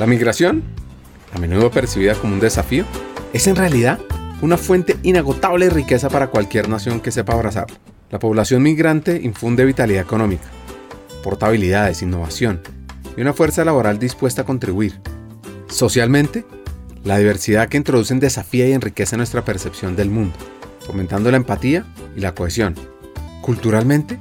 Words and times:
La 0.00 0.06
migración, 0.06 0.62
a 1.34 1.38
menudo 1.38 1.70
percibida 1.70 2.14
como 2.14 2.32
un 2.32 2.40
desafío, 2.40 2.86
es 3.34 3.46
en 3.46 3.54
realidad 3.54 3.98
una 4.40 4.56
fuente 4.56 4.96
inagotable 5.02 5.66
de 5.66 5.72
riqueza 5.72 6.08
para 6.08 6.28
cualquier 6.28 6.70
nación 6.70 7.00
que 7.00 7.10
sepa 7.10 7.34
abrazarlo. 7.34 7.76
La 8.08 8.18
población 8.18 8.62
migrante 8.62 9.20
infunde 9.22 9.66
vitalidad 9.66 10.02
económica, 10.02 10.48
portabilidades, 11.22 12.00
innovación 12.00 12.62
y 13.14 13.20
una 13.20 13.34
fuerza 13.34 13.62
laboral 13.62 13.98
dispuesta 13.98 14.40
a 14.40 14.46
contribuir. 14.46 14.98
Socialmente, 15.68 16.46
la 17.04 17.18
diversidad 17.18 17.68
que 17.68 17.76
introducen 17.76 18.20
desafía 18.20 18.66
y 18.66 18.72
enriquece 18.72 19.18
nuestra 19.18 19.44
percepción 19.44 19.96
del 19.96 20.08
mundo, 20.08 20.34
fomentando 20.80 21.30
la 21.30 21.36
empatía 21.36 21.84
y 22.16 22.20
la 22.20 22.34
cohesión. 22.34 22.74
Culturalmente, 23.42 24.18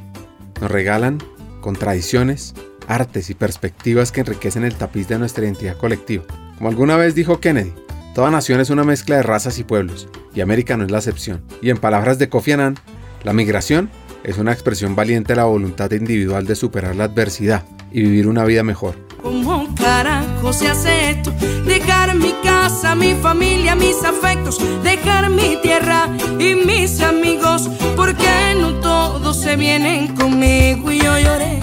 nos 0.60 0.70
regalan 0.70 1.20
con 1.62 1.78
tradiciones, 1.78 2.54
artes 2.90 3.30
y 3.30 3.36
perspectivas 3.36 4.12
que 4.12 4.22
enriquecen 4.22 4.66
el 4.66 4.76
tapiz 4.76 5.08
de 5.08 5.20
nuestra 5.20 5.46
identidad 5.46 5.78
colectiva. 5.78 6.26
Como 6.58 6.70
alguna 6.70 6.98
vez 6.98 7.16
dijo 7.16 7.40
Kennedy, 7.40 7.74
toda 8.14 8.32
nación 8.32 8.60
es 8.60 8.70
una 8.72 8.84
mezcla 8.84 9.16
de 9.16 9.24
razas 9.24 9.60
y 9.60 9.64
pueblos, 9.64 10.10
y 10.34 10.42
América 10.42 10.76
no 10.76 10.84
es 10.84 10.92
la 10.92 10.98
excepción. 10.98 11.42
Y 11.62 11.70
en 11.70 11.78
palabras 11.78 12.18
de 12.20 12.28
Kofi 12.28 12.52
Annan, 12.54 12.76
la 13.24 13.32
migración 13.32 13.90
es 14.24 14.38
una 14.38 14.52
expresión 14.52 14.96
valiente 14.96 15.34
de 15.34 15.38
la 15.38 15.46
voluntad 15.46 15.92
individual 15.92 16.46
de 16.46 16.56
superar 16.56 16.96
la 16.96 17.06
adversidad 17.06 17.64
y 17.92 18.02
vivir 18.02 18.28
una 18.28 18.44
vida 18.44 18.64
mejor. 18.64 18.96
¿Cómo 19.22 19.74
carajo 19.76 20.52
se 20.52 20.68
hace 20.68 21.12
esto? 21.12 21.32
Dejar 21.66 22.16
mi 22.16 22.34
casa, 22.44 22.96
mi 22.96 23.14
familia, 23.14 23.76
mis 23.76 24.04
afectos, 24.04 24.60
dejar 24.84 25.30
mi 25.30 25.58
tierra 25.62 26.10
y 26.40 26.56
mis 26.56 27.02
amigos, 27.02 27.70
porque 27.96 28.56
no 28.60 28.80
todos 28.80 29.40
se 29.40 29.56
vienen 29.56 30.16
conmigo 30.16 30.92
y 30.92 31.00
yo 31.00 31.20
lloré. 31.20 31.60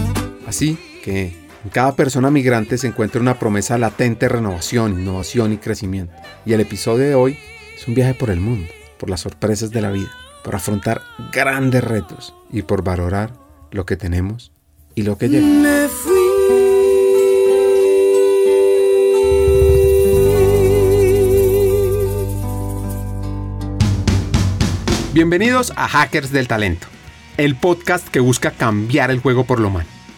Así 0.47 0.79
que 1.07 1.27
en 1.63 1.71
cada 1.71 1.95
persona 1.95 2.33
migrante 2.33 2.77
se 2.79 2.89
encuentra 2.89 3.21
una 3.21 3.39
promesa 3.39 3.79
latente 3.79 4.27
de 4.27 4.31
renovación, 4.31 5.01
innovación 5.01 5.53
y 5.53 5.59
crecimiento. 5.59 6.13
Y 6.45 6.53
el 6.53 6.61
episodio 6.61 7.07
de 7.07 7.15
hoy 7.15 7.39
es 7.77 7.87
un 7.87 7.95
viaje 7.95 8.15
por 8.15 8.29
el 8.29 8.41
mundo, 8.41 8.69
por 8.99 9.09
las 9.09 9.21
sorpresas 9.21 9.71
de 9.71 9.83
la 9.83 9.93
vida, 9.93 10.11
por 10.43 10.57
afrontar 10.57 11.03
grandes 11.33 11.85
retos 11.85 12.35
y 12.51 12.63
por 12.63 12.83
valorar 12.83 13.33
lo 13.71 13.87
que 13.87 13.97
tenemos 13.97 14.51
y 14.97 15.03
lo 15.03 15.17
que 15.17 15.29
llega. 15.29 15.47
Me 15.47 15.87
fui. 15.87 16.13
Bienvenidos 25.15 25.73
a 25.77 25.87
Hackers 25.87 26.33
del 26.33 26.49
Talento, 26.49 26.89
el 27.37 27.55
podcast 27.55 28.09
que 28.09 28.19
busca 28.19 28.51
cambiar 28.51 29.13
el 29.13 29.21
juego 29.21 29.45
por 29.45 29.61
lo 29.61 29.69
humano. 29.69 29.96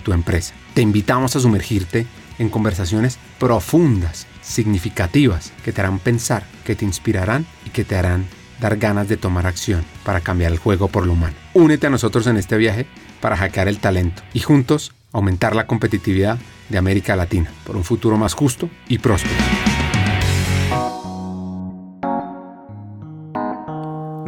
tu 0.00 0.12
empresa. 0.12 0.54
Te 0.74 0.82
invitamos 0.82 1.36
a 1.36 1.40
sumergirte 1.40 2.06
en 2.38 2.48
conversaciones 2.48 3.18
profundas, 3.38 4.26
significativas, 4.42 5.52
que 5.64 5.72
te 5.72 5.80
harán 5.80 5.98
pensar, 5.98 6.44
que 6.64 6.74
te 6.74 6.84
inspirarán 6.84 7.46
y 7.66 7.70
que 7.70 7.84
te 7.84 7.96
harán 7.96 8.26
dar 8.60 8.76
ganas 8.76 9.08
de 9.08 9.16
tomar 9.16 9.46
acción 9.46 9.84
para 10.04 10.20
cambiar 10.20 10.52
el 10.52 10.58
juego 10.58 10.88
por 10.88 11.06
lo 11.06 11.12
humano. 11.12 11.36
Únete 11.54 11.86
a 11.86 11.90
nosotros 11.90 12.26
en 12.26 12.36
este 12.36 12.56
viaje 12.56 12.86
para 13.20 13.36
hackear 13.36 13.68
el 13.68 13.78
talento 13.78 14.22
y 14.32 14.40
juntos 14.40 14.92
aumentar 15.12 15.56
la 15.56 15.66
competitividad 15.66 16.38
de 16.68 16.78
América 16.78 17.16
Latina 17.16 17.50
por 17.64 17.76
un 17.76 17.84
futuro 17.84 18.16
más 18.16 18.34
justo 18.34 18.70
y 18.88 18.98
próspero. 18.98 19.59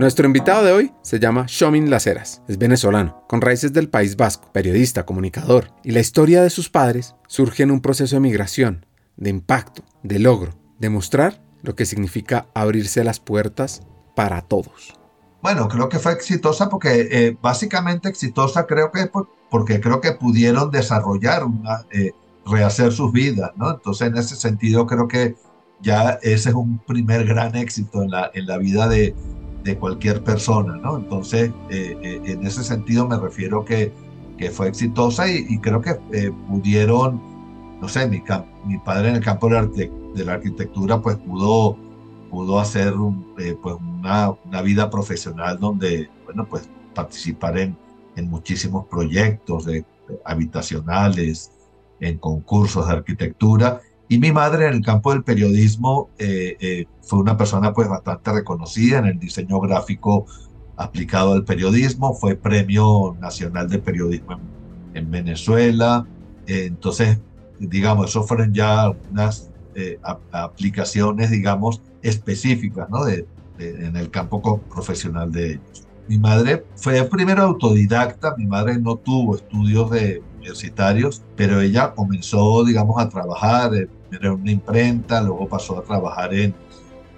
Nuestro 0.03 0.27
invitado 0.27 0.65
de 0.65 0.73
hoy 0.73 0.93
se 1.03 1.21
llama 1.21 1.45
Shomin 1.47 1.89
Laceras. 1.89 2.43
Es 2.49 2.59
venezolano, 2.59 3.25
con 3.29 3.41
raíces 3.41 3.73
del 3.73 3.89
País 3.89 4.17
Vasco, 4.17 4.51
periodista, 4.51 5.07
comunicador, 5.07 5.69
y 5.85 5.93
la 5.93 6.01
historia 6.01 6.43
de 6.43 6.51
sus 6.51 6.69
padres 6.69 7.15
surge 7.29 7.63
en 7.63 7.71
un 7.71 7.81
proceso 7.81 8.17
de 8.17 8.21
migración, 8.21 8.85
de 9.17 9.31
impacto, 9.31 9.85
de 10.03 10.19
logro, 10.19 10.55
de 10.81 10.91
mostrar 10.91 11.41
lo 11.63 11.77
que 11.77 11.87
significa 11.87 12.49
abrirse 12.53 13.05
las 13.05 13.21
puertas 13.21 13.83
para 14.17 14.41
todos. 14.41 14.99
Bueno, 15.41 15.69
creo 15.69 15.89
que 15.89 16.01
fue 16.01 16.11
exitosa 16.15 16.69
porque 16.69 17.07
eh, 17.09 17.39
básicamente 17.41 18.09
exitosa 18.09 18.67
creo 18.67 18.91
que 18.91 19.07
por- 19.07 19.29
porque 19.51 19.81
creo 19.81 20.01
que 20.01 20.11
pudieron 20.11 20.73
desarrollar 20.73 21.45
una, 21.45 21.87
eh, 21.93 22.11
rehacer 22.45 22.91
sus 22.91 23.13
vidas, 23.13 23.53
¿no? 23.55 23.71
Entonces 23.71 24.09
en 24.09 24.17
ese 24.17 24.34
sentido 24.34 24.84
creo 24.84 25.07
que 25.07 25.37
ya 25.81 26.19
ese 26.23 26.49
es 26.49 26.55
un 26.57 26.81
primer 26.81 27.25
gran 27.25 27.55
éxito 27.55 28.03
en 28.03 28.11
la, 28.11 28.33
en 28.34 28.47
la 28.49 28.59
vida 28.59 28.89
de, 28.89 29.15
de 29.62 29.77
cualquier 29.78 30.23
persona, 30.23 30.77
¿no? 30.77 30.97
Entonces 30.97 31.50
eh, 31.71 31.97
eh, 32.03 32.21
en 32.25 32.47
ese 32.47 32.65
sentido 32.65 33.06
me 33.06 33.17
refiero 33.17 33.65
que, 33.65 33.93
que 34.39 34.50
fue 34.50 34.69
exitosa 34.69 35.31
y, 35.31 35.59
creo 35.59 35.81
que 35.81 35.99
eh, 36.12 36.33
pudieron, 36.49 37.21
no 37.81 37.89
sé, 37.89 38.06
mi, 38.09 38.22
mi 38.67 38.78
padre 38.78 39.11
en 39.11 39.17
el 39.17 39.25
campo 39.25 39.49
de 39.49 39.55
la, 39.55 39.67
de 39.67 40.25
la 40.25 40.33
arquitectura 40.34 41.01
pues 41.01 41.17
pudo 41.17 41.77
pudo 42.33 42.59
hacer 42.59 42.95
eh, 43.39 43.55
pues 43.62 43.77
una, 43.78 44.34
vida 44.62 44.89
profesional 44.89 45.61
donde, 45.61 46.09
bueno, 46.25 46.47
pues 46.49 46.67
participar 46.95 47.59
en, 47.59 47.77
en 48.17 48.31
muchísimos 48.31 48.87
proyectos 48.87 49.67
de 49.67 49.84
habitacionales, 50.25 51.53
en 52.01 52.17
concursos 52.17 52.87
de 52.87 52.95
arquitectura. 52.95 53.83
Y 54.12 54.19
mi 54.19 54.31
madre 54.31 54.67
en 54.69 54.75
el 54.75 54.83
campo 54.83 55.11
del 55.12 55.25
periodismo 55.25 56.12
eh, 56.19 56.56
eh, 56.61 56.87
fue 57.00 57.19
una 57.21 57.37
persona 57.39 57.73
pues 57.73 57.89
bastante 57.89 58.31
reconocida 58.33 58.99
en 58.99 59.06
el 59.06 59.19
diseño 59.19 59.59
gráfico 59.61 60.27
aplicado 60.77 61.33
al 61.33 61.45
periodismo, 61.47 62.15
fue 62.15 62.37
Premio 62.37 63.17
Nacional 63.19 63.69
de 63.71 63.78
Periodismo 63.78 64.34
en, 64.34 64.55
en 64.93 65.11
Venezuela. 65.11 66.11
Eh, 66.45 66.67
entonces, 66.67 67.22
digamos, 67.56 68.11
eso 68.11 68.22
fueron 68.25 68.53
ya 68.53 68.91
unas 69.09 69.51
eh, 69.72 69.99
a- 70.03 70.21
aplicaciones, 70.31 71.31
digamos, 71.31 71.81
específicas, 72.03 72.89
¿no? 72.91 73.05
De, 73.06 73.31
de- 73.56 73.87
en 73.87 73.97
el 73.97 74.11
campo 74.11 74.67
profesional 74.69 75.33
de 75.33 75.53
ellos. 75.55 75.89
Mi 76.05 76.19
madre 76.19 76.67
fue 76.75 77.03
primero 77.09 77.43
autodidacta, 77.45 78.34
mi 78.37 78.47
madre 78.47 78.78
no 78.78 78.99
tuvo 78.99 79.37
estudios 79.37 79.91
de 79.91 80.22
universitarios, 80.34 81.25
pero 81.34 81.61
ella 81.62 81.95
comenzó, 81.95 82.62
digamos, 82.65 83.01
a 83.01 83.09
trabajar 83.09 83.75
eh, 83.75 83.89
primero 84.12 84.34
en 84.34 84.41
una 84.43 84.50
imprenta, 84.50 85.23
luego 85.23 85.49
pasó 85.49 85.78
a 85.78 85.83
trabajar 85.83 86.34
en, 86.34 86.55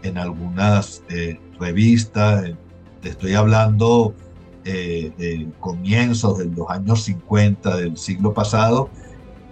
en 0.03 0.17
algunas 0.19 1.03
eh, 1.09 1.41
revistas, 1.59 2.45
en- 2.45 2.59
te 3.01 3.11
estoy 3.11 3.35
hablando 3.35 4.15
eh, 4.65 5.13
de 5.19 5.49
comienzos 5.61 6.39
de 6.39 6.47
los 6.47 6.71
años 6.71 7.03
50 7.03 7.77
del 7.77 7.97
siglo 7.97 8.33
pasado, 8.33 8.89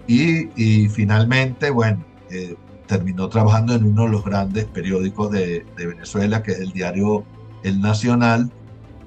y, 0.06 0.48
y 0.56 0.88
finalmente, 0.88 1.70
bueno, 1.70 2.04
eh, 2.30 2.54
terminó 2.86 3.28
trabajando 3.28 3.74
en 3.74 3.84
uno 3.84 4.04
de 4.04 4.08
los 4.10 4.24
grandes 4.24 4.64
periódicos 4.66 5.30
de, 5.30 5.66
de 5.76 5.86
Venezuela, 5.86 6.42
que 6.42 6.52
es 6.52 6.60
el 6.60 6.72
diario 6.72 7.24
El 7.62 7.80
Nacional, 7.80 8.50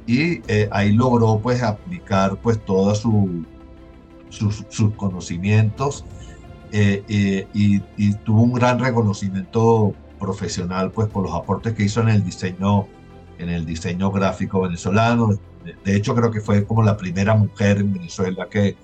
y 0.05 0.41
eh, 0.51 0.69
ahí 0.71 0.91
logró 0.91 1.39
pues 1.39 1.63
aplicar 1.63 2.37
pues 2.37 2.63
todos 2.63 2.99
su, 2.99 3.43
sus, 4.29 4.63
sus 4.69 4.93
conocimientos 4.93 6.05
eh, 6.77 7.03
eh, 7.07 7.47
y, 7.53 7.81
y 7.97 8.13
tuvo 8.25 8.41
un 8.43 8.53
gran 8.53 8.77
reconocimiento 8.79 9.93
profesional 10.19 10.91
pues 10.91 11.07
por 11.07 11.23
los 11.23 11.33
aportes 11.33 11.73
que 11.73 11.83
hizo 11.83 12.01
en 12.01 12.09
el 12.09 12.23
diseño 12.23 12.87
en 13.37 13.49
el 13.49 13.65
diseño 13.65 14.11
gráfico 14.11 14.61
venezolano. 14.61 15.29
De, 15.63 15.75
de 15.85 15.95
hecho 15.95 16.13
creo 16.15 16.31
que 16.31 16.41
fue 16.41 16.65
como 16.65 16.83
la 16.83 16.95
primera 16.97 17.33
mujer 17.35 17.77
en 17.77 17.93
Venezuela 17.93 18.47
que, 18.49 18.75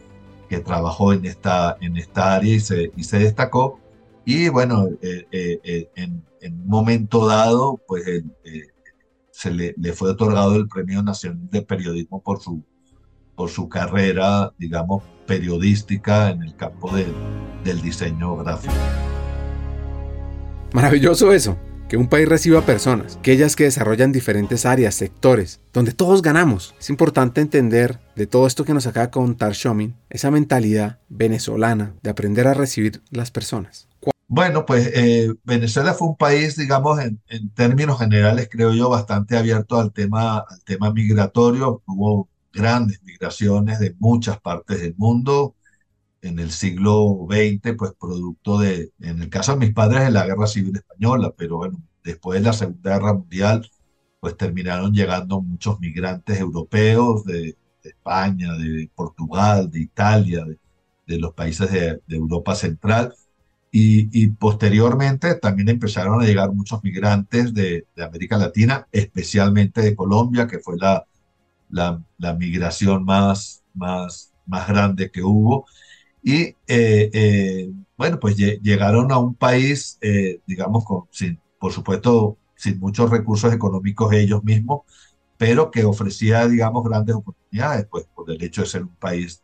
que 0.49 0.59
trabajó 0.59 1.13
en 1.13 1.25
esta 1.25 1.77
en 1.81 1.97
esta 1.97 2.35
área 2.35 2.53
y 2.55 2.59
se, 2.59 2.91
y 2.95 3.03
se 3.03 3.19
destacó. 3.19 3.79
Y 4.25 4.49
bueno, 4.49 4.87
eh, 5.01 5.25
eh, 5.31 5.59
eh, 5.63 5.89
en, 5.95 6.23
en 6.41 6.53
un 6.61 6.67
momento 6.67 7.25
dado, 7.27 7.81
pues 7.87 8.03
eh, 8.07 8.23
se 9.31 9.51
le, 9.51 9.73
le 9.77 9.93
fue 9.93 10.11
otorgado 10.11 10.55
el 10.55 10.67
Premio 10.67 11.01
Nacional 11.01 11.49
de 11.49 11.61
Periodismo 11.61 12.21
por 12.21 12.39
su, 12.39 12.61
por 13.35 13.49
su 13.49 13.67
carrera, 13.67 14.53
digamos, 14.57 15.03
periodística 15.25 16.29
en 16.29 16.43
el 16.43 16.55
campo 16.55 16.93
del- 16.95 17.15
del 17.63 17.81
diseño 17.81 18.37
gráfico. 18.37 18.73
Maravilloso 20.73 21.33
eso, 21.33 21.57
que 21.89 21.97
un 21.97 22.07
país 22.07 22.27
reciba 22.27 22.61
personas, 22.61 23.19
que 23.21 23.33
ellas 23.33 23.57
que 23.57 23.65
desarrollan 23.65 24.13
diferentes 24.13 24.65
áreas, 24.65 24.95
sectores, 24.95 25.59
donde 25.73 25.91
todos 25.91 26.21
ganamos. 26.21 26.73
Es 26.79 26.89
importante 26.89 27.41
entender 27.41 27.99
de 28.15 28.27
todo 28.27 28.47
esto 28.47 28.63
que 28.63 28.73
nos 28.73 28.87
acaba 28.87 29.07
de 29.07 29.11
contar 29.11 29.51
Shomin, 29.51 29.95
esa 30.09 30.31
mentalidad 30.31 30.99
venezolana 31.09 31.93
de 32.01 32.09
aprender 32.09 32.47
a 32.47 32.53
recibir 32.53 33.01
las 33.09 33.31
personas. 33.31 33.89
Bueno, 34.29 34.65
pues 34.65 34.89
eh, 34.93 35.33
Venezuela 35.43 35.93
fue 35.93 36.07
un 36.07 36.15
país, 36.15 36.55
digamos, 36.55 37.01
en, 37.01 37.21
en, 37.27 37.49
términos 37.49 37.99
generales, 37.99 38.47
creo 38.49 38.71
yo, 38.73 38.89
bastante 38.89 39.35
abierto 39.35 39.77
al 39.77 39.91
tema, 39.91 40.37
al 40.37 40.63
tema 40.63 40.93
migratorio. 40.93 41.83
Hubo 41.85 42.29
grandes 42.53 43.03
migraciones 43.03 43.79
de 43.79 43.93
muchas 43.99 44.39
partes 44.39 44.79
del 44.79 44.95
mundo 44.95 45.55
en 46.21 46.39
el 46.39 46.51
siglo 46.51 47.27
XX, 47.29 47.75
pues 47.77 47.93
producto 47.99 48.59
de, 48.59 48.91
en 48.99 49.21
el 49.21 49.29
caso 49.29 49.53
de 49.53 49.59
mis 49.65 49.73
padres, 49.73 50.03
de 50.05 50.11
la 50.11 50.25
Guerra 50.25 50.47
Civil 50.47 50.75
Española, 50.75 51.33
pero 51.35 51.57
bueno, 51.57 51.81
después 52.03 52.39
de 52.39 52.47
la 52.47 52.53
Segunda 52.53 52.97
Guerra 52.97 53.13
Mundial, 53.13 53.69
pues 54.19 54.37
terminaron 54.37 54.93
llegando 54.93 55.41
muchos 55.41 55.79
migrantes 55.79 56.39
europeos 56.39 57.25
de, 57.25 57.57
España, 57.83 58.53
de 58.53 58.87
Portugal, 58.93 59.71
de 59.71 59.81
Italia, 59.81 60.45
de, 61.07 61.19
los 61.19 61.33
países 61.33 61.71
de, 61.71 61.99
Europa 62.07 62.55
Central. 62.55 63.15
Y, 63.71 64.27
posteriormente 64.31 65.35
también 65.35 65.69
empezaron 65.69 66.21
a 66.21 66.25
llegar 66.25 66.51
muchos 66.53 66.83
migrantes 66.83 67.53
de, 67.53 67.87
América 67.97 68.37
Latina, 68.37 68.87
especialmente 68.91 69.81
de 69.81 69.95
Colombia, 69.95 70.45
que 70.47 70.59
fue 70.59 70.77
la, 70.77 71.05
la, 71.69 72.33
migración 72.37 73.03
más, 73.03 73.63
más, 73.73 74.31
más 74.45 74.67
grande 74.67 75.09
que 75.09 75.23
hubo. 75.23 75.65
Y 76.23 76.41
eh, 76.43 76.55
eh, 76.67 77.71
bueno, 77.97 78.19
pues 78.19 78.35
llegaron 78.35 79.11
a 79.11 79.17
un 79.17 79.35
país, 79.35 79.97
eh, 80.01 80.41
digamos, 80.45 80.85
con, 80.85 81.07
por 81.59 81.71
supuesto, 81.71 82.37
sin 82.55 82.79
muchos 82.79 83.09
recursos 83.09 83.53
económicos 83.53 84.13
ellos 84.13 84.43
mismos, 84.43 84.81
pero 85.37 85.71
que 85.71 85.83
ofrecía, 85.83 86.47
digamos, 86.47 86.83
grandes 86.83 87.15
oportunidades, 87.15 87.87
pues 87.89 88.05
por 88.15 88.29
el 88.29 88.41
hecho 88.43 88.61
de 88.61 88.67
ser 88.67 88.83
un 88.83 88.95
país, 88.95 89.43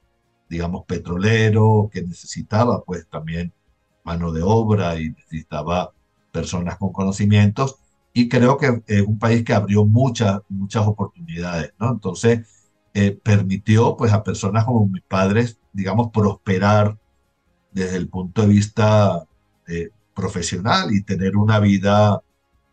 digamos, 0.49 0.85
petrolero, 0.85 1.89
que 1.91 2.03
necesitaba, 2.03 2.83
pues 2.83 3.07
también 3.09 3.53
mano 4.03 4.31
de 4.31 4.41
obra 4.43 4.99
y 4.99 5.09
necesitaba 5.09 5.91
personas 6.31 6.77
con 6.77 6.91
conocimientos. 6.93 7.77
Y 8.13 8.29
creo 8.29 8.57
que 8.57 8.81
es 8.87 9.01
un 9.01 9.19
país 9.19 9.43
que 9.43 9.53
abrió 9.53 9.85
muchas, 9.85 10.41
muchas 10.49 10.85
oportunidades, 10.87 11.73
¿no? 11.79 11.91
Entonces, 11.91 12.47
eh, 12.99 13.11
permitió 13.11 13.95
pues 13.95 14.11
a 14.11 14.23
personas 14.23 14.65
como 14.65 14.87
mis 14.87 15.03
padres, 15.03 15.59
digamos, 15.71 16.09
prosperar 16.11 16.97
desde 17.71 17.95
el 17.95 18.09
punto 18.09 18.41
de 18.41 18.47
vista 18.47 19.23
eh, 19.67 19.89
profesional 20.15 20.91
y 20.91 21.03
tener 21.03 21.37
una 21.37 21.59
vida, 21.59 22.23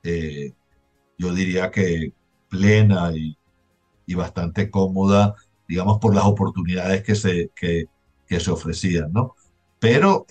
eh, 0.03 0.55
yo 1.19 1.35
diría 1.35 1.71
que 1.71 2.15
plena 2.49 3.13
y, 3.15 3.37
y, 4.07 4.15
bastante 4.15 4.71
cómoda, 4.71 5.35
digamos, 5.69 5.99
por 5.99 6.15
las 6.15 6.25
oportunidades 6.25 7.03
que 7.03 7.17
se, 7.17 7.51
que, 7.55 7.89
se 8.41 8.51
ofrecían, 8.51 9.13
¿no? 9.13 9.35
Pero 9.79 10.25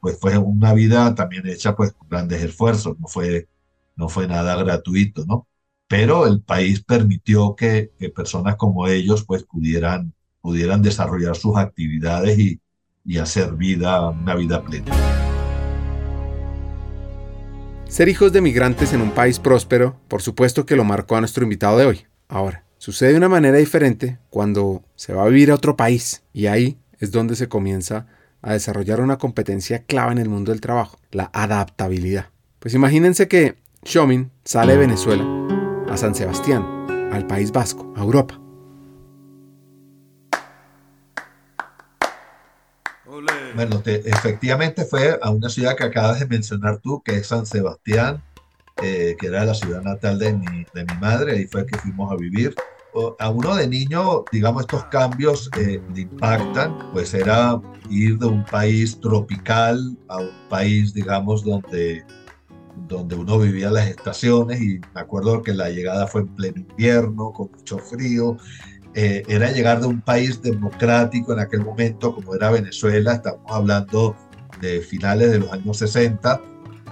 pues 0.00 0.18
fue 0.20 0.36
una 0.36 0.74
vida 0.74 1.14
también 1.14 1.46
hecha 1.46 1.76
pues 1.76 1.92
con 1.92 2.08
grandes 2.08 2.42
esfuerzos, 2.42 2.98
no 2.98 3.06
fue, 3.06 3.46
no 3.94 4.08
fue 4.08 4.26
nada 4.26 4.56
gratuito, 4.56 5.24
¿no? 5.26 5.46
Pero 5.88 6.26
el 6.26 6.40
país 6.40 6.82
permitió 6.82 7.54
que, 7.54 7.90
personas 8.14 8.56
como 8.56 8.88
ellos 8.88 9.24
pues 9.24 9.44
pudieran, 9.44 10.12
pudieran 10.40 10.82
desarrollar 10.82 11.36
sus 11.36 11.56
actividades 11.56 12.38
y, 12.38 12.60
y 13.04 13.18
hacer 13.18 13.52
vida, 13.54 14.08
una 14.10 14.34
vida 14.34 14.62
plena. 14.64 14.92
Ser 17.88 18.08
hijos 18.08 18.32
de 18.32 18.40
migrantes 18.40 18.92
en 18.92 19.00
un 19.00 19.12
país 19.12 19.38
próspero, 19.38 19.96
por 20.08 20.20
supuesto 20.20 20.66
que 20.66 20.76
lo 20.76 20.84
marcó 20.84 21.16
a 21.16 21.20
nuestro 21.20 21.44
invitado 21.44 21.78
de 21.78 21.86
hoy. 21.86 22.06
Ahora, 22.28 22.64
sucede 22.78 23.12
de 23.12 23.18
una 23.18 23.28
manera 23.28 23.58
diferente 23.58 24.18
cuando 24.28 24.82
se 24.96 25.14
va 25.14 25.22
a 25.22 25.28
vivir 25.28 25.52
a 25.52 25.54
otro 25.54 25.76
país 25.76 26.24
y 26.32 26.46
ahí 26.46 26.78
es 26.98 27.12
donde 27.12 27.36
se 27.36 27.48
comienza 27.48 28.06
a 28.42 28.54
desarrollar 28.54 29.00
una 29.00 29.18
competencia 29.18 29.84
clave 29.84 30.12
en 30.12 30.18
el 30.18 30.28
mundo 30.28 30.50
del 30.50 30.60
trabajo, 30.60 30.98
la 31.12 31.30
adaptabilidad. 31.32 32.30
Pues 32.58 32.74
imagínense 32.74 33.28
que 33.28 33.56
Shomin 33.84 34.32
sale 34.44 34.72
de 34.72 34.78
Venezuela 34.78 35.45
a 35.88 35.96
San 35.96 36.14
Sebastián, 36.14 36.64
al 37.12 37.26
País 37.26 37.52
Vasco, 37.52 37.92
a 37.96 38.00
Europa. 38.00 38.38
Bueno, 43.54 43.80
efectivamente 43.84 44.84
fue 44.84 45.18
a 45.22 45.30
una 45.30 45.48
ciudad 45.48 45.76
que 45.76 45.84
acabas 45.84 46.20
de 46.20 46.26
mencionar 46.26 46.78
tú, 46.78 47.02
que 47.02 47.16
es 47.16 47.28
San 47.28 47.46
Sebastián, 47.46 48.22
eh, 48.82 49.16
que 49.18 49.28
era 49.28 49.46
la 49.46 49.54
ciudad 49.54 49.82
natal 49.82 50.18
de 50.18 50.34
mi, 50.34 50.66
de 50.74 50.84
mi 50.84 50.94
madre, 51.00 51.32
ahí 51.32 51.46
fue 51.46 51.64
que 51.64 51.78
fuimos 51.78 52.12
a 52.12 52.16
vivir. 52.16 52.54
A 53.18 53.30
uno 53.30 53.54
de 53.54 53.66
niño, 53.66 54.24
digamos, 54.32 54.62
estos 54.62 54.84
cambios 54.84 55.50
eh, 55.58 55.80
le 55.94 56.00
impactan, 56.02 56.90
pues 56.92 57.12
era 57.14 57.60
ir 57.90 58.18
de 58.18 58.26
un 58.26 58.44
país 58.44 58.98
tropical 59.00 59.96
a 60.08 60.18
un 60.18 60.30
país, 60.48 60.92
digamos, 60.94 61.44
donde 61.44 62.04
donde 62.86 63.16
uno 63.16 63.38
vivía 63.38 63.70
las 63.70 63.88
estaciones 63.88 64.60
y 64.60 64.80
me 64.94 65.00
acuerdo 65.00 65.42
que 65.42 65.54
la 65.54 65.70
llegada 65.70 66.06
fue 66.06 66.22
en 66.22 66.28
pleno 66.28 66.60
invierno, 66.60 67.32
con 67.32 67.50
mucho 67.50 67.78
frío. 67.78 68.36
Eh, 68.94 69.22
era 69.28 69.52
llegar 69.52 69.80
de 69.80 69.86
un 69.86 70.00
país 70.00 70.40
democrático 70.40 71.32
en 71.32 71.40
aquel 71.40 71.64
momento 71.64 72.14
como 72.14 72.34
era 72.34 72.50
Venezuela, 72.50 73.14
estamos 73.14 73.42
hablando 73.50 74.16
de 74.60 74.80
finales 74.80 75.30
de 75.32 75.40
los 75.40 75.52
años 75.52 75.76
60, 75.78 76.40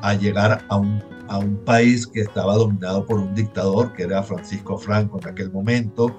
a 0.03 0.15
llegar 0.15 0.65
a 0.69 0.77
un, 0.77 1.03
a 1.29 1.39
un 1.39 1.57
país 1.65 2.07
que 2.07 2.21
estaba 2.21 2.57
dominado 2.57 3.07
por 3.07 3.19
un 3.19 3.35
dictador 3.35 3.93
que 3.95 4.03
era 4.03 4.23
Francisco 4.23 4.77
Franco 4.77 5.19
en 5.23 5.29
aquel 5.29 5.51
momento. 5.51 6.15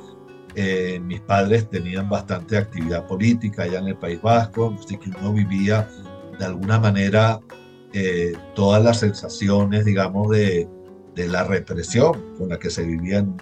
Eh, 0.56 1.00
mis 1.04 1.19
padres 1.22 1.69
tenían 1.69 2.10
bastante 2.10 2.57
actividad 2.57 3.06
política 3.06 3.63
allá 3.63 3.80
en 3.80 3.89
el 3.89 3.98
País 3.98 4.22
Vasco, 4.22 4.75
así 4.80 4.98
que 4.98 5.10
uno 5.10 5.33
vivía 5.33 5.88
de 6.39 6.45
alguna 6.45 6.80
manera 6.80 7.39
eh, 7.97 8.33
todas 8.56 8.83
las 8.83 9.00
sensaciones, 9.00 9.86
digamos, 9.86 10.30
de, 10.30 10.68
de, 11.15 11.27
la 11.30 11.45
represión 11.45 12.36
con 12.38 12.50
la 12.50 12.59
que 12.59 12.69
se 12.69 12.83
vivía 12.83 13.19
en, 13.19 13.38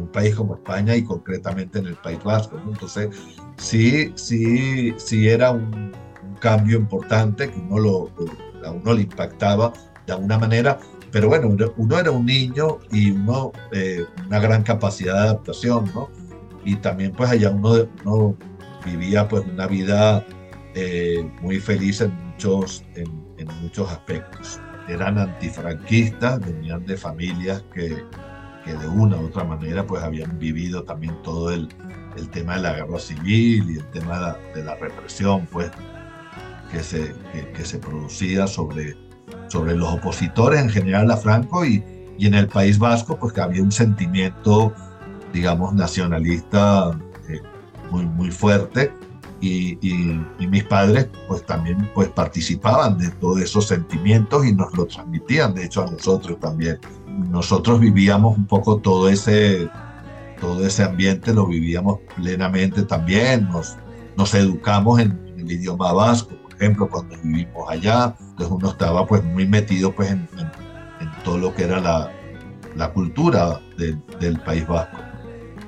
un 0.00 0.08
país 0.08 0.34
como 0.34 0.54
España 0.54 0.96
y 0.96 1.04
concretamente 1.04 1.78
en 1.78 1.86
el 1.86 1.96
País 1.96 2.18
Vasco. 2.24 2.58
Entonces, 2.66 3.10
sí, 3.58 4.10
sí, 4.14 4.94
sí 4.96 5.28
era 5.28 5.50
un, 5.50 5.92
cambio 6.40 6.78
importante 6.78 7.50
que 7.50 7.58
uno 7.58 7.78
lo, 7.78 8.10
a 8.66 8.70
uno 8.70 8.94
le 8.94 9.02
impactaba 9.02 9.72
de 10.06 10.14
alguna 10.14 10.38
manera, 10.38 10.78
pero 11.12 11.28
bueno, 11.28 11.54
uno 11.76 11.98
era 11.98 12.10
un 12.10 12.24
niño 12.24 12.78
y 12.90 13.12
uno, 13.12 13.52
eh, 13.70 14.04
una 14.26 14.40
gran 14.40 14.62
capacidad 14.62 15.14
de 15.14 15.20
adaptación, 15.20 15.90
¿no? 15.94 16.08
Y 16.64 16.76
también 16.76 17.12
pues 17.12 17.30
allá 17.30 17.50
uno, 17.50 17.86
uno 18.04 18.36
vivía 18.84 19.28
pues 19.28 19.44
una 19.44 19.66
vida 19.66 20.26
eh, 20.74 21.24
muy 21.42 21.60
feliz 21.60 22.00
en 22.00 22.12
muchos, 22.24 22.82
en, 22.96 23.22
en 23.42 23.60
muchos 23.60 23.90
aspectos. 23.90 24.60
Eran 24.88 25.18
antifranquistas, 25.18 26.40
venían 26.40 26.84
de 26.86 26.96
familias 26.96 27.62
que, 27.72 28.04
que 28.64 28.74
de 28.74 28.88
una 28.88 29.16
u 29.16 29.26
otra 29.26 29.44
manera 29.44 29.86
pues 29.86 30.02
habían 30.02 30.38
vivido 30.38 30.82
también 30.84 31.20
todo 31.22 31.52
el, 31.52 31.68
el 32.16 32.28
tema 32.30 32.56
de 32.56 32.62
la 32.62 32.72
guerra 32.74 32.98
civil 32.98 33.70
y 33.70 33.78
el 33.78 33.90
tema 33.90 34.36
de 34.54 34.64
la, 34.64 34.74
represión 34.76 35.46
pues 35.50 35.70
que 36.70 36.82
se, 36.82 37.14
que, 37.54 37.64
se 37.64 37.78
producía 37.78 38.46
sobre, 38.46 38.96
sobre 39.48 39.76
los 39.76 39.92
opositores 39.92 40.60
en 40.60 40.70
general 40.70 41.10
a 41.10 41.16
Franco 41.16 41.64
y, 41.64 41.84
y 42.18 42.26
en 42.26 42.34
el 42.34 42.48
País 42.48 42.78
Vasco 42.78 43.16
pues 43.18 43.32
que 43.32 43.40
había 43.40 43.62
un 43.62 43.72
sentimiento 43.72 44.72
digamos 45.32 45.74
nacionalista 45.74 46.98
eh, 47.28 47.40
muy, 47.90 48.04
muy 48.06 48.30
fuerte 48.30 48.92
y, 49.42 50.46
mis 50.46 50.64
padres 50.64 51.08
pues 51.26 51.44
también 51.44 51.90
pues 51.94 52.08
participaban 52.08 52.96
de 52.98 53.10
todos 53.10 53.40
esos 53.40 53.66
sentimientos 53.66 54.46
y 54.46 54.52
nos 54.52 54.72
lo 54.76 54.86
transmitían 54.86 55.54
de 55.54 55.64
hecho 55.64 55.82
a 55.82 55.90
nosotros 55.90 56.38
también. 56.38 56.78
Nosotros 57.30 57.80
vivíamos 57.80 58.36
un 58.36 58.46
poco 58.46 58.78
todo 58.78 59.08
ese 59.08 59.68
todo 60.40 60.66
ese 60.66 60.84
ambiente 60.84 61.32
lo 61.34 61.46
vivíamos 61.46 62.00
plenamente 62.16 62.82
también. 62.82 63.48
Nos 63.48 63.76
nos 64.16 64.34
educamos 64.34 65.00
en, 65.00 65.18
el 65.36 65.50
idioma 65.50 65.92
vasco 65.92 66.36
por 66.42 66.54
ejemplo 66.54 66.88
cuando 66.88 67.16
vivimos 67.24 67.68
allá 67.68 68.14
entonces 68.20 68.48
uno 68.50 68.70
estaba 68.70 69.04
pues 69.06 69.24
muy 69.24 69.48
metido 69.48 69.92
pues 69.92 70.12
en, 70.12 70.28
todo 71.24 71.38
lo 71.38 71.54
que 71.54 71.64
era 71.64 71.80
la, 71.80 72.12
la 72.76 72.92
cultura 72.92 73.60
del 73.76 74.40
país 74.40 74.66
vasco 74.66 74.98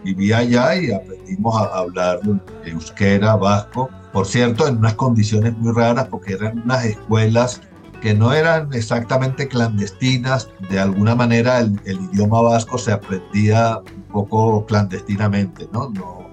vivía 0.05 0.39
allá 0.39 0.77
y 0.77 0.93
aprendimos 0.93 1.57
a 1.57 1.79
hablar 1.79 2.21
euskera, 2.65 3.37
vasco. 3.37 3.91
Por 4.13 4.27
cierto, 4.27 4.69
en 4.69 4.77
unas 4.77 4.95
condiciones 4.95 5.57
muy 5.59 5.73
raras 5.73 6.09
porque 6.09 6.35
eran 6.35 6.59
unas 6.61 6.85
escuelas 6.85 7.61
que 8.01 8.15
no 8.15 8.33
eran 8.33 8.73
exactamente 8.75 9.49
clandestinas. 9.49 10.51
De 10.69 10.79
alguna 10.79 11.15
manera 11.15 11.61
el, 11.61 11.81
idioma 12.13 12.43
vasco 12.43 12.77
se 12.77 12.93
aprendía 12.93 13.81
un 13.97 14.03
poco 14.03 14.67
clandestinamente, 14.67 15.69
¿no? 15.73 15.89
no 15.89 16.29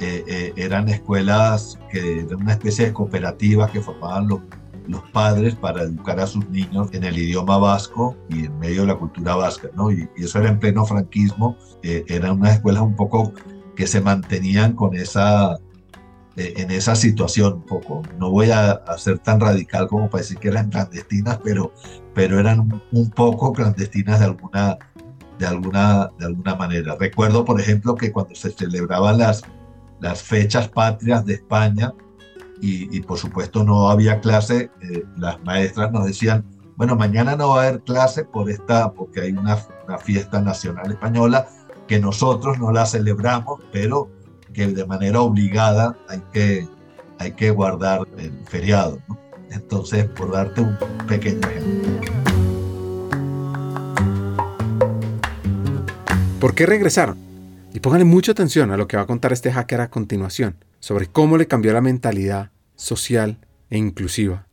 eh, 0.00 0.22
eh, 0.28 0.52
eran 0.56 0.88
escuelas 0.88 1.78
que 1.90 2.20
eran 2.20 2.42
una 2.42 2.52
especie 2.52 2.86
de 2.86 2.92
cooperativas 2.92 3.70
que 3.70 3.80
formaban 3.80 4.28
los 4.28 4.40
los 4.88 5.02
padres 5.10 5.54
para 5.54 5.82
educar 5.82 6.18
a 6.18 6.26
sus 6.26 6.48
niños 6.48 6.88
en 6.92 7.04
el 7.04 7.16
idioma 7.16 7.58
vasco 7.58 8.16
y 8.28 8.46
en 8.46 8.58
medio 8.58 8.80
de 8.80 8.88
la 8.88 8.96
cultura 8.96 9.36
vasca, 9.36 9.68
¿no? 9.74 9.92
Y, 9.92 10.08
eso 10.16 10.38
era 10.40 10.48
en 10.48 10.58
pleno 10.58 10.84
franquismo, 10.84 11.56
eh, 11.82 12.04
eran 12.08 12.40
unas 12.40 12.54
escuelas 12.54 12.82
un 12.82 12.96
poco 12.96 13.32
que 13.76 13.86
se 13.86 14.00
mantenían 14.00 14.72
con 14.72 14.96
esa, 14.96 15.56
eh, 16.36 16.54
en 16.56 16.70
esa 16.70 16.96
situación 16.96 17.54
un 17.54 17.66
poco. 17.66 18.02
No 18.18 18.30
voy 18.30 18.50
a, 18.50 18.80
ser 18.96 19.18
tan 19.18 19.40
radical 19.40 19.86
como 19.88 20.08
para 20.08 20.22
decir 20.22 20.38
que 20.38 20.48
eran 20.48 20.70
clandestinas, 20.70 21.38
pero, 21.44 21.72
pero 22.14 22.40
eran 22.40 22.82
un, 22.90 23.10
poco 23.10 23.52
clandestinas 23.52 24.20
de 24.20 24.24
alguna, 24.24 24.78
de, 25.38 25.46
alguna, 25.46 26.10
de 26.18 26.26
alguna 26.26 26.54
manera. 26.54 26.96
Recuerdo, 26.98 27.44
por 27.44 27.60
ejemplo, 27.60 27.94
que 27.94 28.10
cuando 28.10 28.34
se 28.34 28.50
celebraban 28.50 29.18
las, 29.18 29.42
las 30.00 30.22
fechas 30.22 30.68
patrias 30.68 31.26
de 31.26 31.34
España, 31.34 31.92
y, 32.60 33.00
por 33.00 33.18
supuesto 33.18 33.64
no 33.64 33.88
había 33.88 34.20
clase, 34.20 34.70
eh, 34.82 35.04
las 35.16 35.42
maestras 35.44 35.92
nos 35.92 36.06
decían, 36.06 36.44
bueno, 36.76 36.94
mañana 36.94 37.34
no 37.34 37.48
va 37.48 37.62
a 37.62 37.66
haber 37.66 37.80
clase 37.80 38.24
por 38.24 38.48
esta, 38.48 38.92
porque 38.92 39.20
hay 39.20 39.32
una, 39.32 39.56
fiesta 39.98 40.40
nacional 40.40 40.92
española 40.92 41.48
que 41.86 41.98
nosotros 41.98 42.58
no 42.58 42.70
la 42.70 42.86
celebramos, 42.86 43.60
pero 43.72 44.08
que 44.52 44.66
de 44.66 44.86
manera 44.86 45.20
obligada 45.20 45.96
hay 46.08 46.22
que, 46.32 46.68
hay 47.18 47.32
que 47.32 47.50
guardar 47.50 48.06
el 48.16 48.32
feriado. 48.46 48.98
Entonces, 49.50 50.04
por 50.04 50.32
darte 50.32 50.60
un 50.60 50.76
pequeño 51.08 51.48
ejemplo. 51.48 52.12
¿Por 56.38 56.54
qué 56.54 56.66
regresaron? 56.66 57.18
Y 57.74 57.80
pónganle 57.80 58.04
mucha 58.04 58.32
atención 58.32 58.70
a 58.70 58.76
lo 58.76 58.86
que 58.86 58.96
va 58.96 59.02
a 59.02 59.06
contar 59.06 59.32
este 59.32 59.50
hacker 59.50 59.80
a 59.80 59.90
continuación, 59.90 60.56
sobre 60.80 61.06
cómo 61.06 61.36
le 61.36 61.46
cambió 61.46 61.72
la 61.72 61.80
mentalidad 61.80 62.50
social 62.76 63.38
e 63.70 63.78
inclusiva 63.78 64.46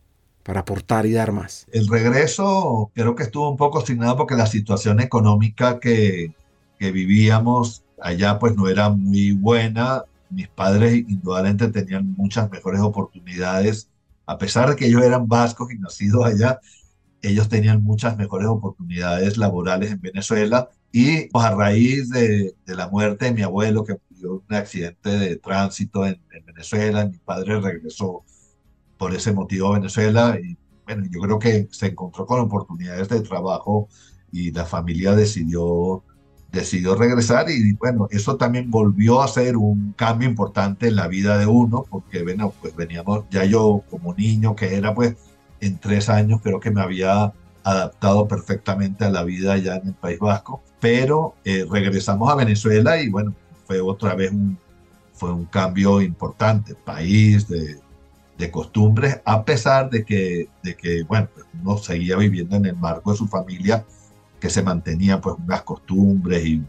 para 0.44 0.62
aportar 0.62 1.05
y 1.05 1.12
dar 1.12 1.32
más. 1.32 1.65
El 1.72 1.88
regreso 1.88 2.91
creo 2.94 3.15
que 3.15 3.24
estuvo 3.24 3.50
un 3.50 3.58
poco 3.58 3.79
asignado 3.79 4.15
porque 4.15 4.36
la 4.36 4.46
situación 4.46 5.00
económica 5.00 5.79
que, 5.79 6.34
que 6.77 6.91
vivíamos 6.91 7.84
allá 8.00 8.38
pues 8.38 8.55
no 8.55 8.67
era 8.67 8.89
muy 8.89 9.32
buena. 9.32 10.03
Mis 10.29 10.48
padres 10.48 11.03
indudablemente 11.08 11.70
tenían 11.70 12.13
muchas 12.15 12.50
mejores 12.51 12.82
oportunidades, 12.82 13.89
a 14.27 14.38
pesar 14.38 14.70
de 14.70 14.75
que 14.75 14.86
ellos 14.86 15.03
eran 15.03 15.27
vascos 15.27 15.72
y 15.72 15.79
nacidos 15.79 16.25
allá, 16.25 16.60
ellos 17.22 17.50
tenían 17.50 17.84
muchas 17.84 18.17
mejores 18.17 18.48
oportunidades 18.48 19.38
laborales 19.38 19.91
en 19.91 20.01
Venezuela 20.01 20.70
y 20.91 21.27
pues, 21.29 21.46
a 21.46 21.55
raíz 21.55 22.10
de, 22.10 22.53
de, 22.65 22.75
la 22.75 22.88
muerte 22.88 23.25
de 23.25 23.34
mi 23.34 23.41
abuelo 23.41 23.84
que 23.84 23.96
un 24.27 24.44
accidente 24.50 25.10
de 25.10 25.36
tránsito 25.38 26.05
en, 26.05 26.22
en, 26.32 26.46
Venezuela, 26.46 27.05
mi 27.05 27.17
padre 27.17 27.60
regresó 27.60 28.24
por 28.98 29.13
ese 29.13 29.34
motivo 29.34 29.70
a 29.70 29.79
Venezuela 29.79 30.38
y 30.41 30.58
bueno, 30.86 31.05
yo 31.12 31.20
creo 31.20 31.39
que 31.39 31.67
se 31.72 31.88
encontró 31.88 32.25
con 32.25 32.39
oportunidades 32.39 33.10
de 33.10 33.22
trabajo 33.22 33.89
y 34.32 34.51
la 34.51 34.65
familia 34.65 35.13
decidió 35.15 36.03
decidió 36.55 36.96
regresar 36.96 37.50
y 37.50 37.74
bueno, 37.74 38.08
eso 38.10 38.38
también 38.38 38.72
volvió 38.72 39.22
a 39.22 39.27
ser 39.27 39.58
un 39.58 39.94
cambio 39.94 40.27
importante 40.27 40.88
en 40.88 40.96
la 40.96 41.08
vida 41.08 41.38
de 41.38 41.46
uno, 41.46 41.86
porque 41.89 42.24
bueno, 42.24 42.53
pues 42.62 42.75
veníamos, 42.75 43.25
ya 43.29 43.46
yo 43.46 43.84
como 43.89 44.13
niño 44.15 44.55
que 44.55 44.75
era 44.75 44.96
pues 44.96 45.15
en 45.60 45.77
tres 45.77 46.10
años 46.10 46.39
creo 46.41 46.60
que 46.60 46.72
me 46.72 46.82
había 46.82 47.34
adaptado 47.63 48.27
perfectamente 48.27 49.05
a 49.05 49.10
la 49.10 49.24
vida 49.24 49.53
allá 49.53 49.75
en 49.77 49.89
el 49.89 49.94
País 49.94 50.20
Vasco, 50.20 50.63
pero 50.79 51.36
eh, 51.44 51.65
regresamos 51.70 52.32
a 52.32 52.36
Venezuela 52.36 53.01
y 53.01 53.10
bueno, 53.10 53.36
fue 53.65 53.81
otra 53.81 54.15
vez 54.15 54.31
un, 54.31 54.57
fue 55.13 55.31
un 55.31 55.45
cambio 55.45 56.01
importante, 56.01 56.75
país, 56.75 57.48
de, 57.48 57.79
de 58.38 58.51
costumbres, 58.51 59.22
a 59.25 59.43
pesar 59.43 59.89
de 59.89 60.03
que, 60.03 60.50
de 60.63 60.75
que 60.75 61.03
bueno, 61.03 61.29
pues 61.34 61.45
uno 61.62 61.77
seguía 61.77 62.17
viviendo 62.17 62.55
en 62.55 62.65
el 62.65 62.75
marco 62.75 63.12
de 63.12 63.17
su 63.17 63.27
familia, 63.27 63.86
que 64.39 64.50
se 64.50 64.62
mantenían 64.62 65.22
pues 65.22 65.36
unas 65.38 65.62
costumbres 65.63 66.45
y, 66.45 66.63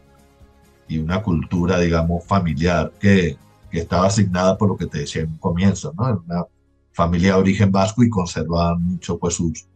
y 0.89 0.99
una 0.99 1.23
cultura, 1.23 1.79
digamos, 1.79 2.25
familiar 2.25 2.93
que, 3.01 3.37
que, 3.71 3.81
estaba 3.81 4.07
asignada 4.07 4.57
por 4.57 4.69
lo 4.69 4.77
que 4.77 4.87
te 4.87 4.99
decía 4.99 5.23
en 5.23 5.31
un 5.31 5.39
comienzo, 5.39 5.93
¿no? 5.97 6.23
Una 6.25 6.45
familia 6.93 7.35
de 7.35 7.41
origen 7.41 7.73
vasco 7.73 8.03
y 8.03 8.09
conservaban 8.09 8.83
mucho 8.83 9.19
pues 9.19 9.35
sus, 9.35 9.67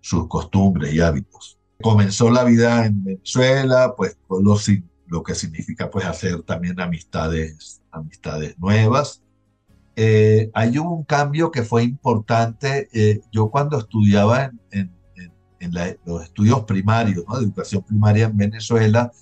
sus 0.00 0.26
costumbres 0.26 0.92
y 0.92 1.00
hábitos. 1.00 1.56
Comenzó 1.80 2.30
la 2.30 2.44
vida 2.44 2.84
en 2.84 3.02
Venezuela, 3.02 3.94
pues 3.96 4.18
con 4.26 4.44
lo, 4.44 4.56
lo 5.10 5.22
que 5.22 5.34
significa 5.34 5.90
pues 5.90 6.06
hacer 6.06 6.42
también 6.42 6.80
amistades, 6.80 7.82
amistades 7.90 8.58
nuevas. 8.58 9.22
Eh, 9.96 10.50
hay 10.54 10.78
un 10.78 11.04
cambio 11.04 11.50
que 11.50 11.62
fue 11.62 11.82
importante. 11.82 12.88
Eh, 12.92 13.20
yo 13.30 13.50
cuando 13.50 13.78
estudiaba 13.78 14.44
en, 14.44 14.60
en 14.70 14.92
en 15.60 15.72
los 16.04 16.24
estudios 16.24 16.64
primarios, 16.64 17.24
¿no? 17.28 17.38
de 17.38 17.44
educación 17.44 17.82
primaria 17.82 18.26
en 18.26 18.36
Venezuela, 18.36 19.12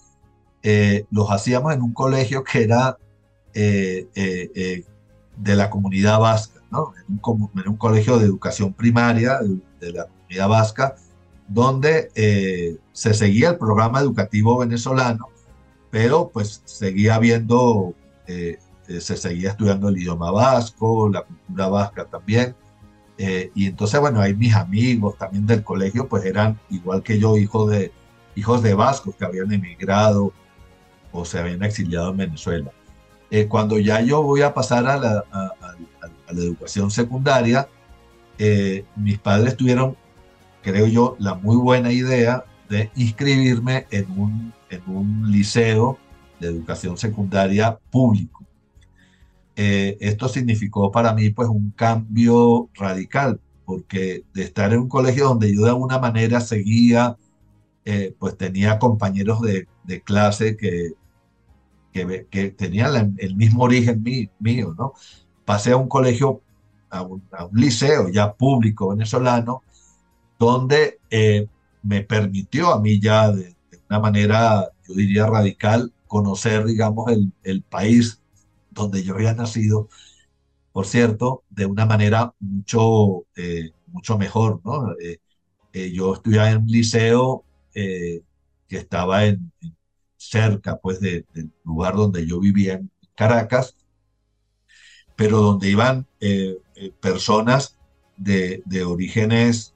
eh, 0.62 1.04
los 1.10 1.30
hacíamos 1.30 1.74
en 1.74 1.82
un 1.82 1.92
colegio 1.92 2.44
que 2.44 2.62
era 2.62 2.96
eh, 3.54 4.06
eh, 4.14 4.84
de 5.36 5.56
la 5.56 5.68
comunidad 5.68 6.20
vasca, 6.20 6.60
¿no? 6.70 6.92
en, 7.08 7.20
un, 7.22 7.50
en 7.56 7.68
un 7.68 7.76
colegio 7.76 8.18
de 8.18 8.26
educación 8.26 8.72
primaria 8.72 9.40
de, 9.80 9.92
la 9.92 10.06
comunidad 10.06 10.48
vasca, 10.48 10.96
donde 11.48 12.78
se 12.92 13.14
seguía 13.14 13.50
el 13.50 13.58
programa 13.58 14.00
educativo 14.00 14.58
venezolano, 14.58 15.28
pero 15.90 16.30
pues 16.32 16.62
seguía 16.64 17.14
habiendo, 17.14 17.94
se 18.26 19.16
seguía 19.16 19.50
estudiando 19.50 19.88
el 19.88 19.98
idioma 19.98 20.30
vasco, 20.30 21.08
la 21.08 21.22
cultura 21.22 21.68
vasca 21.68 22.04
también. 22.04 22.54
Eh, 23.18 23.50
y 23.54 23.66
entonces, 23.66 23.98
bueno, 24.00 24.20
ahí 24.20 24.34
mis 24.34 24.54
amigos 24.54 25.18
también 25.18 25.44
del 25.44 25.64
colegio, 25.64 26.08
pues 26.08 26.24
eran 26.24 26.58
igual 26.70 27.02
que 27.02 27.18
yo, 27.18 27.36
hijos 27.36 27.68
de, 27.70 27.92
hijos 28.36 28.62
de 28.62 28.74
vascos 28.74 29.16
que 29.16 29.24
habían 29.24 29.52
emigrado 29.52 30.32
o 31.10 31.24
se 31.24 31.40
habían 31.40 31.64
exiliado 31.64 32.12
en 32.12 32.16
Venezuela. 32.18 32.70
Eh, 33.30 33.48
cuando 33.48 33.78
ya 33.78 34.00
yo 34.00 34.22
voy 34.22 34.42
a 34.42 34.54
pasar 34.54 34.86
a 34.86 34.96
la, 34.96 35.24
a, 35.32 36.32
la 36.32 36.40
educación 36.40 36.92
secundaria, 36.92 37.68
eh, 38.38 38.84
mis 38.94 39.18
padres 39.18 39.56
tuvieron, 39.56 39.96
creo 40.62 40.86
yo, 40.86 41.16
la 41.18 41.34
muy 41.34 41.56
buena 41.56 41.90
idea 41.90 42.44
de 42.68 42.90
inscribirme 42.96 43.86
en 43.90 44.10
un, 44.18 44.52
en 44.70 44.82
un 44.86 45.30
liceo 45.30 45.98
de 46.40 46.48
educación 46.48 46.96
secundaria 46.96 47.78
público. 47.90 48.44
Eh, 49.56 49.96
esto 50.00 50.28
significó 50.28 50.92
para 50.92 51.12
mí 51.14 51.30
pues 51.30 51.48
un 51.48 51.70
cambio 51.72 52.68
radical, 52.74 53.40
porque 53.64 54.22
de 54.32 54.42
estar 54.42 54.72
en 54.72 54.80
un 54.80 54.88
colegio 54.88 55.28
donde 55.28 55.54
yo 55.54 55.62
de 55.62 55.70
alguna 55.70 55.98
manera 55.98 56.40
seguía, 56.40 57.16
eh, 57.84 58.14
pues 58.18 58.36
tenía 58.36 58.78
compañeros 58.78 59.40
de, 59.40 59.66
de 59.84 60.00
clase 60.02 60.56
que, 60.56 60.92
que, 61.92 62.50
tenían 62.56 63.16
el 63.18 63.36
mismo 63.36 63.64
origen 63.64 64.04
mío, 64.38 64.74
¿no? 64.78 64.92
Pasé 65.44 65.72
a 65.72 65.76
un 65.76 65.88
colegio, 65.88 66.42
a 66.90 67.02
un, 67.02 67.22
liceo 67.52 68.08
ya 68.10 68.32
público 68.34 68.90
venezolano, 68.90 69.62
donde 70.38 71.00
eh, 71.10 71.48
me 71.82 72.02
permitió 72.02 72.72
a 72.72 72.80
mí 72.80 73.00
ya 73.00 73.30
de, 73.30 73.56
de, 73.70 73.80
una 73.88 74.00
manera, 74.00 74.70
yo 74.86 74.94
diría 74.94 75.26
radical, 75.26 75.92
conocer, 76.06 76.64
digamos, 76.64 77.10
el, 77.10 77.32
el 77.42 77.62
país 77.62 78.20
donde 78.70 79.02
yo 79.02 79.14
había 79.14 79.34
nacido, 79.34 79.88
por 80.72 80.86
cierto, 80.86 81.42
de 81.50 81.66
una 81.66 81.86
manera 81.86 82.34
mucho, 82.38 83.26
eh, 83.36 83.72
mucho 83.88 84.18
mejor, 84.18 84.60
¿no? 84.64 84.92
Eh, 85.00 85.18
eh, 85.72 85.92
yo 85.92 86.14
estudiaba 86.14 86.50
en 86.50 86.58
un 86.58 86.66
liceo 86.66 87.44
que 87.74 88.22
estaba 88.76 89.24
en, 89.24 89.52
cerca, 90.16 90.78
pues, 90.78 91.00
del 91.00 91.24
lugar 91.64 91.94
donde 91.94 92.26
yo 92.26 92.40
vivía 92.40 92.74
en 92.74 92.90
Caracas, 93.14 93.76
pero 95.14 95.40
donde 95.40 95.70
iban 95.70 96.06
personas 97.00 97.77
de, 98.18 98.62
de 98.66 98.84
orígenes 98.84 99.74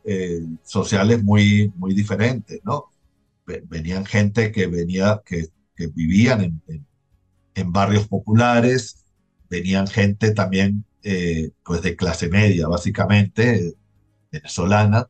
sociales 0.63 1.23
muy, 1.23 1.73
muy 1.77 1.95
diferentes, 1.95 2.61
¿no? 2.65 2.87
Venían 3.47 4.05
gente 4.05 4.53
que 4.53 4.67
venía, 4.67 5.23
que, 5.25 5.49
que 5.75 5.87
vivían 5.89 6.61
en 6.67 6.87
en 7.55 7.73
barrios 7.73 8.09
populares, 8.09 9.05
venían 9.49 9.87
gente 9.87 10.33
también 10.33 10.85
eh, 11.03 11.51
pues 11.65 11.83
de 11.83 11.97
clase 11.97 12.29
media, 12.29 12.69
básicamente, 12.69 13.75
venezolana. 14.31 15.09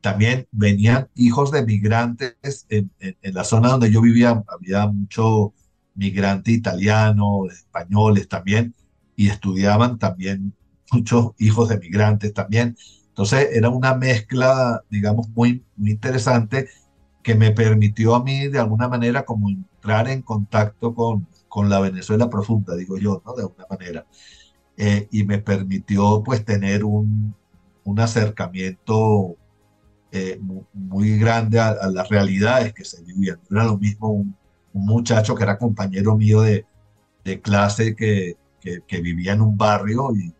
También 0.00 0.46
venían 0.50 1.08
hijos 1.14 1.50
de 1.50 1.64
migrantes 1.64 2.66
en, 2.68 2.90
la 3.22 3.44
zona 3.44 3.70
donde 3.70 3.90
yo 3.90 4.00
vivía, 4.00 4.42
había 4.48 4.86
mucho 4.86 5.52
migrante 5.94 6.52
italiano, 6.52 7.46
españoles 7.50 8.28
también, 8.28 8.74
y 9.16 9.28
estudiaban 9.28 9.98
también 9.98 10.54
muchos 10.92 11.32
hijos 11.38 11.68
de 11.68 11.78
migrantes 11.78 12.32
también. 12.34 12.76
Entonces 13.08 13.48
era 13.52 13.68
una 13.68 13.94
mezcla, 13.94 14.82
digamos, 14.90 15.28
muy, 15.30 15.64
interesante 15.78 16.68
que 17.22 17.34
me 17.34 17.50
permitió 17.52 18.14
a 18.14 18.22
mí 18.24 18.48
de 18.48 18.58
alguna 18.58 18.88
manera 18.88 19.24
como 19.24 19.50
entrar 19.50 20.08
en 20.08 20.22
contacto 20.22 20.94
con, 20.94 21.26
con 21.48 21.68
la 21.68 21.80
Venezuela 21.80 22.30
profunda, 22.30 22.74
digo 22.76 22.96
yo, 22.96 23.22
¿no? 23.26 23.34
De 23.34 23.42
alguna 23.42 23.66
manera. 23.68 24.06
Eh, 24.76 25.08
y 25.10 25.24
me 25.24 25.38
permitió 25.38 26.22
pues 26.24 26.44
tener 26.44 26.84
un, 26.84 27.34
un 27.84 28.00
acercamiento 28.00 29.36
eh, 30.12 30.40
muy, 30.72 31.18
grande 31.18 31.60
a, 31.60 31.74
las 31.88 32.08
realidades 32.08 32.72
que 32.72 32.84
se 32.84 33.02
vivían. 33.02 33.38
Era 33.50 33.64
lo 33.64 33.78
mismo 33.78 34.08
un, 34.08 34.36
muchacho 34.72 35.34
que 35.34 35.42
era 35.42 35.58
compañero 35.58 36.16
mío 36.16 36.42
de, 36.42 36.64
de 37.24 37.40
clase 37.40 37.96
que, 37.96 38.36
que, 38.60 39.00
vivía 39.00 39.32
en 39.32 39.40
un 39.40 39.56
barrio 39.56 40.10
y, 40.14 40.30
que, 40.30 40.39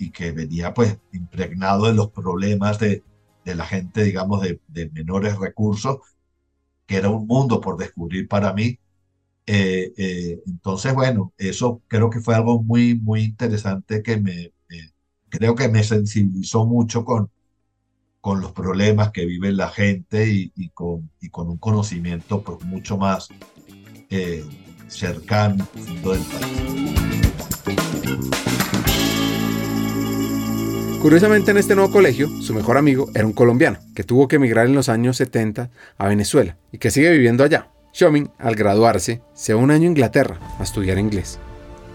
y, 0.00 0.10
que, 0.10 0.32
venía 0.32 0.74
pues 0.74 0.98
impregnado 1.12 1.86
de 1.86 1.94
los 1.94 2.10
problemas 2.10 2.78
de, 2.78 3.04
de 3.44 3.54
la 3.54 3.66
gente, 3.66 4.02
digamos, 4.02 4.42
de, 4.42 4.60
de, 4.68 4.88
menores 4.90 5.38
recursos, 5.38 5.98
que 6.86 6.96
era 6.96 7.10
un 7.10 7.26
mundo 7.26 7.60
por 7.60 7.76
descubrir 7.76 8.26
para 8.26 8.52
mí. 8.52 8.78
Eh, 9.46 9.92
eh, 9.96 10.40
entonces, 10.46 10.94
bueno, 10.94 11.32
eso 11.36 11.82
creo 11.86 12.08
que 12.10 12.20
fue 12.20 12.34
algo 12.34 12.62
muy, 12.62 12.94
muy 12.94 13.22
interesante 13.22 14.02
que 14.02 14.16
me, 14.16 14.52
creo 15.28 15.54
que 15.54 15.68
me 15.68 15.84
sensibilizó 15.84 16.66
mucho 16.66 17.04
con, 17.04 17.30
con 18.20 18.40
los 18.40 18.52
problemas 18.52 19.12
que 19.12 19.26
vive 19.26 19.52
la 19.52 19.68
gente 19.68 20.30
y, 20.30 20.52
y, 20.56 20.70
con, 20.70 21.10
y 21.20 21.30
con 21.30 21.48
un 21.48 21.58
conocimiento 21.58 22.42
pues, 22.42 22.62
mucho 22.64 22.98
más 22.98 23.28
eh, 24.10 24.44
cercano 24.88 25.66
del 25.74 26.20
país. 26.20 27.00
Curiosamente 31.00 31.50
en 31.50 31.56
este 31.56 31.74
nuevo 31.74 31.90
colegio, 31.90 32.28
su 32.42 32.52
mejor 32.52 32.76
amigo 32.76 33.08
era 33.14 33.24
un 33.24 33.32
colombiano 33.32 33.78
que 33.94 34.04
tuvo 34.04 34.28
que 34.28 34.36
emigrar 34.36 34.66
en 34.66 34.74
los 34.74 34.90
años 34.90 35.16
70 35.16 35.70
a 35.96 36.08
Venezuela 36.08 36.58
y 36.72 36.76
que 36.78 36.90
sigue 36.90 37.10
viviendo 37.10 37.42
allá. 37.42 37.70
Shomin, 37.94 38.30
al 38.38 38.54
graduarse, 38.54 39.22
se 39.32 39.54
va 39.54 39.60
un 39.60 39.70
año 39.70 39.84
a 39.84 39.92
Inglaterra 39.92 40.38
a 40.58 40.62
estudiar 40.62 40.98
inglés. 40.98 41.38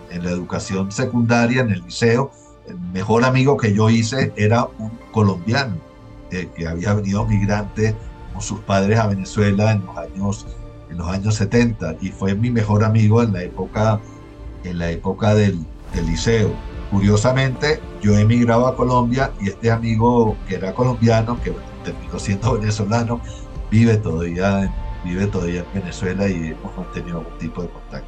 En 0.09 0.23
la 0.23 0.31
educación 0.31 0.91
secundaria, 0.91 1.61
en 1.61 1.69
el 1.69 1.83
liceo, 1.83 2.31
el 2.67 2.79
mejor 2.79 3.25
amigo 3.25 3.57
que 3.57 3.75
yo 3.75 3.91
hice 3.91 4.33
era 4.37 4.65
un 4.79 4.97
colombiano 5.11 5.77
eh, 6.31 6.49
que 6.57 6.67
había 6.67 6.95
venido 6.95 7.27
migrante 7.27 7.93
con 8.33 8.41
sus 8.41 8.59
padres 8.61 8.97
a 8.97 9.05
Venezuela 9.05 9.71
en 9.71 9.85
los 9.85 9.97
años 9.97 10.47
en 10.89 10.97
los 10.97 11.07
años 11.07 11.35
70 11.35 11.97
y 12.01 12.09
fue 12.09 12.33
mi 12.33 12.49
mejor 12.49 12.83
amigo 12.83 13.21
en 13.21 13.33
la 13.33 13.43
época 13.43 13.99
en 14.63 14.79
la 14.79 14.89
época 14.89 15.35
del, 15.35 15.59
del 15.93 16.07
liceo. 16.07 16.51
Curiosamente, 16.91 17.79
yo 18.01 18.17
emigraba 18.17 18.69
a 18.69 18.75
Colombia 18.75 19.31
y 19.41 19.49
este 19.49 19.71
amigo 19.71 20.35
que 20.47 20.55
era 20.55 20.73
colombiano, 20.73 21.41
que 21.41 21.53
terminó 21.83 22.19
siendo 22.19 22.53
venezolano, 22.59 23.21
vive 23.71 23.97
todavía, 23.97 24.73
vive 25.03 25.27
todavía 25.27 25.65
en 25.73 25.81
Venezuela 25.81 26.27
y 26.27 26.47
hemos 26.47 26.77
mantenido 26.77 27.19
algún 27.19 27.37
tipo 27.37 27.61
de 27.61 27.69
contacto. 27.69 28.07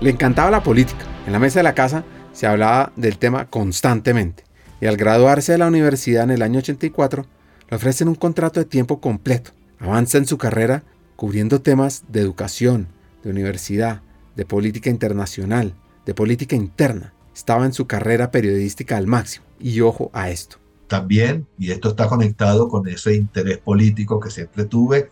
Le 0.00 0.10
encantaba 0.10 0.50
la 0.50 0.62
política. 0.62 1.04
En 1.26 1.32
la 1.32 1.38
mesa 1.38 1.60
de 1.60 1.64
la 1.64 1.74
casa 1.74 2.04
se 2.32 2.46
hablaba 2.46 2.92
del 2.96 3.18
tema 3.18 3.46
constantemente. 3.46 4.44
Y 4.80 4.86
al 4.86 4.96
graduarse 4.96 5.52
de 5.52 5.58
la 5.58 5.68
universidad 5.68 6.24
en 6.24 6.32
el 6.32 6.42
año 6.42 6.58
84, 6.58 7.24
le 7.70 7.76
ofrecen 7.76 8.08
un 8.08 8.16
contrato 8.16 8.60
de 8.60 8.66
tiempo 8.66 9.00
completo. 9.00 9.52
Avanza 9.78 10.18
en 10.18 10.26
su 10.26 10.36
carrera 10.36 10.82
cubriendo 11.16 11.62
temas 11.62 12.04
de 12.08 12.20
educación, 12.20 12.88
de 13.22 13.30
universidad, 13.30 14.02
de 14.36 14.44
política 14.44 14.90
internacional, 14.90 15.74
de 16.04 16.14
política 16.14 16.56
interna. 16.56 17.13
Estaba 17.34 17.66
en 17.66 17.72
su 17.72 17.86
carrera 17.86 18.30
periodística 18.30 18.96
al 18.96 19.06
máximo. 19.06 19.44
Y 19.60 19.80
ojo 19.80 20.10
a 20.12 20.30
esto. 20.30 20.58
También, 20.86 21.46
y 21.58 21.70
esto 21.70 21.88
está 21.88 22.06
conectado 22.06 22.68
con 22.68 22.86
ese 22.88 23.14
interés 23.14 23.58
político 23.58 24.20
que 24.20 24.30
siempre 24.30 24.64
tuve, 24.64 25.08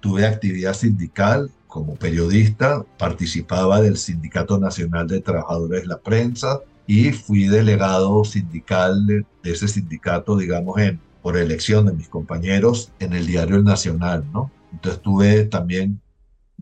tuve 0.00 0.26
actividad 0.26 0.74
sindical 0.74 1.50
como 1.72 1.94
periodista, 1.94 2.84
participaba 2.98 3.80
del 3.80 3.96
Sindicato 3.96 4.58
Nacional 4.58 5.08
de 5.08 5.22
Trabajadores 5.22 5.80
de 5.80 5.86
la 5.86 5.96
Prensa 5.96 6.60
y 6.86 7.12
fui 7.12 7.46
delegado 7.46 8.22
sindical 8.24 9.06
de, 9.06 9.24
ese 9.42 9.68
sindicato, 9.68 10.36
digamos, 10.36 10.78
en, 10.78 11.00
por 11.22 11.38
elección 11.38 11.86
de 11.86 11.94
mis 11.94 12.08
compañeros 12.08 12.92
en 12.98 13.14
el 13.14 13.26
diario 13.26 13.56
El 13.56 13.64
Nacional, 13.64 14.22
¿no? 14.34 14.50
Entonces 14.70 15.00
tuve 15.00 15.44
también, 15.44 16.01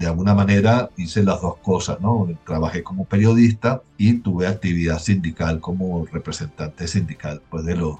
de 0.00 0.06
alguna 0.06 0.34
manera, 0.34 0.90
hice 0.96 1.22
las 1.22 1.40
dos 1.42 1.58
cosas, 1.58 2.00
¿no? 2.00 2.26
Trabajé 2.46 2.82
como 2.82 3.04
periodista 3.04 3.82
y 3.98 4.14
tuve 4.14 4.46
actividad 4.46 4.98
sindical 4.98 5.60
como 5.60 6.06
representante 6.06 6.88
sindical, 6.88 7.42
pues, 7.50 7.66
de 7.66 7.76
los, 7.76 7.98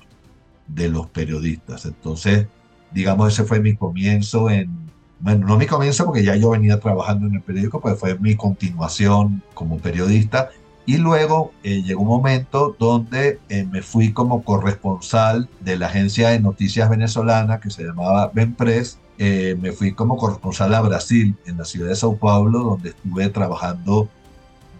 de 0.66 0.88
los 0.88 1.08
periodistas. 1.10 1.84
Entonces, 1.84 2.46
digamos, 2.90 3.32
ese 3.32 3.44
fue 3.44 3.60
mi 3.60 3.76
comienzo 3.76 4.50
en 4.50 4.90
bueno, 5.20 5.46
no 5.46 5.58
mi 5.58 5.66
comienzo 5.66 6.06
porque 6.06 6.24
ya 6.24 6.34
yo 6.36 6.50
venía 6.50 6.80
trabajando 6.80 7.26
en 7.26 7.34
el 7.34 7.42
periódico, 7.42 7.80
pues 7.80 7.98
fue 7.98 8.18
mi 8.18 8.36
continuación 8.36 9.42
como 9.52 9.78
periodista. 9.78 10.48
Y 10.86 10.96
luego 10.96 11.52
eh, 11.62 11.82
llegó 11.82 12.02
un 12.02 12.08
momento 12.08 12.74
donde 12.78 13.38
eh, 13.50 13.66
me 13.70 13.82
fui 13.82 14.12
como 14.12 14.42
corresponsal 14.42 15.48
de 15.60 15.76
la 15.76 15.86
agencia 15.86 16.30
de 16.30 16.40
noticias 16.40 16.88
venezolana 16.88 17.60
que 17.60 17.70
se 17.70 17.84
llamaba 17.84 18.30
Benpress. 18.32 18.98
Eh, 19.22 19.54
me 19.60 19.72
fui 19.72 19.92
como 19.92 20.16
corresponsal 20.16 20.72
a 20.72 20.80
Brasil, 20.80 21.36
en 21.44 21.58
la 21.58 21.66
ciudad 21.66 21.90
de 21.90 21.94
Sao 21.94 22.16
Paulo, 22.16 22.60
donde 22.60 22.88
estuve 22.88 23.28
trabajando 23.28 24.08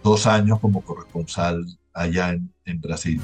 dos 0.03 0.25
años 0.25 0.59
como 0.59 0.81
corresponsal 0.81 1.63
allá 1.93 2.31
en, 2.31 2.51
en 2.65 2.81
Brasil. 2.81 3.21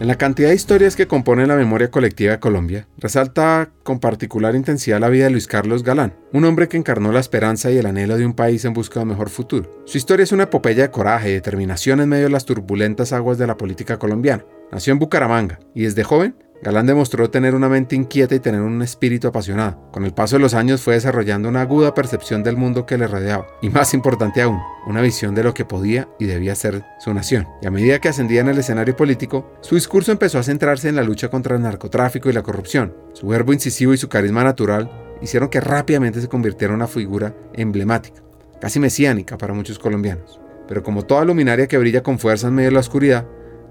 En 0.00 0.08
la 0.08 0.16
cantidad 0.16 0.48
de 0.48 0.54
historias 0.54 0.96
que 0.96 1.06
componen 1.06 1.48
la 1.48 1.56
memoria 1.56 1.90
colectiva 1.90 2.32
de 2.32 2.40
Colombia, 2.40 2.88
resalta 2.96 3.68
con 3.82 4.00
particular 4.00 4.54
intensidad 4.54 4.98
la 4.98 5.10
vida 5.10 5.24
de 5.24 5.32
Luis 5.32 5.46
Carlos 5.46 5.82
Galán, 5.82 6.14
un 6.32 6.44
hombre 6.44 6.68
que 6.68 6.78
encarnó 6.78 7.12
la 7.12 7.20
esperanza 7.20 7.70
y 7.70 7.76
el 7.76 7.84
anhelo 7.84 8.16
de 8.16 8.24
un 8.24 8.32
país 8.32 8.64
en 8.64 8.72
busca 8.72 9.00
de 9.00 9.04
un 9.04 9.10
mejor 9.10 9.28
futuro. 9.28 9.82
Su 9.84 9.98
historia 9.98 10.24
es 10.24 10.32
una 10.32 10.44
epopeya 10.44 10.84
de 10.84 10.90
coraje 10.90 11.28
y 11.28 11.34
determinación 11.34 12.00
en 12.00 12.08
medio 12.08 12.24
de 12.24 12.30
las 12.30 12.46
turbulentas 12.46 13.12
aguas 13.12 13.36
de 13.36 13.46
la 13.46 13.58
política 13.58 13.98
colombiana. 13.98 14.44
Nació 14.72 14.94
en 14.94 14.98
Bucaramanga 14.98 15.60
y 15.74 15.82
desde 15.82 16.02
joven 16.02 16.34
Galán 16.62 16.86
demostró 16.86 17.30
tener 17.30 17.54
una 17.54 17.68
mente 17.68 17.96
inquieta 17.96 18.34
y 18.34 18.40
tener 18.40 18.60
un 18.60 18.82
espíritu 18.82 19.28
apasionado. 19.28 19.90
Con 19.92 20.04
el 20.04 20.14
paso 20.14 20.36
de 20.36 20.40
los 20.40 20.54
años 20.54 20.82
fue 20.82 20.94
desarrollando 20.94 21.48
una 21.48 21.60
aguda 21.60 21.94
percepción 21.94 22.42
del 22.42 22.56
mundo 22.56 22.86
que 22.86 22.98
le 22.98 23.06
rodeaba 23.06 23.46
y 23.62 23.70
más 23.70 23.94
importante 23.94 24.42
aún, 24.42 24.60
una 24.86 25.00
visión 25.00 25.34
de 25.34 25.44
lo 25.44 25.54
que 25.54 25.64
podía 25.64 26.08
y 26.18 26.26
debía 26.26 26.54
ser 26.54 26.84
su 26.98 27.12
nación. 27.12 27.46
Y 27.62 27.66
a 27.66 27.70
medida 27.70 27.98
que 28.00 28.08
ascendía 28.08 28.40
en 28.40 28.48
el 28.48 28.58
escenario 28.58 28.96
político, 28.96 29.52
su 29.60 29.74
discurso 29.74 30.12
empezó 30.12 30.38
a 30.38 30.42
centrarse 30.42 30.88
en 30.88 30.96
la 30.96 31.02
lucha 31.02 31.28
contra 31.28 31.56
el 31.56 31.62
narcotráfico 31.62 32.30
y 32.30 32.32
la 32.32 32.42
corrupción. 32.42 32.94
Su 33.12 33.28
verbo 33.28 33.52
incisivo 33.52 33.92
y 33.92 33.98
su 33.98 34.08
carisma 34.08 34.42
natural 34.42 34.90
hicieron 35.20 35.48
que 35.48 35.60
rápidamente 35.60 36.20
se 36.20 36.28
convirtiera 36.28 36.72
en 36.72 36.76
una 36.76 36.88
figura 36.88 37.34
emblemática, 37.52 38.22
casi 38.60 38.80
mesiánica 38.80 39.38
para 39.38 39.54
muchos 39.54 39.78
colombianos. 39.78 40.40
Pero 40.68 40.82
como 40.82 41.04
toda 41.04 41.24
luminaria 41.24 41.68
que 41.68 41.78
brilla 41.78 42.02
con 42.02 42.18
fuerza 42.18 42.48
en 42.48 42.54
medio 42.54 42.70
de 42.70 42.74
la 42.74 42.80
oscuridad, 42.80 43.26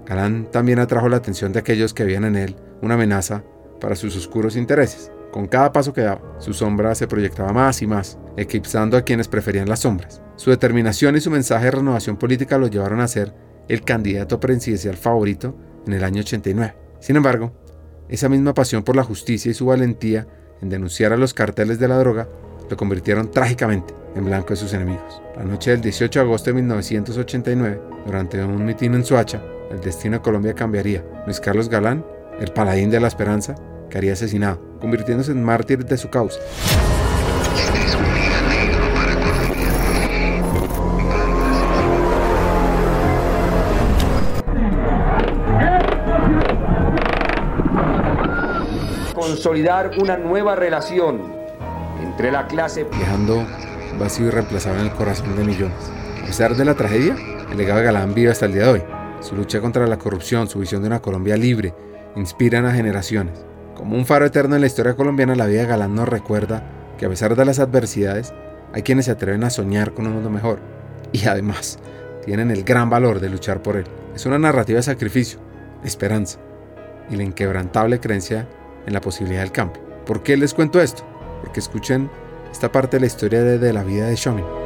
Galán 0.06 0.48
también 0.50 0.78
atrajo 0.78 1.08
la 1.08 1.16
atención 1.16 1.52
de 1.52 1.58
aquellos 1.58 1.92
que 1.92 2.04
veían 2.04 2.24
en 2.24 2.36
él 2.36 2.56
una 2.80 2.94
amenaza 2.94 3.42
para 3.80 3.96
sus 3.96 4.16
oscuros 4.16 4.56
intereses. 4.56 5.10
Con 5.32 5.48
cada 5.48 5.72
paso 5.72 5.92
que 5.92 6.02
daba, 6.02 6.22
su 6.38 6.54
sombra 6.54 6.94
se 6.94 7.08
proyectaba 7.08 7.52
más 7.52 7.82
y 7.82 7.86
más, 7.86 8.18
eclipsando 8.36 8.96
a 8.96 9.02
quienes 9.02 9.28
preferían 9.28 9.68
las 9.68 9.80
sombras. 9.80 10.22
Su 10.36 10.50
determinación 10.50 11.16
y 11.16 11.20
su 11.20 11.30
mensaje 11.30 11.66
de 11.66 11.72
renovación 11.72 12.16
política 12.16 12.56
lo 12.56 12.68
llevaron 12.68 13.00
a 13.00 13.08
ser 13.08 13.34
el 13.68 13.82
candidato 13.82 14.38
presidencial 14.38 14.96
favorito 14.96 15.56
en 15.86 15.92
el 15.92 16.04
año 16.04 16.20
89. 16.20 16.74
Sin 17.00 17.16
embargo, 17.16 17.52
esa 18.08 18.28
misma 18.28 18.54
pasión 18.54 18.84
por 18.84 18.96
la 18.96 19.02
justicia 19.02 19.50
y 19.50 19.54
su 19.54 19.66
valentía 19.66 20.26
en 20.62 20.68
denunciar 20.68 21.12
a 21.12 21.16
los 21.16 21.34
carteles 21.34 21.78
de 21.78 21.88
la 21.88 21.98
droga 21.98 22.28
lo 22.70 22.76
convirtieron 22.76 23.30
trágicamente 23.30 23.94
en 24.14 24.24
blanco 24.24 24.50
de 24.50 24.56
sus 24.56 24.72
enemigos. 24.72 25.20
La 25.36 25.44
noche 25.44 25.72
del 25.72 25.82
18 25.82 26.20
de 26.20 26.24
agosto 26.24 26.50
de 26.50 26.54
1989, 26.54 27.80
durante 28.06 28.42
un 28.42 28.64
mitin 28.64 28.94
en 28.94 29.04
Soacha, 29.04 29.42
el 29.70 29.80
destino 29.80 30.16
de 30.16 30.22
Colombia 30.22 30.54
cambiaría. 30.54 31.04
Luis 31.26 31.40
Carlos 31.40 31.68
Galán 31.68 32.04
el 32.40 32.52
paladín 32.52 32.90
de 32.90 33.00
la 33.00 33.08
esperanza, 33.08 33.54
que 33.90 33.98
haría 33.98 34.12
asesinado, 34.12 34.60
convirtiéndose 34.80 35.32
en 35.32 35.42
mártir 35.42 35.84
de 35.84 35.96
su 35.96 36.10
causa. 36.10 36.40
Consolidar 49.14 49.92
una 49.98 50.16
nueva 50.16 50.56
relación 50.56 51.32
entre 52.02 52.30
la 52.30 52.46
clase... 52.46 52.84
Viajando 52.84 53.44
vacío 53.98 54.26
y 54.26 54.30
reemplazado 54.30 54.76
en 54.76 54.86
el 54.86 54.92
corazón 54.92 55.36
de 55.36 55.44
millones. 55.44 55.76
A 56.22 56.26
pesar 56.26 56.54
de 56.54 56.64
la 56.64 56.74
tragedia, 56.74 57.16
el 57.50 57.56
legado 57.56 57.78
de 57.78 57.86
Galán 57.86 58.14
vive 58.14 58.30
hasta 58.30 58.46
el 58.46 58.52
día 58.52 58.64
de 58.64 58.68
hoy. 58.68 58.95
Su 59.20 59.34
lucha 59.34 59.60
contra 59.60 59.86
la 59.86 59.98
corrupción, 59.98 60.48
su 60.48 60.58
visión 60.58 60.82
de 60.82 60.88
una 60.88 61.00
Colombia 61.00 61.36
libre, 61.36 61.74
inspiran 62.16 62.64
a 62.66 62.72
generaciones. 62.72 63.44
Como 63.74 63.96
un 63.96 64.06
faro 64.06 64.24
eterno 64.24 64.54
en 64.54 64.60
la 64.60 64.66
historia 64.66 64.94
colombiana, 64.94 65.34
la 65.34 65.46
vida 65.46 65.62
de 65.62 65.66
Galán 65.66 65.94
nos 65.94 66.08
recuerda 66.08 66.62
que 66.98 67.06
a 67.06 67.08
pesar 67.08 67.36
de 67.36 67.44
las 67.44 67.58
adversidades, 67.58 68.32
hay 68.72 68.82
quienes 68.82 69.06
se 69.06 69.10
atreven 69.10 69.44
a 69.44 69.50
soñar 69.50 69.92
con 69.94 70.06
un 70.06 70.14
mundo 70.14 70.30
mejor 70.30 70.60
y 71.12 71.26
además 71.26 71.78
tienen 72.24 72.50
el 72.50 72.64
gran 72.64 72.90
valor 72.90 73.20
de 73.20 73.30
luchar 73.30 73.62
por 73.62 73.76
él. 73.76 73.84
Es 74.14 74.26
una 74.26 74.38
narrativa 74.38 74.78
de 74.78 74.82
sacrificio, 74.82 75.38
esperanza 75.84 76.38
y 77.10 77.16
la 77.16 77.22
inquebrantable 77.22 78.00
creencia 78.00 78.48
en 78.86 78.92
la 78.92 79.00
posibilidad 79.00 79.42
del 79.42 79.52
cambio. 79.52 79.82
¿Por 80.04 80.22
qué 80.22 80.36
les 80.36 80.54
cuento 80.54 80.80
esto? 80.80 81.04
Porque 81.42 81.60
escuchen 81.60 82.10
esta 82.50 82.72
parte 82.72 82.96
de 82.96 83.00
la 83.00 83.06
historia 83.06 83.42
de, 83.42 83.72
la 83.72 83.84
vida 83.84 84.06
de 84.06 84.16
Shomin. 84.16 84.65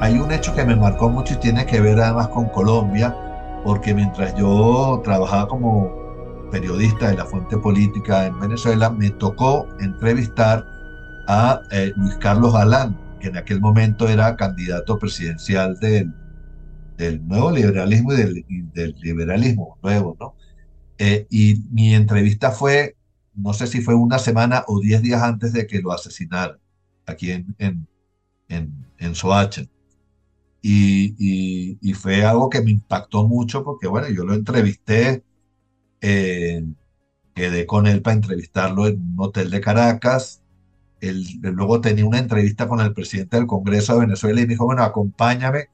Hay 0.00 0.18
un 0.18 0.30
hecho 0.30 0.54
que 0.54 0.64
me 0.64 0.76
marcó 0.76 1.08
mucho 1.08 1.34
y 1.34 1.38
tiene 1.38 1.66
que 1.66 1.80
ver 1.80 2.00
además 2.00 2.28
con 2.28 2.48
Colombia, 2.48 3.14
porque 3.64 3.94
mientras 3.94 4.34
yo 4.36 5.00
trabajaba 5.02 5.48
como 5.48 6.48
periodista 6.52 7.08
de 7.08 7.16
la 7.16 7.24
fuente 7.24 7.58
política 7.58 8.26
en 8.26 8.38
Venezuela, 8.38 8.90
me 8.90 9.10
tocó 9.10 9.66
entrevistar 9.80 10.64
a 11.26 11.62
eh, 11.70 11.92
Luis 11.96 12.14
Carlos 12.16 12.52
Galán, 12.52 12.96
que 13.20 13.28
en 13.28 13.36
aquel 13.36 13.60
momento 13.60 14.08
era 14.08 14.36
candidato 14.36 14.98
presidencial 14.98 15.78
del, 15.80 16.14
nuevo 17.26 17.50
liberalismo 17.50 18.12
y 18.12 18.62
del, 18.72 18.94
liberalismo 19.00 19.78
nuevo, 19.82 20.16
¿no? 20.18 20.34
Eh, 20.98 21.26
y 21.30 21.64
mi 21.70 21.94
entrevista 21.94 22.50
fue, 22.50 22.96
no 23.34 23.52
sé 23.52 23.66
si 23.66 23.80
fue 23.80 23.94
una 23.94 24.18
semana 24.18 24.64
o 24.66 24.80
diez 24.80 25.02
días 25.02 25.22
antes 25.22 25.52
de 25.52 25.66
que 25.66 25.80
lo 25.80 25.92
asesinaran 25.92 26.58
aquí 27.06 27.30
en, 27.30 27.54
en, 27.58 27.86
en 28.98 29.14
Soacha. 29.14 29.62
Y, 30.60 31.76
y, 31.80 31.94
fue 31.94 32.24
algo 32.24 32.50
que 32.50 32.60
me 32.60 32.72
impactó 32.72 33.26
mucho 33.26 33.62
porque, 33.64 33.86
bueno, 33.86 34.08
yo 34.08 34.24
lo 34.24 34.34
entrevisté, 34.34 35.22
eh, 36.00 36.64
quedé 37.34 37.66
con 37.66 37.86
él 37.86 38.02
para 38.02 38.16
entrevistarlo 38.16 38.88
en 38.88 39.00
un 39.00 39.14
hotel 39.18 39.50
de 39.50 39.60
Caracas. 39.60 40.42
Él, 41.00 41.24
luego 41.42 41.80
tenía 41.80 42.04
una 42.04 42.18
entrevista 42.18 42.68
con 42.68 42.80
el 42.80 42.92
presidente 42.92 43.36
del 43.36 43.46
Congreso 43.46 43.94
de 43.94 44.00
Venezuela 44.00 44.40
y 44.40 44.44
me 44.44 44.50
dijo, 44.50 44.64
bueno, 44.66 44.82
acompáñame. 44.82 45.68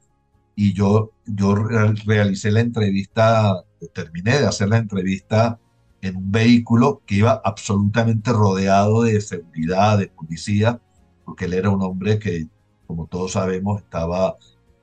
Y 0.55 0.73
yo, 0.73 1.11
yo 1.25 1.55
realicé 1.55 2.51
la 2.51 2.61
entrevista, 2.61 3.63
terminé 3.93 4.39
de 4.39 4.45
hacer 4.45 4.69
la 4.69 4.77
entrevista 4.77 5.59
en 6.01 6.17
un 6.17 6.31
vehículo 6.31 7.01
que 7.05 7.15
iba 7.15 7.41
absolutamente 7.43 8.31
rodeado 8.31 9.03
de 9.03 9.19
seguridad, 9.21 9.97
de 9.97 10.07
policía, 10.07 10.79
porque 11.25 11.45
él 11.45 11.53
era 11.53 11.69
un 11.71 11.81
hombre 11.81 12.19
que, 12.19 12.47
como 12.87 13.07
todos 13.07 13.33
sabemos, 13.33 13.81
estaba 13.81 14.37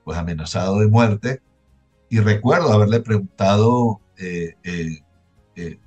pues 0.04 0.18
amenazado 0.18 0.80
de 0.80 0.88
muerte. 0.88 1.40
Y 2.08 2.20
recuerdo 2.20 2.72
haberle 2.72 3.00
preguntado 3.00 4.00
eh, 4.18 4.54
eh, 4.62 5.00
eh, 5.56 5.78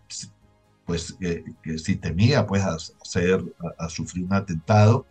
pues 0.85 1.15
que 1.19 1.79
si 1.79 1.95
temía 1.95 2.45
pues 2.45 2.63
hacer, 2.63 3.43
a, 3.77 3.89
sufrir 3.89 4.25
un 4.25 4.33
atentado 4.33 5.05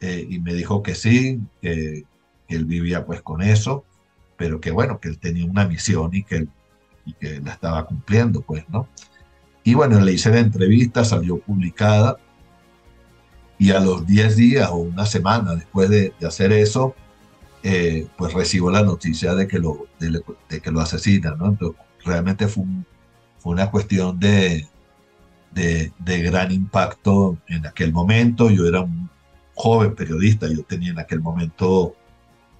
y 0.00 0.38
me 0.38 0.52
dijo 0.52 0.82
que 0.82 0.94
sí, 0.94 1.40
que, 1.62 2.04
él 2.48 2.64
vivía 2.66 3.06
pues 3.06 3.22
con 3.22 3.40
eso, 3.40 3.84
pero 4.36 4.60
que 4.60 4.70
bueno, 4.70 5.00
que 5.00 5.08
él 5.08 5.18
tenía 5.18 5.46
una 5.46 5.66
misión 5.66 6.10
y 6.12 6.24
que, 6.24 6.46
y 7.06 7.14
que 7.14 7.40
la 7.40 7.52
estaba 7.52 7.86
cumpliendo 7.86 8.42
pues, 8.42 8.68
¿no? 8.68 8.86
Y 9.62 9.72
bueno, 9.72 9.98
le 10.00 10.12
hice 10.12 10.30
la 10.30 10.40
entrevista, 10.40 11.06
salió 11.06 11.38
publicada 11.38 12.18
y 13.58 13.70
a 13.70 13.80
los 13.80 14.06
10 14.06 14.36
días 14.36 14.68
o 14.70 14.76
una 14.76 15.06
semana 15.06 15.54
después 15.54 15.88
de, 15.88 16.12
de 16.20 16.26
hacer 16.26 16.52
eso, 16.52 16.94
eh, 17.66 18.08
pues 18.18 18.34
recibo 18.34 18.70
la 18.70 18.82
noticia 18.82 19.34
de 19.34 19.48
que 19.48 19.58
lo, 19.58 19.86
de, 19.98 20.60
que 20.60 20.70
lo 20.70 20.82
asesinan, 20.82 21.38
¿no? 21.38 21.46
Entonces, 21.46 21.80
realmente 22.04 22.46
fue, 22.46 22.62
una 23.44 23.70
cuestión 23.70 24.20
de, 24.20 24.66
de, 25.50 25.90
de, 25.98 26.22
gran 26.22 26.52
impacto 26.52 27.38
en 27.48 27.66
aquel 27.66 27.90
momento. 27.90 28.50
Yo 28.50 28.66
era 28.66 28.82
un 28.82 29.08
joven 29.54 29.94
periodista, 29.94 30.46
yo 30.46 30.62
tenía 30.62 30.90
en 30.90 30.98
aquel 30.98 31.22
momento, 31.22 31.94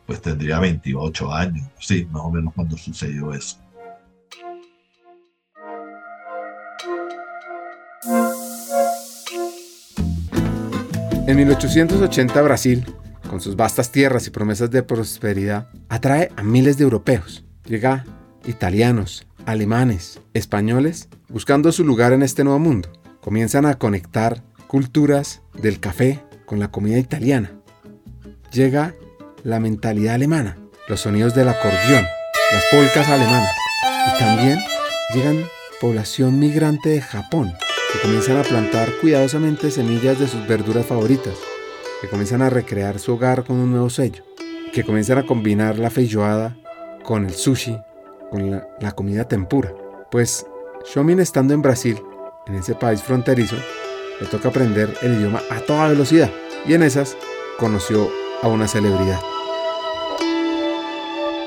pues 0.07 0.23
tendría 0.23 0.59
28 0.59 1.33
años, 1.35 1.69
sí, 1.79 2.07
más 2.11 2.23
o 2.23 2.31
menos 2.31 2.55
cuando 2.55 2.79
sucedió 2.79 3.35
eso. 3.35 3.59
En 11.27 11.37
1880 11.37 12.40
Brasil 12.40 12.87
con 13.35 13.40
sus 13.40 13.57
vastas 13.57 13.90
tierras 13.90 14.29
y 14.29 14.31
promesas 14.31 14.70
de 14.70 14.85
prosperidad, 14.85 15.66
atrae 15.88 16.31
a 16.37 16.44
miles 16.44 16.79
de 16.79 16.85
europeos. 16.85 17.44
Llega 17.64 18.05
italianos, 18.44 19.27
alemanes, 19.44 20.20
españoles, 20.35 21.09
buscando 21.29 21.73
su 21.73 21.83
lugar 21.83 22.12
en 22.12 22.23
este 22.23 22.44
nuevo 22.44 22.61
mundo. 22.61 22.92
Comienzan 23.20 23.66
a 23.66 23.75
conectar 23.75 24.44
culturas 24.68 25.42
del 25.53 25.81
café 25.81 26.23
con 26.47 26.61
la 26.61 26.70
comida 26.70 26.97
italiana. 26.97 27.51
Llega 28.53 28.94
la 29.42 29.59
mentalidad 29.59 30.14
alemana, 30.14 30.57
los 30.87 31.01
sonidos 31.01 31.35
del 31.35 31.49
acordeón, 31.49 32.07
las 32.53 32.64
polcas 32.70 33.09
alemanas. 33.09 33.53
Y 34.14 34.18
también 34.20 34.61
llegan 35.12 35.44
población 35.81 36.38
migrante 36.38 36.90
de 36.90 37.01
Japón, 37.01 37.53
que 37.92 37.99
comienzan 37.99 38.37
a 38.37 38.44
plantar 38.44 38.88
cuidadosamente 39.01 39.73
semillas 39.73 40.20
de 40.20 40.29
sus 40.29 40.47
verduras 40.47 40.87
favoritas, 40.87 41.35
que 42.05 42.11
comienzan 42.11 42.43
a 42.43 42.51
recrear 42.51 42.99
su 42.99 43.14
hogar 43.14 43.45
con 43.45 43.57
un 43.57 43.71
nuevo 43.71 43.88
sello, 43.88 44.23
que 44.75 44.85
comienzan 44.85 45.17
a 45.17 45.27
combinar 45.27 45.79
la 45.79 45.88
feijoada 45.88 46.55
con 47.03 47.25
el 47.25 47.33
sushi, 47.33 47.79
con 48.31 48.51
la, 48.51 48.93
comida 48.93 49.27
tempura. 49.27 49.73
Pues 50.11 50.47
Shomin 50.85 51.19
estando 51.19 51.55
en 51.55 51.62
Brasil, 51.62 51.99
en 52.47 52.57
ese 52.57 52.75
país 52.75 53.03
fronterizo, 53.03 53.57
le 54.21 54.27
toca 54.27 54.51
aprender 54.51 54.95
el 55.01 55.14
idioma 55.14 55.40
a 55.51 55.61
toda 55.61 55.88
velocidad 55.88 56.31
y 56.67 56.75
en 56.75 56.83
esas 56.83 57.17
conoció 57.59 58.11
a 58.43 58.49
una 58.49 58.69
celebridad. 58.69 59.21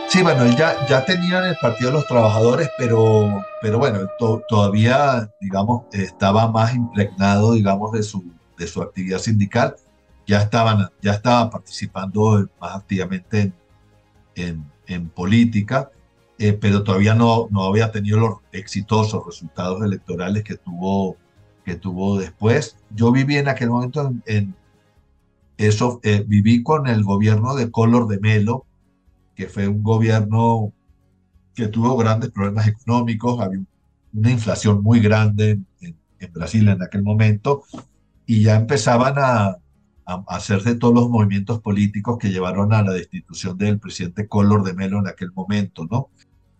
Sí, 0.09 0.23
bueno, 0.23 0.41
él 0.41 0.55
ya, 0.55 0.87
ya 0.87 1.05
tenía 1.05 1.47
el 1.47 1.55
Partido 1.61 1.91
los 1.91 2.07
Trabajadores, 2.07 2.67
pero, 2.79 3.43
pero 3.61 3.77
bueno, 3.77 3.99
todavía, 4.49 5.31
digamos, 5.39 5.83
estaba 5.91 6.47
más 6.47 6.73
impregnado, 6.73 7.51
digamos, 7.51 7.91
de 7.91 8.01
su, 8.01 8.25
de 8.57 8.65
su 8.65 8.81
actividad 8.81 9.19
sindical 9.19 9.75
ya, 10.27 10.41
estaban, 10.41 10.89
ya 11.01 11.13
estaba 11.13 11.49
participando 11.49 12.47
más 12.59 12.75
activamente 12.75 13.53
en, 14.35 14.63
en, 14.85 15.09
política, 15.09 15.89
eh, 16.37 16.53
pero 16.53 16.83
todavía 16.83 17.15
no, 17.15 17.47
no 17.49 17.63
había 17.63 17.91
tenido 17.91 18.19
los 18.19 18.37
exitosos 18.51 19.25
resultados 19.25 19.81
electorales 19.81 20.43
que 20.43 20.55
tuvo, 20.55 21.15
que 21.65 21.75
tuvo 21.75 22.19
después. 22.19 22.77
Yo 22.93 23.11
viví 23.11 23.37
en 23.37 23.47
aquel 23.47 23.69
momento 23.69 24.13
en, 24.25 24.53
eso, 25.57 25.99
eh, 26.03 26.23
viví 26.27 26.61
con 26.61 26.87
el 26.87 27.03
gobierno 27.03 27.55
de 27.55 27.71
Color 27.71 28.07
de 28.07 28.19
Melo, 28.19 28.65
que 29.33 29.47
fue 29.47 29.67
un 29.67 29.81
gobierno 29.81 30.73
que 31.55 31.67
tuvo 31.67 31.97
grandes 31.97 32.31
problemas 32.31 32.67
económicos, 32.67 33.39
había 33.39 33.61
una 34.13 34.31
inflación 34.31 34.83
muy 34.83 34.99
grande 34.99 35.59
en, 35.81 35.97
en 36.19 36.33
Brasil 36.33 36.67
en 36.67 36.83
aquel 36.83 37.01
momento, 37.01 37.63
y 38.27 38.43
ya 38.43 38.55
empezaban 38.55 39.15
a, 39.17 39.57
a 40.07 40.23
hacer 40.27 40.63
de 40.63 40.75
todos 40.75 40.93
los 40.93 41.09
movimientos 41.09 41.59
políticos 41.59 42.17
que 42.17 42.29
llevaron 42.29 42.73
a 42.73 42.81
la 42.81 42.93
destitución 42.93 43.57
del 43.57 43.77
presidente 43.77 44.27
Collor 44.27 44.63
de 44.63 44.73
Melo 44.73 44.99
en 44.99 45.07
aquel 45.07 45.33
momento, 45.33 45.85
¿no? 45.91 46.09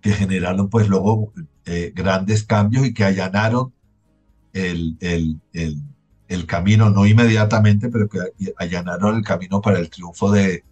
Que 0.02 0.12
generaron 0.12 0.70
pues 0.70 0.90
luego 0.90 1.32
eh, 1.66 1.94
grandes 1.96 2.44
cambios 2.44 2.86
y 2.86 2.94
que 2.94 3.06
allanaron 3.06 3.74
el, 4.52 4.98
el, 5.00 5.40
el, 5.54 5.78
el, 6.28 6.46
camino, 6.46 6.90
no 6.90 7.06
inmediatamente, 7.06 7.90
pero 7.90 8.10
que 8.10 8.20
allanaron 8.58 9.16
el 9.16 9.24
camino 9.24 9.62
para 9.62 9.80
el 9.80 9.90
triunfo 9.90 10.30
de, 10.30 10.66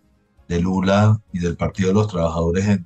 de 0.49 0.59
Lula 0.59 1.21
y 1.31 1.39
del 1.39 1.55
Partido 1.55 1.89
de 1.89 1.93
los 1.95 2.09
Trabajadores 2.09 2.67
en, 2.67 2.85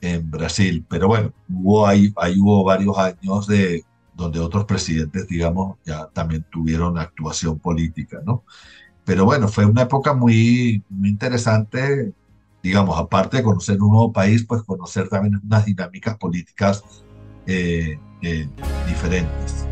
en 0.00 0.30
Brasil. 0.30 0.86
Pero 0.88 1.08
bueno, 1.08 1.32
hubo 1.48 1.88
ahí, 1.88 2.12
ahí 2.16 2.38
hubo 2.38 2.62
varios 2.62 2.96
años 2.96 3.48
de 3.48 3.84
donde 4.14 4.38
otros 4.38 4.64
presidentes, 4.64 5.26
digamos, 5.26 5.76
ya 5.84 6.06
también 6.08 6.44
tuvieron 6.50 6.98
actuación 6.98 7.58
política, 7.58 8.20
¿no? 8.24 8.44
Pero 9.08 9.24
bueno, 9.24 9.48
fue 9.48 9.64
una 9.64 9.80
época 9.80 10.12
muy, 10.12 10.82
muy 10.90 11.08
interesante, 11.08 12.12
digamos, 12.62 12.98
aparte 12.98 13.38
de 13.38 13.42
conocer 13.42 13.80
un 13.80 13.88
nuevo 13.88 14.12
país, 14.12 14.44
pues 14.44 14.62
conocer 14.64 15.08
también 15.08 15.40
unas 15.42 15.64
dinámicas 15.64 16.18
políticas 16.18 16.84
eh, 17.46 17.98
eh, 18.20 18.46
diferentes. 18.86 19.66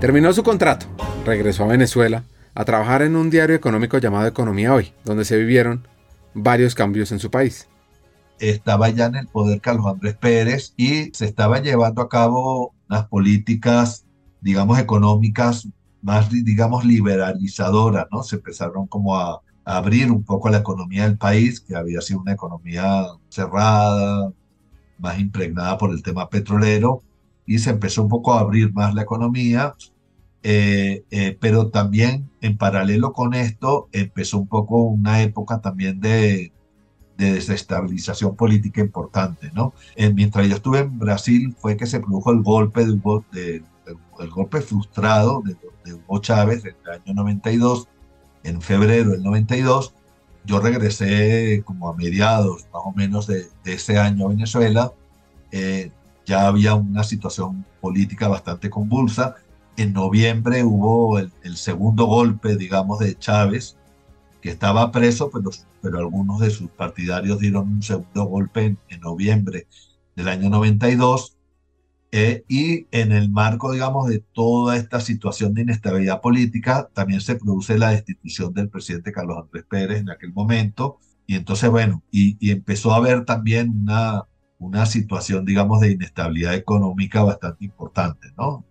Terminó 0.00 0.32
su 0.32 0.42
contrato, 0.42 0.86
regresó 1.24 1.62
a 1.62 1.68
Venezuela 1.68 2.24
a 2.52 2.64
trabajar 2.64 3.02
en 3.02 3.14
un 3.14 3.30
diario 3.30 3.54
económico 3.54 3.96
llamado 3.98 4.26
Economía 4.26 4.74
Hoy, 4.74 4.92
donde 5.04 5.24
se 5.24 5.36
vivieron 5.36 5.86
varios 6.34 6.74
cambios 6.74 7.12
en 7.12 7.20
su 7.20 7.30
país. 7.30 7.68
Estaba 8.40 8.88
ya 8.88 9.06
en 9.06 9.14
el 9.14 9.28
poder 9.28 9.60
Carlos 9.60 9.86
Andrés 9.86 10.16
Pérez 10.16 10.74
y 10.76 11.12
se 11.12 11.26
estaba 11.26 11.60
llevando 11.60 12.02
a 12.02 12.08
cabo 12.08 12.74
unas 12.88 13.06
políticas 13.06 14.04
digamos, 14.40 14.78
económicas 14.78 15.68
más, 16.02 16.30
digamos, 16.30 16.84
liberalizadoras, 16.84 18.06
¿no? 18.10 18.22
Se 18.22 18.36
empezaron 18.36 18.86
como 18.86 19.16
a, 19.18 19.40
abrir 19.64 20.10
un 20.10 20.24
poco 20.24 20.48
la 20.48 20.58
economía 20.58 21.04
del 21.04 21.18
país, 21.18 21.60
que 21.60 21.76
había 21.76 22.00
sido 22.00 22.20
una 22.20 22.32
economía 22.32 23.06
cerrada, 23.28 24.32
más 24.98 25.18
impregnada 25.18 25.78
por 25.78 25.90
el 25.90 26.02
tema 26.02 26.28
petrolero, 26.28 27.02
y 27.46 27.58
se 27.58 27.70
empezó 27.70 28.02
un 28.02 28.08
poco 28.08 28.34
a 28.34 28.40
abrir 28.40 28.72
más 28.72 28.94
la 28.94 29.02
economía, 29.02 29.74
eh, 30.42 31.04
eh, 31.10 31.36
pero 31.40 31.68
también 31.68 32.30
en 32.40 32.56
paralelo 32.56 33.12
con 33.12 33.34
esto 33.34 33.88
empezó 33.92 34.38
un 34.38 34.48
poco 34.48 34.82
una 34.84 35.22
época 35.22 35.60
también 35.60 36.00
de, 36.00 36.52
de 37.20 37.34
desestabilización 37.34 38.34
política 38.34 38.80
importante, 38.80 39.50
¿no? 39.52 39.74
Eh, 39.94 40.12
mientras 40.12 40.48
yo 40.48 40.56
estuve 40.56 40.78
en 40.80 40.98
Brasil 40.98 41.54
fue 41.58 41.76
que 41.76 41.86
se 41.86 42.00
produjo 42.00 42.32
el 42.32 42.42
golpe 42.42 42.84
de, 42.86 43.62
el 44.20 44.30
golpe 44.30 44.60
frustrado 44.60 45.42
de, 45.44 45.56
Hugo 45.94 46.20
Chávez 46.20 46.64
en 46.64 46.76
el 46.84 46.90
año 46.90 47.14
92, 47.14 47.88
en 48.44 48.60
febrero 48.60 49.10
del 49.10 49.22
92, 49.22 49.94
yo 50.44 50.60
regresé 50.60 51.62
como 51.64 51.88
a 51.88 51.96
mediados 51.96 52.66
más 52.72 52.82
o 52.84 52.92
menos 52.92 53.26
de, 53.26 53.48
ese 53.64 53.98
año 53.98 54.26
a 54.26 54.28
Venezuela, 54.28 54.92
eh, 55.50 55.90
ya 56.26 56.46
había 56.46 56.74
una 56.74 57.02
situación 57.02 57.64
política 57.80 58.28
bastante 58.28 58.70
convulsa, 58.70 59.36
en 59.76 59.92
noviembre 59.92 60.62
hubo 60.64 61.18
el, 61.18 61.56
segundo 61.56 62.04
golpe, 62.04 62.56
digamos, 62.56 62.98
de 62.98 63.18
Chávez, 63.18 63.76
que 64.42 64.50
estaba 64.50 64.92
preso, 64.92 65.30
pero, 65.30 65.50
pero 65.82 65.98
algunos 65.98 66.40
de 66.40 66.50
sus 66.50 66.70
partidarios 66.70 67.38
dieron 67.40 67.68
un 67.68 67.82
segundo 67.82 68.24
golpe 68.24 68.64
en, 68.64 68.78
en 68.88 69.00
noviembre 69.00 69.66
del 70.14 70.28
año 70.28 70.50
92 70.50 71.36
eh, 72.12 72.44
y 72.48 72.88
en 72.90 73.12
el 73.12 73.30
marco, 73.30 73.72
digamos, 73.72 74.08
de 74.08 74.18
toda 74.32 74.76
esta 74.76 75.00
situación 75.00 75.54
de 75.54 75.62
inestabilidad 75.62 76.20
política, 76.20 76.88
también 76.92 77.20
se 77.20 77.36
produce 77.36 77.78
la 77.78 77.90
destitución 77.90 78.52
del 78.52 78.68
presidente 78.68 79.12
Carlos 79.12 79.38
Andrés 79.38 79.64
Pérez 79.68 80.00
en 80.00 80.10
aquel 80.10 80.32
momento. 80.32 80.98
Y 81.26 81.36
entonces, 81.36 81.70
bueno, 81.70 82.02
y, 82.10 82.50
empezó 82.50 82.92
a 82.92 82.96
haber 82.96 83.24
también 83.24 83.70
una, 83.70 84.24
una 84.58 84.86
situación, 84.86 85.44
digamos, 85.44 85.80
de 85.80 85.92
inestabilidad 85.92 86.54
económica 86.54 87.22
bastante 87.22 87.64
importante, 87.64 88.28
¿no? 88.36 88.64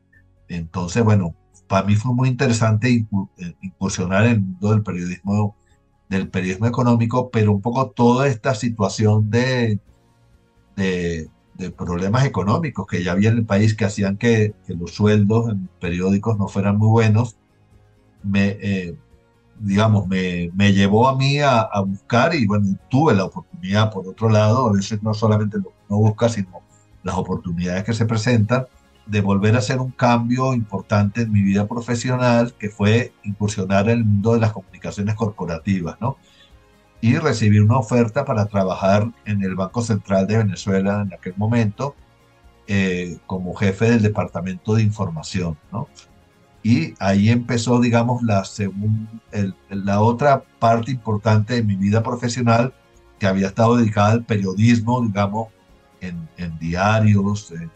Entonces, 0.50 1.04
bueno, 1.04 1.36
para 1.68 1.86
mí 1.86 1.96
fue 1.96 2.14
muy 2.14 2.30
interesante 2.30 2.90
eh, 2.90 3.54
incursionar 3.62 4.26
en 4.26 4.32
el 4.32 4.42
mundo 4.42 4.72
del 4.72 4.84
periodismo, 4.84 5.56
del 6.10 6.30
periodismo 6.30 6.68
económico, 6.68 7.30
pero 7.30 7.54
un 7.54 7.62
poco 7.62 7.92
toda 7.92 8.28
esta 8.28 8.56
situación 8.56 9.30
de, 9.30 9.80
de 10.76 11.30
de 11.60 11.72
problemas 11.72 12.26
económicos 12.26 12.88
que 12.88 13.04
ya 13.04 13.12
había 13.12 13.30
en 13.30 13.38
el 13.40 13.46
país 13.46 13.76
que 13.76 13.86
hacían 13.86 14.18
que, 14.18 14.56
los 14.68 14.92
sueldos 14.92 15.50
en 15.52 15.70
periódicos 15.80 16.40
no 16.40 16.48
fueran 16.48 16.78
muy 16.78 16.88
buenos, 16.88 17.36
me, 18.24 18.58
eh, 18.62 18.96
digamos, 19.60 20.08
me, 20.08 20.50
me, 20.56 20.72
llevó 20.74 21.10
a 21.10 21.18
mí 21.18 21.40
a, 21.40 21.68
buscar 21.86 22.34
y 22.34 22.48
bueno, 22.48 22.78
tuve 22.90 23.14
la 23.14 23.26
oportunidad, 23.26 23.92
por 23.92 24.08
otro 24.08 24.30
lado, 24.30 24.70
a 24.70 24.74
veces 24.74 25.04
no 25.04 25.14
solamente 25.14 25.58
lo 25.58 25.66
que 25.66 25.76
uno 25.90 26.00
busca, 26.00 26.30
sino 26.30 26.62
las 27.04 27.16
oportunidades 27.16 27.84
que 27.84 27.94
se 27.94 28.06
presentan, 28.06 28.66
de 29.06 29.22
volver 29.22 29.56
a 29.56 29.60
hacer 29.60 29.80
un 29.80 29.92
cambio 29.92 30.54
importante 30.54 31.24
en 31.24 31.32
mi 31.32 31.42
vida 31.42 31.68
profesional, 31.68 32.54
que 32.58 32.70
fue 32.70 33.12
incursionar 33.24 33.90
en 33.90 33.98
el 34.00 34.06
mundo 34.06 34.34
de 34.34 34.40
las 34.40 34.54
comunicaciones 34.54 35.16
corporativas, 35.16 35.98
¿no? 36.00 36.18
Y 37.02 37.18
recibí 37.18 37.60
una 37.60 37.78
oferta 37.78 38.26
para 38.26 38.46
trabajar 38.48 39.12
en 39.26 39.42
el 39.44 39.56
Banco 39.56 39.82
Central 39.82 40.28
de 40.28 40.38
Venezuela 40.38 41.02
en 41.02 41.14
aquel 41.14 41.34
momento 41.38 41.96
eh, 42.68 43.18
como 43.26 43.56
jefe 43.56 43.90
del 43.90 44.02
Departamento 44.02 44.76
de 44.76 44.84
Información, 44.84 45.58
¿no? 45.72 45.88
Y 46.62 46.94
ahí 47.00 47.30
empezó, 47.30 47.80
digamos, 47.80 48.22
la, 48.22 48.44
la 49.70 50.02
otra 50.02 50.44
parte 50.60 50.92
importante 50.92 51.54
de 51.56 51.64
mi 51.64 51.76
vida 51.76 52.04
profesional 52.04 52.74
que 53.18 53.28
había 53.28 53.48
estado 53.48 53.78
dedicada 53.78 54.12
al 54.12 54.26
periodismo, 54.26 55.02
digamos, 55.02 55.48
en, 56.02 56.28
en 56.38 56.60
diarios, 56.60 57.52
en, 57.52 57.72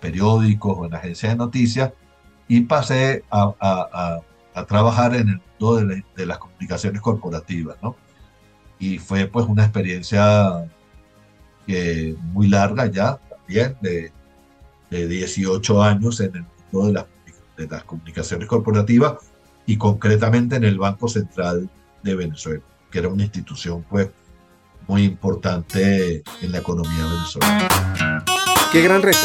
periódicos 0.00 0.76
o 0.78 0.86
en 0.86 0.94
agencias 0.94 1.32
de 1.32 1.36
noticias, 1.36 1.92
y 2.46 2.60
pasé 2.60 3.24
a, 3.30 3.52
a, 3.58 4.20
a, 4.54 4.66
trabajar 4.66 5.16
en 5.16 5.28
el 5.28 5.40
mundo 5.58 5.76
de, 5.76 6.04
de 6.14 6.26
las 6.26 6.38
comunicaciones 6.38 7.00
corporativas, 7.00 7.76
¿no? 7.82 7.96
Y 8.80 8.98
fue 8.98 9.26
pues 9.26 9.46
una 9.46 9.64
experiencia 9.64 10.66
muy 12.32 12.48
larga 12.48 12.86
ya 12.86 13.20
también, 13.28 13.76
de, 13.80 14.10
de 14.90 15.06
18 15.06 15.82
años 15.82 16.18
en 16.18 16.34
el 16.34 16.44
mundo 16.72 16.88
de 16.88 16.92
las, 16.94 17.04
de 17.56 17.68
las 17.68 17.84
comunicaciones 17.84 18.48
corporativas 18.48 19.18
y 19.66 19.76
concretamente 19.76 20.56
en 20.56 20.64
el 20.64 20.78
Banco 20.78 21.06
Central 21.06 21.70
de 22.02 22.14
Venezuela, 22.16 22.62
que 22.90 22.98
era 22.98 23.08
una 23.08 23.22
institución 23.22 23.84
pues 23.88 24.08
muy 24.88 25.04
importante 25.04 26.24
en 26.42 26.50
la 26.50 26.58
economía 26.58 27.04
venezolana. 27.04 28.24
Qué 28.72 28.82
gran 28.82 29.02
reto, 29.02 29.18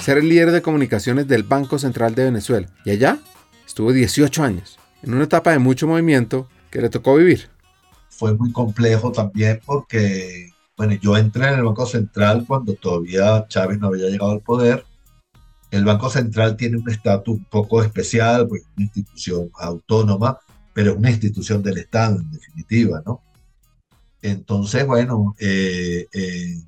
ser 0.00 0.18
el 0.18 0.28
líder 0.28 0.52
de 0.52 0.62
comunicaciones 0.62 1.28
del 1.28 1.42
Banco 1.42 1.78
Central 1.78 2.14
de 2.14 2.24
Venezuela. 2.24 2.68
Y 2.86 2.90
allá 2.90 3.18
estuvo 3.66 3.92
18 3.92 4.42
años, 4.42 4.78
en 5.02 5.12
una 5.12 5.24
etapa 5.24 5.50
de 5.50 5.58
mucho 5.58 5.86
movimiento 5.86 6.48
que 6.70 6.80
le 6.80 6.88
tocó 6.88 7.16
vivir 7.16 7.51
fue 8.22 8.34
muy 8.34 8.52
complejo 8.52 9.10
también 9.10 9.60
porque, 9.66 10.52
bueno, 10.76 10.94
yo 10.94 11.16
entré 11.16 11.48
en 11.48 11.54
el 11.54 11.64
Banco 11.64 11.86
Central 11.86 12.44
cuando 12.46 12.74
todavía 12.74 13.48
Chávez 13.48 13.80
no 13.80 13.88
había 13.88 14.06
llegado 14.06 14.30
al 14.30 14.40
poder. 14.40 14.84
El 15.72 15.84
Banco 15.84 16.08
Central 16.08 16.56
tiene 16.56 16.76
un 16.76 16.88
estatus 16.88 17.38
un 17.38 17.44
poco 17.46 17.82
especial, 17.82 18.46
pues 18.46 18.62
es 18.62 18.68
una 18.76 18.84
institución 18.84 19.50
autónoma, 19.58 20.38
pero 20.72 20.94
una 20.94 21.10
institución 21.10 21.64
del 21.64 21.78
Estado 21.78 22.20
en 22.20 22.30
definitiva, 22.30 23.02
¿no? 23.04 23.22
Entonces, 24.22 24.86
bueno, 24.86 25.34
eh, 25.40 26.06
eh, 26.12 26.62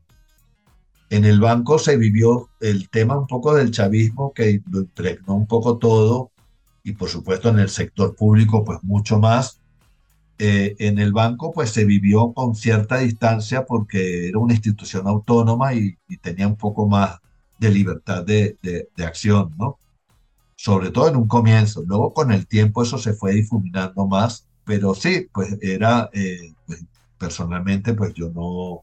en 1.10 1.24
el 1.24 1.38
banco 1.38 1.78
se 1.78 1.96
vivió 1.96 2.48
el 2.58 2.88
tema 2.88 3.16
un 3.16 3.28
poco 3.28 3.54
del 3.54 3.70
chavismo 3.70 4.32
que 4.32 4.60
lo 4.72 4.80
impregnó 4.80 5.36
un 5.36 5.46
poco 5.46 5.78
todo 5.78 6.32
y 6.82 6.94
por 6.94 7.08
supuesto 7.08 7.48
en 7.50 7.60
el 7.60 7.68
sector 7.68 8.16
público 8.16 8.64
pues 8.64 8.82
mucho 8.82 9.20
más 9.20 9.60
eh, 10.38 10.74
en 10.78 10.98
el 10.98 11.12
banco 11.12 11.52
pues 11.52 11.70
se 11.70 11.84
vivió 11.84 12.32
con 12.32 12.54
cierta 12.54 12.98
distancia 12.98 13.64
porque 13.66 14.28
era 14.28 14.38
una 14.38 14.54
institución 14.54 15.06
autónoma 15.06 15.74
y, 15.74 15.96
tenía 16.22 16.48
un 16.48 16.56
poco 16.56 16.88
más 16.88 17.20
de 17.58 17.70
libertad 17.70 18.24
de, 18.24 18.56
de, 18.62 19.04
acción, 19.04 19.54
¿no? 19.58 19.78
Sobre 20.56 20.90
todo 20.90 21.08
en 21.08 21.16
un 21.16 21.28
comienzo. 21.28 21.82
Luego 21.86 22.12
con 22.14 22.32
el 22.32 22.46
tiempo 22.46 22.82
eso 22.82 22.98
se 22.98 23.14
fue 23.14 23.34
difuminando 23.34 24.06
más, 24.06 24.46
pero 24.64 24.94
sí, 24.94 25.28
pues 25.32 25.58
era, 25.60 26.10
eh, 26.12 26.54
pues, 26.66 26.84
personalmente 27.18 27.94
pues 27.94 28.14
yo 28.14 28.30
no, 28.30 28.82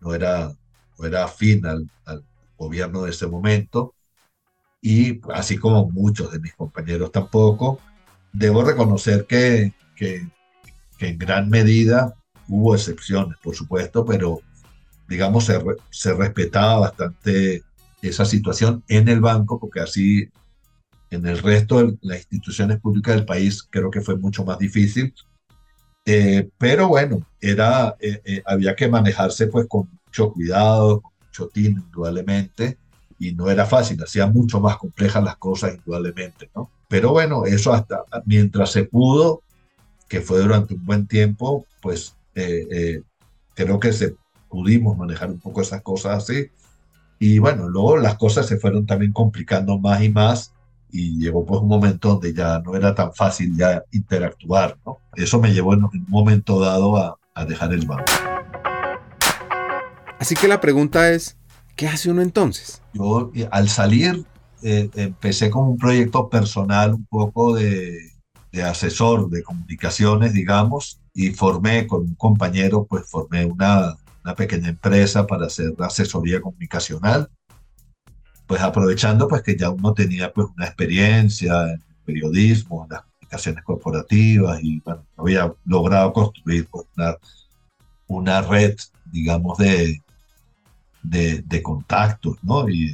no, 0.00 0.14
era, 0.14 0.52
no 0.98 1.06
era 1.06 1.24
afín 1.24 1.66
al, 1.66 1.90
al 2.04 2.24
gobierno 2.58 3.02
de 3.02 3.10
ese 3.10 3.26
momento 3.26 3.94
y 4.82 5.20
así 5.34 5.58
como 5.58 5.90
muchos 5.90 6.32
de 6.32 6.40
mis 6.40 6.54
compañeros 6.54 7.12
tampoco. 7.12 7.80
Debo 8.32 8.62
reconocer 8.62 9.26
que, 9.26 9.72
que 9.96 10.26
que 11.00 11.08
en 11.08 11.18
gran 11.18 11.48
medida 11.48 12.14
hubo 12.46 12.74
excepciones, 12.74 13.38
por 13.42 13.54
supuesto, 13.54 14.04
pero 14.04 14.40
digamos 15.08 15.46
se, 15.46 15.58
se 15.88 16.12
respetaba 16.12 16.80
bastante 16.80 17.62
esa 18.02 18.26
situación 18.26 18.84
en 18.86 19.08
el 19.08 19.20
banco, 19.20 19.58
porque 19.58 19.80
así 19.80 20.28
en 21.10 21.26
el 21.26 21.38
resto 21.38 21.78
de 21.78 21.98
las 22.02 22.18
instituciones 22.18 22.78
públicas 22.80 23.14
del 23.14 23.24
país 23.24 23.66
creo 23.68 23.90
que 23.90 24.02
fue 24.02 24.16
mucho 24.18 24.44
más 24.44 24.58
difícil. 24.58 25.14
Eh, 26.04 26.50
pero 26.58 26.88
bueno, 26.88 27.26
era, 27.40 27.96
eh, 27.98 28.20
eh, 28.24 28.42
había 28.44 28.76
que 28.76 28.88
manejarse 28.88 29.46
pues 29.46 29.66
con 29.68 29.88
mucho 30.06 30.32
cuidado, 30.32 31.00
con 31.00 31.12
mucho 31.26 31.48
tino, 31.48 31.80
indudablemente, 31.80 32.76
y 33.18 33.32
no 33.32 33.50
era 33.50 33.64
fácil, 33.64 34.02
hacía 34.02 34.26
mucho 34.26 34.60
más 34.60 34.76
complejas 34.76 35.24
las 35.24 35.36
cosas, 35.38 35.76
indudablemente, 35.76 36.50
¿no? 36.54 36.70
Pero 36.88 37.12
bueno, 37.12 37.46
eso 37.46 37.72
hasta 37.72 38.04
mientras 38.26 38.72
se 38.72 38.84
pudo, 38.84 39.42
que 40.10 40.20
fue 40.20 40.40
durante 40.40 40.74
un 40.74 40.84
buen 40.84 41.06
tiempo, 41.06 41.64
pues 41.80 42.16
eh, 42.34 42.66
eh, 42.68 43.02
creo 43.54 43.78
que 43.78 43.92
se 43.92 44.16
pudimos 44.48 44.98
manejar 44.98 45.30
un 45.30 45.38
poco 45.38 45.62
esas 45.62 45.82
cosas 45.82 46.24
así. 46.24 46.50
Y 47.20 47.38
bueno, 47.38 47.68
luego 47.68 47.96
las 47.96 48.16
cosas 48.16 48.46
se 48.46 48.56
fueron 48.56 48.86
también 48.86 49.12
complicando 49.12 49.78
más 49.78 50.02
y 50.02 50.08
más 50.08 50.52
y 50.90 51.16
llegó 51.20 51.46
pues 51.46 51.60
un 51.60 51.68
momento 51.68 52.08
donde 52.08 52.34
ya 52.34 52.58
no 52.58 52.74
era 52.74 52.92
tan 52.92 53.14
fácil 53.14 53.56
ya 53.56 53.84
interactuar, 53.92 54.76
¿no? 54.84 54.98
Eso 55.14 55.40
me 55.40 55.52
llevó 55.52 55.74
en 55.74 55.84
un 55.84 56.04
momento 56.08 56.58
dado 56.58 56.96
a, 56.96 57.16
a 57.34 57.44
dejar 57.44 57.72
el 57.72 57.86
banco. 57.86 58.12
Así 60.18 60.34
que 60.34 60.48
la 60.48 60.60
pregunta 60.60 61.12
es, 61.12 61.36
¿qué 61.76 61.86
hace 61.86 62.10
uno 62.10 62.20
entonces? 62.20 62.82
Yo 62.94 63.30
al 63.52 63.68
salir 63.68 64.24
eh, 64.62 64.90
empecé 64.96 65.50
con 65.50 65.68
un 65.68 65.78
proyecto 65.78 66.28
personal 66.28 66.94
un 66.94 67.06
poco 67.06 67.54
de, 67.54 68.09
de 68.52 68.62
asesor 68.62 69.30
de 69.30 69.42
comunicaciones, 69.42 70.32
digamos, 70.32 71.00
y 71.14 71.30
formé 71.30 71.86
con 71.86 72.02
un 72.02 72.14
compañero, 72.14 72.84
pues 72.84 73.08
formé 73.08 73.44
una, 73.44 73.96
una 74.24 74.34
pequeña 74.34 74.68
empresa 74.68 75.26
para 75.26 75.46
hacer 75.46 75.74
asesoría 75.78 76.40
comunicacional, 76.40 77.30
pues 78.46 78.60
aprovechando 78.60 79.28
pues 79.28 79.42
que 79.42 79.56
ya 79.56 79.70
uno 79.70 79.94
tenía 79.94 80.32
pues 80.32 80.48
una 80.56 80.66
experiencia 80.66 81.70
en 81.70 81.82
periodismo, 82.04 82.84
en 82.84 82.90
las 82.90 83.02
comunicaciones 83.02 83.64
corporativas 83.64 84.60
y 84.62 84.80
bueno, 84.80 85.04
había 85.16 85.54
logrado 85.64 86.12
construir 86.12 86.66
pues, 86.68 86.86
una, 86.96 87.16
una 88.08 88.42
red, 88.42 88.76
digamos, 89.12 89.58
de, 89.58 90.02
de, 91.02 91.42
de 91.42 91.62
contactos, 91.62 92.36
¿no? 92.42 92.68
Y 92.68 92.92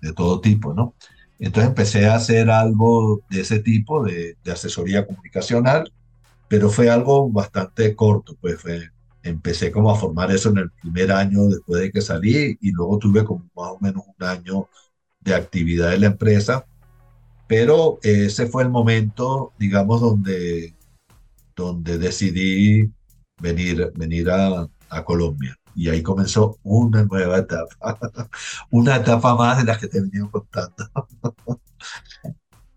de 0.00 0.12
todo 0.12 0.40
tipo, 0.40 0.72
¿no? 0.74 0.94
Entonces 1.38 1.68
empecé 1.68 2.06
a 2.06 2.16
hacer 2.16 2.50
algo 2.50 3.20
de 3.30 3.40
ese 3.40 3.58
tipo, 3.60 4.04
de, 4.04 4.36
asesoría 4.50 5.06
comunicacional, 5.06 5.92
pero 6.48 6.70
fue 6.70 6.90
algo 6.90 7.30
bastante 7.30 7.94
corto, 7.96 8.36
pues 8.40 8.58
empecé 9.22 9.72
como 9.72 9.90
a 9.90 9.96
formar 9.96 10.30
eso 10.30 10.50
en 10.50 10.58
el 10.58 10.70
primer 10.70 11.12
año 11.12 11.46
después 11.48 11.80
de 11.82 11.90
que 11.90 12.00
salí 12.00 12.58
y 12.60 12.72
luego 12.72 12.98
tuve 12.98 13.24
como 13.24 13.44
más 13.56 13.70
o 13.70 13.78
menos 13.80 14.04
un 14.06 14.26
año 14.26 14.68
de 15.20 15.34
actividad 15.34 15.94
en 15.94 16.02
la 16.02 16.06
empresa, 16.08 16.66
pero 17.46 17.98
ese 18.02 18.46
fue 18.46 18.62
el 18.62 18.70
momento, 18.70 19.52
digamos, 19.58 20.00
donde, 20.00 20.74
donde 21.56 21.98
decidí 21.98 22.92
venir, 23.40 23.92
venir 23.96 24.30
a, 24.30 24.68
a 24.90 25.04
Colombia. 25.04 25.56
Y 25.76 25.88
ahí 25.88 26.02
comenzó 26.02 26.58
una 26.62 27.04
nueva 27.04 27.38
etapa, 27.38 27.98
una 28.70 28.96
etapa 28.96 29.34
más 29.34 29.58
de 29.58 29.64
las 29.64 29.78
que 29.78 29.88
te 29.88 29.98
he 29.98 30.00
venido 30.02 30.30
contando. 30.30 30.88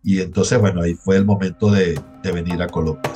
y 0.04 0.22
entonces, 0.22 0.60
bueno, 0.60 0.82
ahí 0.82 0.96
fue 0.96 1.18
el 1.18 1.26
momento 1.26 1.72
de, 1.72 2.00
venir 2.24 2.62
a 2.62 2.68
Colombia. 2.68 3.12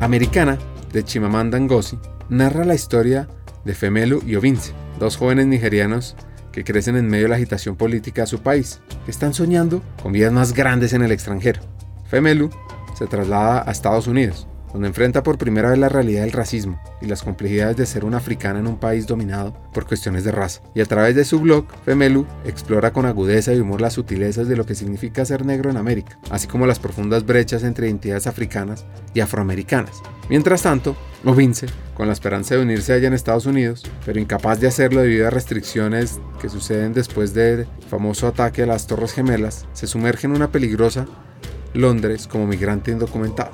Americana, 0.00 0.58
de 0.92 1.04
Chimamanda 1.04 1.58
Ngozi, 1.58 1.98
narra 2.28 2.64
la 2.64 2.74
historia 2.74 3.28
de 3.64 3.74
Femelu 3.74 4.22
y 4.26 4.34
Ovince, 4.34 4.72
dos 4.98 5.16
jóvenes 5.16 5.46
nigerianos 5.46 6.16
que 6.52 6.64
crecen 6.64 6.96
en 6.96 7.06
medio 7.06 7.24
de 7.24 7.28
la 7.30 7.36
agitación 7.36 7.76
política 7.76 8.22
de 8.22 8.26
su 8.28 8.40
país, 8.40 8.80
que 9.04 9.10
están 9.10 9.34
soñando 9.34 9.82
con 10.02 10.12
vidas 10.12 10.32
más 10.32 10.54
grandes 10.54 10.92
en 10.92 11.02
el 11.02 11.12
extranjero. 11.12 11.60
Femelu 12.08 12.50
se 12.96 13.06
traslada 13.06 13.64
a 13.66 13.72
Estados 13.72 14.06
Unidos, 14.06 14.46
donde 14.72 14.88
enfrenta 14.88 15.22
por 15.22 15.38
primera 15.38 15.70
vez 15.70 15.78
la 15.78 15.88
realidad 15.88 16.22
del 16.22 16.32
racismo 16.32 16.80
y 17.00 17.06
las 17.06 17.22
complejidades 17.22 17.76
de 17.76 17.86
ser 17.86 18.04
una 18.04 18.18
africana 18.18 18.58
en 18.58 18.66
un 18.66 18.78
país 18.78 19.06
dominado 19.06 19.54
por 19.72 19.86
cuestiones 19.86 20.24
de 20.24 20.32
raza. 20.32 20.60
Y 20.74 20.80
a 20.80 20.86
través 20.86 21.14
de 21.14 21.24
su 21.24 21.40
blog, 21.40 21.66
Femelu 21.84 22.26
explora 22.44 22.92
con 22.92 23.06
agudeza 23.06 23.52
y 23.52 23.60
humor 23.60 23.80
las 23.80 23.94
sutilezas 23.94 24.48
de 24.48 24.56
lo 24.56 24.66
que 24.66 24.74
significa 24.74 25.24
ser 25.24 25.44
negro 25.44 25.70
en 25.70 25.76
América, 25.76 26.18
así 26.30 26.46
como 26.46 26.66
las 26.66 26.78
profundas 26.78 27.24
brechas 27.26 27.62
entre 27.62 27.86
identidades 27.86 28.26
africanas 28.26 28.84
y 29.14 29.20
afroamericanas. 29.20 30.02
Mientras 30.28 30.62
tanto, 30.62 30.96
Ovince, 31.24 31.66
con 31.94 32.06
la 32.06 32.12
esperanza 32.12 32.54
de 32.54 32.62
unirse 32.62 32.92
allá 32.92 33.08
en 33.08 33.14
Estados 33.14 33.46
Unidos, 33.46 33.82
pero 34.04 34.20
incapaz 34.20 34.60
de 34.60 34.68
hacerlo 34.68 35.00
debido 35.00 35.26
a 35.26 35.30
restricciones 35.30 36.20
que 36.40 36.48
suceden 36.48 36.92
después 36.92 37.34
del 37.34 37.66
famoso 37.88 38.26
ataque 38.26 38.62
a 38.62 38.66
las 38.66 38.86
Torres 38.86 39.12
Gemelas, 39.12 39.66
se 39.72 39.86
sumerge 39.86 40.26
en 40.26 40.32
una 40.34 40.52
peligrosa 40.52 41.06
Londres 41.76 42.26
como 42.26 42.46
migrante 42.46 42.90
indocumentado. 42.90 43.50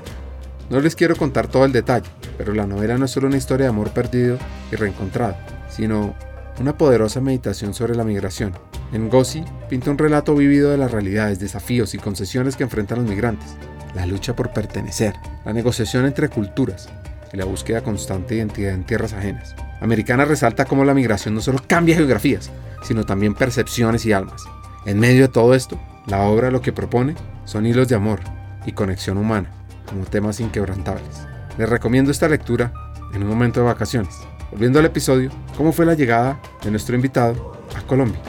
No 0.71 0.81
les 0.81 0.97
quiero 0.97 1.17
contar 1.17 1.49
todo 1.49 1.65
el 1.65 1.73
detalle, 1.73 2.09
pero 2.39 2.55
la 2.55 2.67
novela 2.67 2.97
no 2.97 3.05
es 3.05 3.11
solo 3.11 3.27
una 3.27 3.37
historia 3.37 3.67
de 3.67 3.71
amor 3.71 3.91
perdido 3.91 4.39
y 4.71 4.77
reencontrado, 4.77 5.37
sino 5.69 6.15
una 6.59 6.77
poderosa 6.79 7.21
meditación 7.21 7.75
sobre 7.75 7.95
la 7.95 8.05
migración. 8.05 8.53
En 8.93 9.09
Ngozi 9.09 9.45
pinta 9.69 9.91
un 9.91 9.99
relato 9.99 10.35
vivido 10.35 10.71
de 10.71 10.79
las 10.79 10.91
realidades, 10.91 11.41
desafíos 11.41 11.95
y 11.95 11.99
concesiones 11.99 12.57
que 12.57 12.63
enfrentan 12.63 12.99
los 12.99 13.09
migrantes, 13.09 13.57
la 13.95 14.07
lucha 14.07 14.35
por 14.35 14.53
pertenecer, 14.53 15.15
la 15.45 15.53
negociación 15.53 16.07
entre 16.07 16.29
culturas 16.29 16.89
y 17.33 17.37
la 17.37 17.45
búsqueda 17.45 17.83
constante 17.83 18.35
de 18.35 18.41
identidad 18.41 18.75
en 18.75 18.85
tierras 18.85 19.13
ajenas. 19.13 19.55
Americana 19.81 20.25
resalta 20.25 20.65
cómo 20.65 20.85
la 20.85 20.95
migración 20.95 21.35
no 21.35 21.41
solo 21.41 21.61
cambia 21.67 21.97
geografías, 21.97 22.51
sino 22.83 23.05
también 23.05 23.35
percepciones 23.35 24.07
y 24.07 24.13
almas. 24.13 24.43
En 24.87 25.01
medio 25.01 25.23
de 25.23 25.33
todo 25.33 25.55
esto, 25.55 25.79
la 26.07 26.23
obra 26.23 26.51
lo 26.51 26.61
que 26.61 26.73
propone 26.73 27.15
son 27.45 27.67
hilos 27.67 27.89
de 27.89 27.95
amor 27.95 28.21
y 28.67 28.73
conexión 28.73 29.19
humana 29.19 29.51
como 29.89 30.05
temas 30.05 30.41
inquebrantables. 30.41 31.27
Les 31.59 31.69
recomiendo 31.69 32.11
esta 32.11 32.29
lectura 32.29 32.73
en 33.13 33.23
un 33.23 33.29
momento 33.29 33.61
de 33.61 33.67
vacaciones. 33.67 34.15
Volviendo 34.51 34.79
al 34.79 34.87
episodio, 34.87 35.31
¿cómo 35.57 35.73
fue 35.73 35.87
la 35.87 35.95
llegada 35.95 36.41
de 36.63 36.71
nuestro 36.71 36.95
invitado 36.95 37.57
a 37.77 37.87
Colombia? 37.87 38.21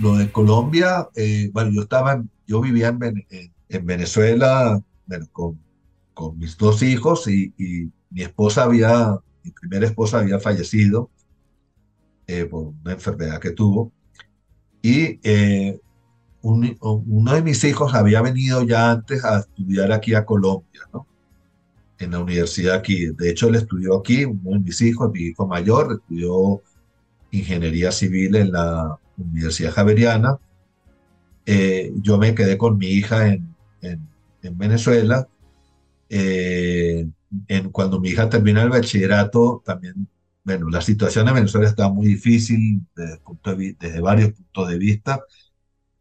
Lo 0.00 0.16
de 0.16 0.30
Colombia, 0.32 1.08
eh, 1.14 1.50
bueno, 1.52 1.70
yo 1.72 1.82
estaba, 1.82 2.22
yo 2.46 2.60
vivía 2.60 2.88
en, 2.88 3.26
en, 3.68 3.86
Venezuela 3.86 4.82
con, 5.32 5.58
mis 6.38 6.56
dos 6.56 6.82
hijos 6.82 7.28
y, 7.28 7.52
y, 7.56 7.90
mi 8.10 8.22
esposa 8.22 8.64
había, 8.64 9.16
mi 9.42 9.50
primera 9.52 9.86
esposa 9.86 10.18
había 10.18 10.38
fallecido 10.38 11.10
eh, 12.26 12.44
por 12.44 12.74
una 12.82 12.92
enfermedad 12.92 13.40
que 13.40 13.50
tuvo. 13.50 13.92
Y 14.80 15.18
eh, 15.22 15.80
uno 16.42 17.34
de 17.34 17.42
mis 17.42 17.62
hijos 17.64 17.94
había 17.94 18.20
venido 18.20 18.62
ya 18.62 18.90
antes 18.90 19.24
a 19.24 19.40
estudiar 19.40 19.92
aquí 19.92 20.14
a 20.14 20.24
Colombia, 20.24 20.80
¿no? 20.92 21.06
En 21.98 22.10
la 22.10 22.18
universidad 22.18 22.74
aquí. 22.74 23.06
De 23.06 23.30
hecho, 23.30 23.48
él 23.48 23.54
estudió 23.54 23.96
aquí, 23.96 24.24
uno 24.24 24.50
de 24.52 24.58
mis 24.58 24.80
hijos, 24.80 25.10
mi 25.12 25.20
hijo 25.20 25.46
mayor, 25.46 26.00
estudió 26.00 26.60
ingeniería 27.30 27.92
civil 27.92 28.34
en 28.36 28.52
la 28.52 28.98
Universidad 29.16 29.72
Javeriana. 29.72 30.38
Eh, 31.46 31.92
yo 32.02 32.18
me 32.18 32.34
quedé 32.34 32.58
con 32.58 32.76
mi 32.76 32.86
hija 32.86 33.28
en, 33.28 33.54
en, 33.80 34.58
Venezuela. 34.58 35.28
Eh, 36.08 37.06
en, 37.46 37.70
cuando 37.70 38.00
mi 38.00 38.10
hija 38.10 38.28
termina 38.28 38.62
el 38.62 38.70
bachillerato, 38.70 39.62
también, 39.64 40.08
bueno, 40.42 40.68
la 40.70 40.80
situación 40.80 41.28
en 41.28 41.34
Venezuela 41.34 41.68
estaba 41.68 41.92
muy 41.92 42.06
difícil 42.06 42.84
desde, 42.96 43.18
punto 43.18 43.54
de, 43.54 43.76
desde 43.78 44.00
varios 44.00 44.32
puntos 44.32 44.68
de 44.68 44.78
vista 44.78 45.22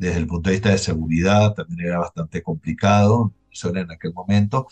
desde 0.01 0.17
el 0.17 0.25
punto 0.25 0.49
de 0.49 0.55
vista 0.55 0.71
de 0.71 0.79
seguridad 0.79 1.53
también 1.53 1.87
era 1.87 1.99
bastante 1.99 2.41
complicado, 2.41 3.31
en 3.63 3.91
aquel 3.91 4.13
momento. 4.13 4.67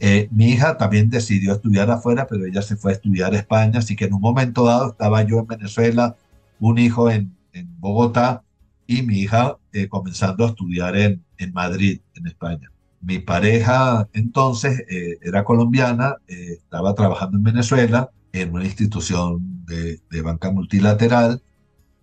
Eh, 0.00 0.28
mi 0.32 0.48
hija 0.48 0.76
también 0.76 1.08
decidió 1.10 1.52
estudiar 1.52 1.88
afuera, 1.92 2.26
pero 2.26 2.44
ella 2.44 2.60
se 2.60 2.74
fue 2.76 2.90
a 2.90 2.94
estudiar 2.94 3.34
a 3.34 3.38
España, 3.38 3.78
así 3.78 3.94
que 3.94 4.06
en 4.06 4.14
un 4.14 4.20
momento 4.20 4.64
dado 4.64 4.90
estaba 4.90 5.22
yo 5.22 5.38
en 5.38 5.46
Venezuela, 5.46 6.16
un 6.58 6.78
hijo 6.78 7.08
en, 7.08 7.36
en 7.52 7.68
Bogotá 7.78 8.42
y 8.88 9.02
mi 9.02 9.20
hija 9.20 9.58
eh, 9.72 9.86
comenzando 9.88 10.44
a 10.44 10.48
estudiar 10.48 10.96
en, 10.96 11.24
en, 11.38 11.52
Madrid, 11.52 12.00
en 12.14 12.26
España. 12.26 12.72
Mi 13.00 13.20
pareja 13.20 14.08
entonces 14.12 14.82
eh, 14.90 15.18
era 15.22 15.44
colombiana, 15.44 16.16
estaba 16.26 16.94
trabajando 16.96 17.36
en 17.36 17.44
Venezuela 17.44 18.10
en 18.32 18.52
una 18.52 18.64
institución 18.64 19.64
de, 19.66 20.00
de 20.10 20.22
banca 20.22 20.50
multilateral 20.50 21.42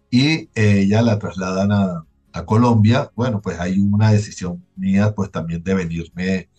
y 0.10 0.50
ella 0.56 1.02
la 1.02 1.20
trasladan 1.20 1.72
a, 1.74 2.06
a 2.34 2.46
Colombia, 2.46 3.12
bueno, 3.16 3.42
pues 3.42 3.60
hay 3.60 3.80
una 3.80 4.12
decisión 4.12 4.64
mía, 4.76 5.14
pues 5.16 5.32
también 5.32 5.64
de 5.64 5.74
venirme, 5.74 6.50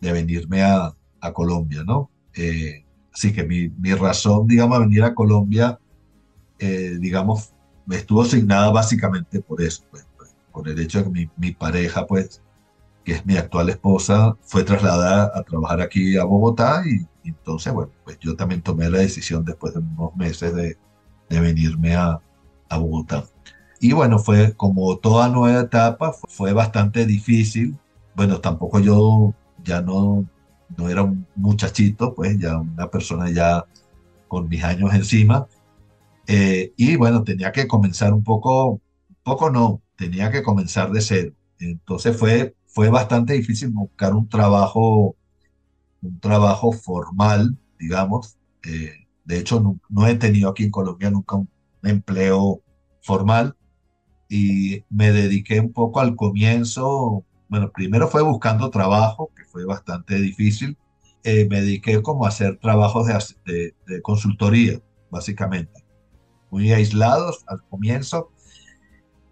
de 0.00 0.12
venirme 0.12 0.62
a, 0.62 0.94
a 1.20 1.32
Colombia, 1.32 1.84
¿no? 1.84 2.10
Eh, 2.34 2.84
así 3.12 3.32
que 3.32 3.44
mi, 3.44 3.68
mi, 3.68 3.94
razón, 3.94 4.46
digamos, 4.46 4.76
a 4.76 4.80
venir 4.80 5.02
a 5.04 5.14
Colombia, 5.14 5.78
eh, 6.58 6.96
digamos, 7.00 7.52
me 7.86 7.96
estuvo 7.96 8.22
asignada 8.22 8.70
básicamente 8.70 9.40
por 9.40 9.60
eso, 9.62 9.84
pues, 9.90 10.06
pues, 10.16 10.34
por 10.52 10.68
el 10.68 10.78
hecho 10.78 10.98
de 10.98 11.04
que 11.04 11.10
mi, 11.10 11.30
mi, 11.36 11.52
pareja, 11.52 12.06
pues, 12.06 12.42
que 13.04 13.12
es 13.12 13.26
mi 13.26 13.36
actual 13.36 13.70
esposa, 13.70 14.36
fue 14.42 14.64
trasladada 14.64 15.32
a 15.34 15.42
trabajar 15.42 15.80
aquí 15.80 16.16
a 16.16 16.24
Bogotá 16.24 16.82
y, 16.86 17.06
y 17.24 17.30
entonces, 17.30 17.72
bueno, 17.72 17.92
pues 18.04 18.18
yo 18.20 18.36
también 18.36 18.62
tomé 18.62 18.88
la 18.90 18.98
decisión 18.98 19.44
después 19.44 19.74
de 19.74 19.80
unos 19.80 20.14
meses 20.16 20.54
de, 20.54 20.76
de 21.28 21.40
venirme 21.40 21.94
a, 21.94 22.20
a 22.68 22.78
Bogotá. 22.78 23.24
Y 23.80 23.92
bueno, 23.92 24.18
fue 24.18 24.54
como 24.54 24.98
toda 24.98 25.28
nueva 25.28 25.60
etapa, 25.60 26.12
fue 26.12 26.52
bastante 26.52 27.06
difícil. 27.06 27.76
Bueno, 28.14 28.40
tampoco 28.40 28.80
yo 28.80 29.34
ya 29.62 29.80
no, 29.82 30.26
no 30.76 30.88
era 30.88 31.02
un 31.02 31.26
muchachito, 31.36 32.14
pues 32.14 32.38
ya 32.38 32.58
una 32.58 32.90
persona 32.90 33.30
ya 33.30 33.64
con 34.26 34.48
mis 34.48 34.64
años 34.64 34.92
encima. 34.94 35.46
Eh, 36.26 36.72
y 36.76 36.96
bueno, 36.96 37.24
tenía 37.24 37.52
que 37.52 37.68
comenzar 37.68 38.12
un 38.12 38.24
poco, 38.24 38.80
poco 39.22 39.50
no, 39.50 39.82
tenía 39.96 40.30
que 40.30 40.42
comenzar 40.42 40.90
de 40.90 41.00
cero. 41.00 41.32
Entonces 41.60 42.16
fue, 42.16 42.54
fue 42.66 42.90
bastante 42.90 43.34
difícil 43.34 43.70
buscar 43.70 44.14
un 44.14 44.28
trabajo, 44.28 45.16
un 46.02 46.20
trabajo 46.20 46.72
formal, 46.72 47.56
digamos. 47.78 48.38
Eh, 48.64 49.06
de 49.24 49.38
hecho, 49.38 49.60
no, 49.60 49.78
no, 49.88 50.06
he 50.06 50.14
tenido 50.16 50.50
aquí 50.50 50.64
en 50.64 50.70
Colombia 50.70 51.10
nunca 51.10 51.36
un 51.36 51.48
empleo 51.82 52.62
formal 53.02 53.56
y 54.28 54.84
me 54.90 55.10
dediqué 55.12 55.60
un 55.60 55.72
poco 55.72 56.00
al 56.00 56.14
comienzo, 56.16 57.24
bueno, 57.48 57.70
primero 57.72 58.08
fue 58.08 58.22
buscando 58.22 58.70
trabajo, 58.70 59.30
que 59.34 59.44
fue 59.44 59.64
bastante 59.64 60.16
difícil, 60.16 60.76
eh, 61.24 61.46
me 61.48 61.62
dediqué 61.62 62.02
como 62.02 62.26
a 62.26 62.28
hacer 62.28 62.58
trabajos 62.58 63.06
de, 63.44 63.74
de, 63.86 64.02
consultoría, 64.02 64.80
básicamente, 65.10 65.82
muy 66.50 66.72
aislados 66.72 67.44
al 67.46 67.62
comienzo, 67.64 68.30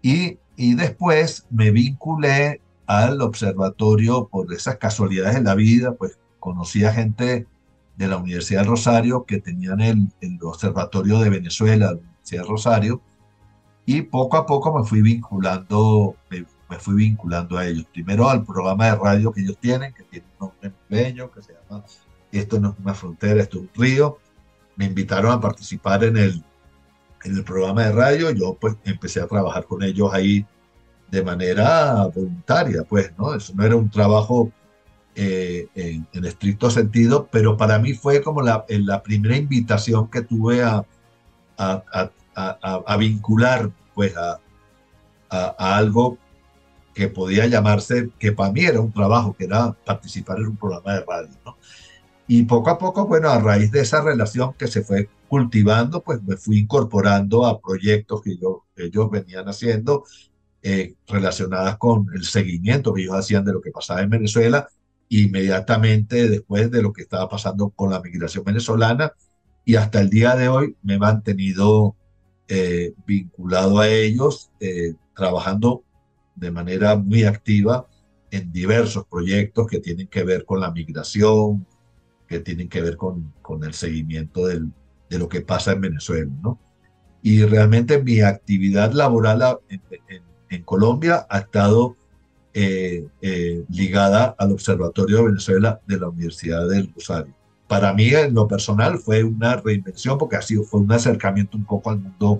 y, 0.01 0.39
y 0.55 0.73
después 0.73 1.45
me 1.49 1.71
vinculé 1.71 2.61
al 2.87 3.21
observatorio 3.21 4.27
por 4.27 4.51
esas 4.53 4.77
casualidades 4.77 5.35
de 5.35 5.43
la 5.43 5.55
vida, 5.55 5.93
pues 5.95 6.17
conocí 6.39 6.85
a 6.85 6.93
gente 6.93 7.45
de 7.97 8.07
la 8.07 8.17
Universidad 8.17 8.61
de 8.61 8.67
Rosario 8.67 9.25
que 9.25 9.39
tenían 9.39 9.81
el, 9.81 10.09
el 10.21 10.37
observatorio 10.41 11.19
de 11.19 11.29
Venezuela, 11.29 11.87
la 11.87 11.97
Universidad 11.97 12.43
de 12.43 12.47
Rosario, 12.47 13.01
y 13.87 14.01
poco 14.01 14.35
a 14.35 14.45
poco 14.45 14.77
me 14.77 14.85
fui 14.85 15.01
vinculando, 15.01 16.17
me, 16.29 16.45
fui 16.77 16.95
vinculando 16.95 17.57
a 17.57 17.65
ellos. 17.65 17.85
Primero 17.93 18.29
al 18.29 18.43
programa 18.43 18.87
de 18.87 18.95
radio 18.97 19.31
que 19.31 19.39
ellos 19.39 19.57
tienen, 19.61 19.93
que 19.93 20.03
tiene 20.03 20.25
un 20.33 20.49
nombre 20.49 20.67
empeño, 20.67 21.31
que 21.31 21.41
se 21.41 21.53
llama 21.53 21.85
Esto 22.29 22.59
no 22.59 22.71
es 22.71 22.75
una 22.83 22.93
frontera, 22.93 23.41
esto 23.41 23.59
es 23.59 23.63
un 23.63 23.69
río. 23.81 24.17
Me 24.75 24.83
invitaron 24.83 25.31
a 25.31 25.39
participar 25.39 26.03
en 26.03 26.17
el, 26.17 26.43
en 27.23 27.37
el 27.37 27.45
programa 27.45 27.83
de 27.83 27.93
radio. 27.93 28.31
Yo 28.31 28.57
pues 28.59 28.75
empecé 28.83 29.21
a 29.21 29.27
trabajar 29.27 29.65
con 29.65 29.81
ellos 29.81 30.13
ahí 30.13 30.45
de 31.09 31.23
manera 31.23 32.07
voluntaria, 32.07 32.83
pues, 32.83 33.13
¿no? 33.17 33.35
Eso 33.35 33.53
no 33.55 33.63
era 33.63 33.77
un 33.77 33.89
trabajo 33.89 34.51
eh, 35.15 35.69
en, 35.75 36.05
en, 36.11 36.25
estricto 36.25 36.69
sentido, 36.69 37.29
pero 37.31 37.55
para 37.55 37.79
mí 37.79 37.93
fue 37.93 38.21
como 38.21 38.41
la, 38.41 38.65
la 38.67 39.01
primera 39.01 39.37
invitación 39.37 40.09
que 40.09 40.23
tuve 40.23 40.61
a, 40.61 40.85
a, 41.57 41.83
a, 41.93 42.11
vincular 42.97 43.71
pues 43.93 44.15
a, 44.15 44.39
a, 45.29 45.77
algo 45.77 46.17
que 46.93 47.07
podía 47.07 47.45
llamarse, 47.45 48.09
que 48.17 48.31
para 48.31 48.51
mí 48.51 48.61
era 48.61 48.81
un 48.81 48.91
trabajo, 48.91 49.35
que 49.37 49.45
era 49.45 49.73
participar 49.85 50.39
en 50.39 50.47
un 50.47 50.57
programa 50.57 50.93
de 50.93 51.05
radio. 51.05 51.57
Y 52.27 52.43
poco 52.43 52.69
a 52.69 52.77
poco, 52.77 53.05
bueno, 53.07 53.29
a 53.29 53.39
raíz 53.39 53.71
de 53.71 53.81
esa 53.81 54.01
relación 54.01 54.53
que 54.53 54.67
se 54.67 54.81
fue 54.81 55.09
cultivando, 55.27 56.01
pues 56.01 56.21
me 56.23 56.37
fui 56.37 56.59
incorporando 56.59 57.45
a 57.45 57.59
proyectos 57.59 58.21
que 58.21 58.37
yo, 58.37 58.65
ellos 58.75 59.09
venían 59.09 59.47
haciendo 59.47 60.03
eh, 60.61 60.95
relacionadas 61.07 61.77
con 61.77 62.07
el 62.13 62.23
seguimiento 62.23 62.93
que 62.93 63.03
ellos 63.03 63.15
hacían 63.15 63.45
de 63.45 63.53
lo 63.53 63.61
que 63.61 63.71
pasaba 63.71 64.01
en 64.01 64.09
Venezuela, 64.09 64.67
inmediatamente 65.09 66.27
después 66.27 66.69
de 66.71 66.81
lo 66.81 66.91
que 66.91 67.03
estaba 67.03 67.29
pasando 67.29 67.69
con 67.69 67.91
la 67.91 68.01
migración 68.01 68.43
venezolana, 68.43 69.13
y 69.63 69.75
hasta 69.75 70.01
el 70.01 70.09
día 70.09 70.35
de 70.35 70.49
hoy 70.49 70.75
me 70.81 70.95
he 70.95 70.99
mantenido 70.99 71.95
eh, 72.47 72.93
vinculado 73.05 73.79
a 73.79 73.89
ellos, 73.89 74.51
eh, 74.59 74.93
trabajando 75.15 75.83
de 76.35 76.51
manera 76.51 76.95
muy 76.95 77.23
activa 77.23 77.87
en 78.31 78.51
diversos 78.51 79.05
proyectos 79.05 79.67
que 79.67 79.79
tienen 79.79 80.07
que 80.07 80.23
ver 80.23 80.45
con 80.45 80.59
la 80.59 80.71
migración, 80.71 81.65
que 82.27 82.39
tienen 82.39 82.69
que 82.69 82.81
ver 82.81 82.97
con, 82.97 83.33
con 83.41 83.63
el 83.63 83.73
seguimiento 83.73 84.47
del, 84.47 84.71
de 85.09 85.19
lo 85.19 85.27
que 85.27 85.41
pasa 85.41 85.73
en 85.73 85.81
Venezuela, 85.81 86.31
¿no? 86.41 86.59
Y 87.21 87.43
realmente 87.43 88.01
mi 88.01 88.21
actividad 88.21 88.93
laboral 88.93 89.59
en, 90.49 90.63
Colombia 90.63 91.25
ha 91.29 91.39
estado 91.39 91.97
eh, 92.53 93.05
ligada 93.69 94.35
al 94.37 94.51
Observatorio 94.51 95.17
de 95.17 95.23
Venezuela 95.23 95.81
de 95.85 95.99
la 95.99 96.07
Universidad 96.07 96.69
del 96.69 96.93
Rosario. 96.93 97.36
Para 97.67 97.93
mí, 97.93 98.09
en 98.09 98.33
lo 98.33 98.47
personal, 98.47 98.97
fue 98.99 99.23
una 99.23 99.57
reinvención 99.57 100.17
porque 100.17 100.37
ha 100.37 100.41
sido, 100.41 100.63
fue 100.63 100.79
un 100.79 100.91
acercamiento 100.91 101.57
un 101.57 101.65
poco 101.65 101.89
al 101.89 101.99
mundo, 101.99 102.39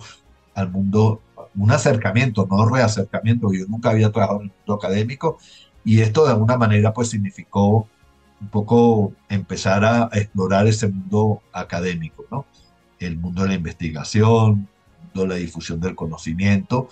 al 0.56 0.72
mundo, 0.72 1.22
un 1.56 1.72
acercamiento, 1.72 2.48
no 2.50 2.70
reacercamiento. 2.70 3.52
Yo 3.52 3.66
nunca 3.68 3.90
había 3.90 4.12
trabajado 4.12 4.42
en 4.42 4.48
el 4.48 4.54
mundo 4.58 4.74
académico 4.74 5.38
y 5.84 6.02
esto 6.02 6.26
de 6.26 6.32
alguna 6.32 6.58
manera 6.58 6.94
pues 6.94 7.10
significó 7.10 7.88
un 8.40 8.48
poco 8.50 9.14
empezar 9.30 9.84
a, 9.84 10.10
explorar 10.14 10.68
ese 10.68 10.88
mundo 10.88 11.42
académico, 11.52 12.26
¿no? 12.32 12.46
El 13.00 13.18
mundo 13.18 13.44
de 13.44 13.50
la 13.50 13.56
investigación, 13.56 14.68
el 14.98 15.06
mundo 15.06 15.22
de 15.22 15.28
la 15.28 15.36
difusión 15.36 15.80
del 15.80 15.96
conocimiento. 15.96 16.90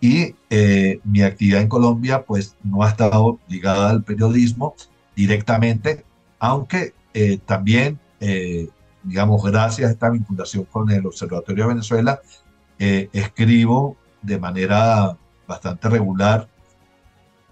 Y 0.00 0.34
eh, 0.50 1.00
mi 1.04 1.22
actividad 1.22 1.62
en 1.62 1.68
Colombia, 1.68 2.24
pues, 2.24 2.56
no 2.62 2.82
ha 2.82 2.90
estado 2.90 3.38
ligada 3.48 3.90
al 3.90 4.02
periodismo 4.04 4.74
directamente, 5.14 6.04
aunque 6.38 6.92
eh, 7.18 7.38
también, 7.46 7.98
eh, 8.20 8.68
digamos, 9.02 9.42
gracias 9.42 9.88
a 9.88 9.92
esta 9.92 10.10
vinculación 10.10 10.64
con 10.64 10.90
el 10.90 11.06
Observatorio 11.06 11.64
de 11.64 11.68
Venezuela, 11.68 12.20
escribo 12.78 13.96
de 14.20 14.38
manera 14.38 15.16
bastante 15.48 15.88
regular 15.88 16.46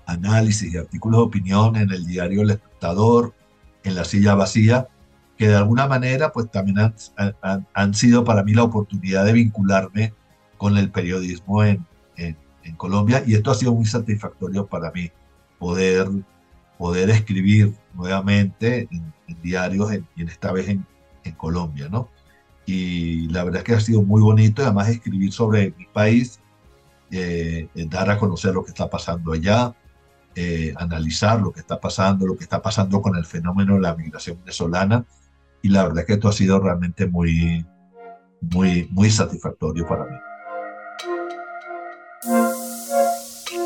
análisis 0.04 0.70
y 0.70 0.76
artículos 0.76 1.20
de 1.20 1.24
opinión 1.24 1.76
en 1.76 1.90
el 1.90 2.04
diario 2.04 2.42
El 2.42 2.50
Espectador, 2.50 3.32
en 3.84 3.94
La 3.94 4.04
Silla 4.04 4.34
Vacía, 4.34 4.88
que 5.38 5.48
de 5.48 5.56
alguna 5.56 5.86
manera 5.86 6.30
pues 6.30 6.50
también 6.50 6.92
han, 7.72 7.94
sido 7.94 8.22
para 8.22 8.42
mí 8.42 8.52
la 8.52 8.64
oportunidad 8.64 9.24
de 9.24 9.32
vincularme 9.32 10.12
con 10.58 10.76
el 10.76 10.90
periodismo 10.90 11.64
en, 11.64 11.86
Colombia 12.76 13.22
y 13.26 13.34
esto 13.34 13.50
ha 13.50 13.54
sido 13.54 13.74
muy 13.74 13.86
satisfactorio 13.86 14.66
para 14.66 14.90
mí, 14.90 15.10
poder, 15.58 16.08
poder 16.84 17.08
escribir 17.08 17.72
nuevamente 17.94 18.86
en, 18.90 19.14
diarios 19.42 19.90
y 20.16 20.20
en 20.20 20.28
esta 20.28 20.52
vez 20.52 20.68
en, 20.68 20.84
en 21.24 21.32
Colombia, 21.32 21.88
¿no? 21.90 22.10
Y 22.66 23.26
la 23.28 23.42
verdad 23.42 23.60
es 23.60 23.64
que 23.64 23.72
ha 23.72 23.80
sido 23.80 24.02
muy 24.02 24.20
bonito 24.20 24.62
además 24.62 24.90
escribir 24.90 25.32
sobre 25.32 25.72
mi 25.78 25.86
país, 25.86 26.40
eh, 27.10 27.70
dar 27.88 28.10
a 28.10 28.18
conocer 28.18 28.52
lo 28.52 28.62
que 28.62 28.72
está 28.72 28.90
pasando 28.90 29.32
allá, 29.32 29.74
eh, 30.34 30.74
analizar 30.76 31.40
lo 31.40 31.52
que 31.54 31.60
está 31.60 31.80
pasando, 31.80 32.26
lo 32.26 32.36
que 32.36 32.44
está 32.44 32.60
pasando 32.60 33.00
con 33.00 33.16
el 33.16 33.24
fenómeno 33.24 33.76
de 33.76 33.80
la 33.80 33.96
migración 33.96 34.38
venezolana. 34.40 35.06
Y 35.62 35.70
la 35.70 35.84
verdad 35.84 36.00
es 36.00 36.04
que 36.04 36.12
esto 36.12 36.28
ha 36.28 36.32
sido 36.32 36.60
realmente 36.60 37.06
muy, 37.06 37.64
muy, 38.42 38.86
muy 38.90 39.10
satisfactorio 39.10 39.88
para 39.88 40.04
mí. 40.04 40.16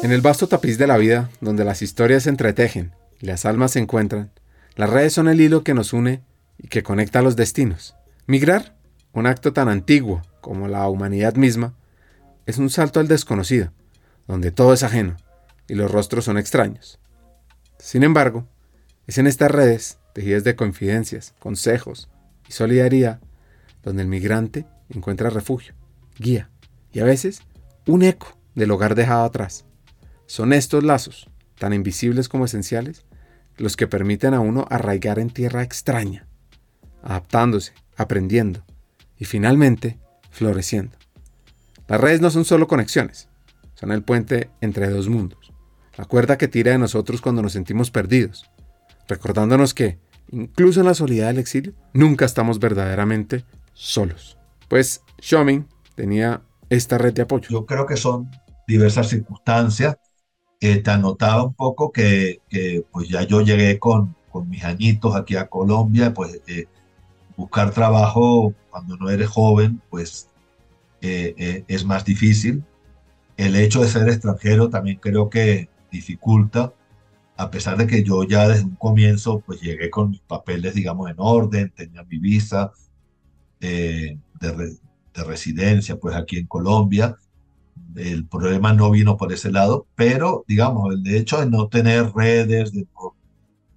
En 0.05 0.13
el 0.13 0.21
vasto 0.21 0.47
tapiz 0.47 0.79
de 0.79 0.87
la 0.87 0.99
vida, 0.99 1.31
donde 1.41 1.65
las 1.65 1.83
historias 1.83 2.23
se 2.23 2.31
entretejen 2.31 2.93
las 3.27 3.45
almas 3.45 3.73
se 3.73 3.81
encuentran, 3.81 4.31
las 4.77 4.91
redes 4.91 5.13
son 5.13 5.29
el 5.29 5.41
hilo 5.41 5.65
que 5.65 5.75
nos 5.75 5.93
une 5.93 6.23
y 6.57 6.69
que 6.69 6.83
conecta 6.83 7.23
los 7.23 7.37
destinos. 7.37 7.95
Migrar, 8.27 8.77
un 9.13 9.27
acto 9.27 9.53
tan 9.53 9.69
antiguo 9.69 10.23
como 10.41 10.69
la 10.69 10.89
humanidad 10.89 11.35
misma, 11.35 11.75
es 12.47 12.59
un 12.59 12.71
salto 12.71 13.01
al 13.01 13.09
desconocido, 13.09 13.73
donde 14.27 14.53
todo 14.53 14.73
es 14.73 14.83
ajeno, 14.83 15.17
y 15.67 15.75
los 15.75 15.91
rostros 15.91 16.25
son 16.25 16.39
extraños. 16.39 16.99
Sin 17.79 18.03
embargo, 18.03 18.47
es 19.07 19.19
en 19.19 19.27
estas 19.27 19.51
redes, 19.51 19.99
tejidas 20.15 20.45
de 20.45 20.57
confidencias, 20.57 21.35
consejos 21.39 22.09
y 22.49 22.53
solidaridad, 22.53 23.21
donde 23.83 24.03
el 24.03 24.09
migrante 24.09 24.67
encuentra 24.89 25.31
refugio, 25.31 25.75
guía 26.19 26.51
y 26.93 27.01
a 27.01 27.05
veces 27.05 27.43
un 27.87 28.03
eco 28.03 28.37
del 28.55 28.71
hogar 28.71 28.95
dejado 28.95 29.25
atrás. 29.25 29.65
Son 30.27 30.53
estos 30.53 30.85
lazos, 30.85 31.31
tan 31.59 31.73
invisibles 31.73 32.29
como 32.29 32.45
esenciales, 32.45 33.05
los 33.57 33.77
que 33.77 33.87
permiten 33.87 34.35
a 34.35 34.41
uno 34.41 34.67
arraigar 34.71 35.19
en 35.19 35.31
tierra 35.31 35.63
extraña, 35.63 36.27
adaptándose, 37.03 37.73
aprendiendo 37.97 38.65
y 39.17 39.25
finalmente 39.25 39.99
floreciendo. 40.31 40.97
Las 41.89 42.01
redes 42.01 42.21
no 42.21 42.31
son 42.31 42.45
solo 42.45 42.69
conexiones, 42.69 43.29
son 43.75 43.93
el 43.93 44.03
puente 44.03 44.51
entre 44.61 44.89
dos 44.89 45.09
mundos 45.09 45.49
la 45.99 46.05
cuerda 46.05 46.39
que 46.39 46.47
tira 46.47 46.71
de 46.71 46.79
nosotros 46.79 47.21
cuando 47.21 47.43
nos 47.43 47.53
sentimos 47.53 47.91
perdidos, 47.91 48.49
recordándonos 49.09 49.75
que, 49.75 49.99
incluso 50.31 50.79
en 50.79 50.87
la 50.87 50.95
soledad 50.95 51.27
del 51.27 51.41
exilio, 51.41 51.75
nunca 51.93 52.25
estamos 52.25 52.61
verdaderamente 52.61 53.45
solos. 53.75 54.39
Pues 54.69 55.03
Xiaoming 55.19 55.67
tenía 55.97 56.43
esta 56.71 56.99
red 56.99 57.13
de 57.15 57.23
apoyo. 57.23 57.49
Yo 57.51 57.67
creo 57.67 57.85
que 57.85 57.97
son 57.97 58.31
diversas 58.69 59.09
circunstancias. 59.09 59.97
Te 60.59 60.91
anotaba 60.91 61.45
un 61.45 61.55
poco 61.55 61.93
que, 61.93 62.41
pues 62.91 63.09
ya 63.09 63.23
yo 63.23 63.41
llegué 63.43 63.79
con, 63.79 64.17
con 64.31 64.49
mis 64.49 64.65
añitos 64.65 65.15
aquí 65.15 65.37
a 65.37 65.49
Colombia, 65.49 66.13
pues 66.15 66.41
eh, 66.47 66.67
buscar 67.37 67.71
trabajo 67.73 68.53
cuando 68.69 68.97
no 68.97 69.09
eres 69.09 69.29
joven, 69.29 69.81
pues 69.91 70.29
eh, 71.01 71.35
eh, 71.39 71.65
es 71.69 71.85
más 71.85 72.05
difícil. 72.05 72.65
El 73.37 73.55
hecho 73.55 73.81
de 73.81 73.89
ser 73.89 74.09
extranjero 74.09 74.69
también 74.69 74.99
creo 74.99 75.31
que 75.31 75.69
dificulta, 75.93 76.73
a 77.37 77.51
pesar 77.51 77.77
de 77.79 77.87
que 77.87 78.03
yo 78.03 78.25
ya 78.25 78.49
desde 78.49 78.65
un 78.65 78.75
comienzo 78.75 79.41
pues 79.47 79.61
llegué 79.61 79.91
con 79.91 80.11
mis 80.11 80.21
papeles, 80.21 80.75
digamos, 80.75 81.09
en 81.09 81.17
orden, 81.19 81.73
tenía 81.75 82.03
mi 82.03 82.19
visa 82.19 82.73
eh, 83.61 84.19
de, 84.41 84.53
de, 85.15 85.25
residencia 85.25 85.97
pues 85.97 86.17
aquí 86.17 86.39
en 86.39 86.47
Colombia. 86.47 87.17
El 87.97 88.27
problema 88.27 88.73
no 88.73 88.91
vino 88.91 89.17
por 89.17 89.33
ese 89.33 89.51
lado, 89.51 89.87
pero 89.95 90.45
digamos, 90.47 90.95
el 90.95 91.07
hecho 91.15 91.41
de 91.41 91.51
no 91.51 91.69
tener 91.69 92.13
redes, 92.13 92.73
de, 92.73 92.87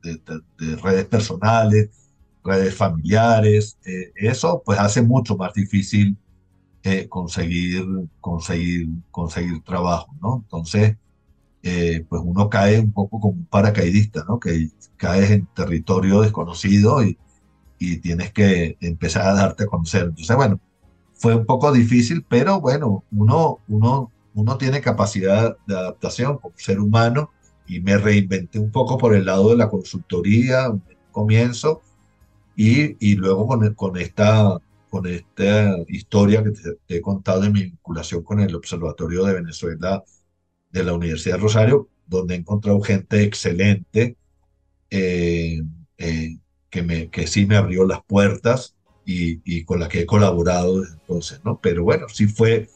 de, 0.03 0.76
redes 0.78 1.05
personales, 1.05 1.89
redes 2.43 2.76
familiares, 2.76 3.78
eh, 3.86 4.12
eso 4.16 4.62
pues 4.66 4.80
hace 4.80 5.01
mucho 5.01 5.38
más 5.38 5.53
difícil 5.53 6.18
eh, 6.84 7.07
conseguir, 7.07 7.86
conseguir, 8.20 8.89
conseguir 9.12 9.62
trabajo, 9.64 10.16
¿no? 10.22 10.41
Entonces, 10.43 10.97
eh, 11.64 12.05
pues 12.09 12.22
uno 12.26 12.49
cae 12.49 12.80
un 12.80 12.91
poco 12.91 13.20
como 13.20 13.34
un 13.34 13.45
paracaidista, 13.45 14.26
¿no? 14.28 14.39
Que 14.39 14.70
caes 14.97 15.32
en 15.32 15.45
territorio 15.47 16.22
desconocido 16.22 17.03
y, 17.03 17.18
y 17.80 17.97
tienes 17.97 18.32
que 18.34 18.78
empezar 18.82 19.28
a 19.28 19.34
darte 19.34 19.64
a 19.66 19.68
conocer. 19.68 20.03
Entonces, 20.03 20.36
bueno, 20.36 20.59
fue 21.22 21.36
un 21.36 21.45
poco 21.45 21.72
difícil, 21.72 22.26
pero 22.28 22.59
bueno, 22.59 23.03
uno, 23.11 23.59
uno, 23.67 24.11
uno 24.34 24.57
tiene 24.57 24.82
capacidad 24.82 25.55
de 25.67 25.76
adaptación 25.76 26.39
como 26.39 26.57
ser 26.57 26.80
humano 26.80 27.32
y 27.67 27.80
me 27.80 27.95
reinventé 27.99 28.57
un 28.57 28.72
poco 28.72 28.97
por 28.97 29.13
el 29.13 29.26
lado 29.26 29.51
de 29.51 29.55
la 29.57 29.69
consultoría, 29.69 30.74
comienzo, 31.11 31.84
y, 32.55 33.15
luego 33.15 33.47
con, 33.76 33.97
esta, 33.97 34.57
con 34.89 35.05
esta 35.05 35.78
historia 35.88 36.43
que 36.43 36.51
te 36.88 36.97
he 36.97 37.01
contado 37.01 37.41
de 37.41 37.51
mi 37.51 37.63
vinculación 37.65 38.24
con 38.24 38.39
el 38.39 38.55
Observatorio 38.55 39.24
de 39.24 39.36
Venezuela 39.36 40.03
de 40.72 40.84
la 40.84 40.93
Universidad 40.93 41.36
de 41.36 41.41
Rosario, 41.41 41.88
donde 42.07 42.34
he 42.34 42.38
encontrado 42.38 42.82
gente 42.82 43.22
excelente 43.24 44.15
eh, 44.89 45.61
eh, 45.99 46.38
que, 46.72 47.09
que 47.11 47.28
sí 47.28 47.45
me 47.45 47.57
abrió 47.57 47.86
las 47.86 48.03
puertas 48.05 48.76
y, 49.06 49.41
y, 49.45 49.64
con 49.64 49.80
la 49.80 49.89
que 49.89 50.02
he 50.02 50.06
colaborado 50.06 50.82
desde 50.82 50.93
entonces, 50.93 51.41
¿no? 51.43 51.60
Pero 51.62 51.84
bueno, 51.84 52.08
sí 52.10 52.28
fue, 52.28 52.70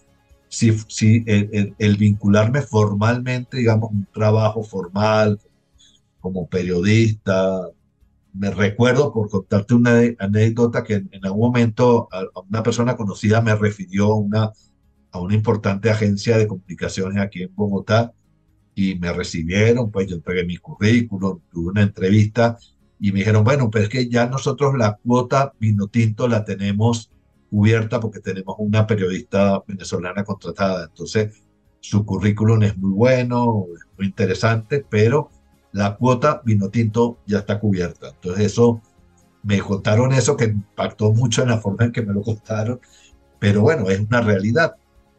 sí, 0.48 0.76
sí 0.88 1.24
el, 1.28 1.76
el, 1.78 1.98
vincularme 1.98 2.62
formalmente, 2.62 3.58
digamos, 3.58 3.92
un 3.92 4.08
trabajo 4.14 4.64
formal 4.64 5.40
como 6.20 6.48
periodista. 6.48 7.70
Me 8.34 8.52
recuerdo, 8.52 9.14
por 9.14 9.30
contarte 9.30 9.76
una 9.76 10.02
anécdota, 10.20 10.84
que 10.84 10.96
en, 10.96 11.10
en 11.12 11.26
algún 11.26 11.42
momento 11.42 12.10
una 12.50 12.64
persona 12.64 12.96
conocida 12.98 13.42
me 13.42 13.56
refirió 13.56 14.06
a 14.08 14.16
una 14.16 14.52
a 15.16 15.20
una 15.20 15.34
importante 15.34 15.90
agencia 15.90 16.38
de 16.38 16.48
comunicaciones 16.48 17.24
aquí 17.24 17.44
en 17.44 17.56
Bogotá 17.56 18.12
y 18.76 18.96
me 18.96 19.14
recibieron, 19.14 19.90
pues 19.90 20.08
yo 20.08 20.18
entregué 20.18 20.46
mi 20.46 20.58
currículum, 20.58 21.40
tuve 21.50 21.72
una 21.72 21.84
entrevista 21.84 22.58
y 23.00 23.12
me 23.12 23.20
dijeron, 23.20 23.44
bueno, 23.44 23.70
pero 23.70 23.86
es 23.86 23.90
que 23.90 24.10
ya 24.10 24.28
nosotros 24.28 24.76
la 24.78 24.98
cuota 25.04 25.54
vino 25.60 25.88
tinto 25.88 26.28
la 26.28 26.46
tenemos 26.46 27.12
cubierta 27.50 28.00
porque 28.00 28.20
tenemos 28.20 28.56
una 28.60 28.88
periodista 28.88 29.62
venezolana 29.68 30.24
contratada. 30.24 30.86
Entonces, 30.86 31.42
su 31.80 32.06
currículum 32.06 32.64
es 32.64 32.78
muy 32.78 32.92
bueno, 32.92 33.66
es 33.76 33.86
muy 33.98 34.08
interesante, 34.08 34.86
pero 34.90 35.30
la 35.72 35.96
cuota 35.98 36.42
vino 36.46 36.70
tinto 36.70 37.20
ya 37.28 37.40
está 37.40 37.60
cubierta. 37.60 38.10
Entonces, 38.10 38.46
eso, 38.46 38.82
me 39.44 39.60
contaron 39.60 40.12
eso 40.14 40.36
que 40.36 40.46
impactó 40.46 41.14
mucho 41.14 41.44
en 41.44 41.50
la 41.50 41.60
forma 41.60 41.86
en 41.86 41.92
que 41.92 42.02
me 42.02 42.14
lo 42.14 42.22
contaron, 42.22 42.80
pero 43.40 43.62
bueno, 43.62 43.90
es 43.90 44.00
una 44.00 44.22
realidad. 44.22 44.76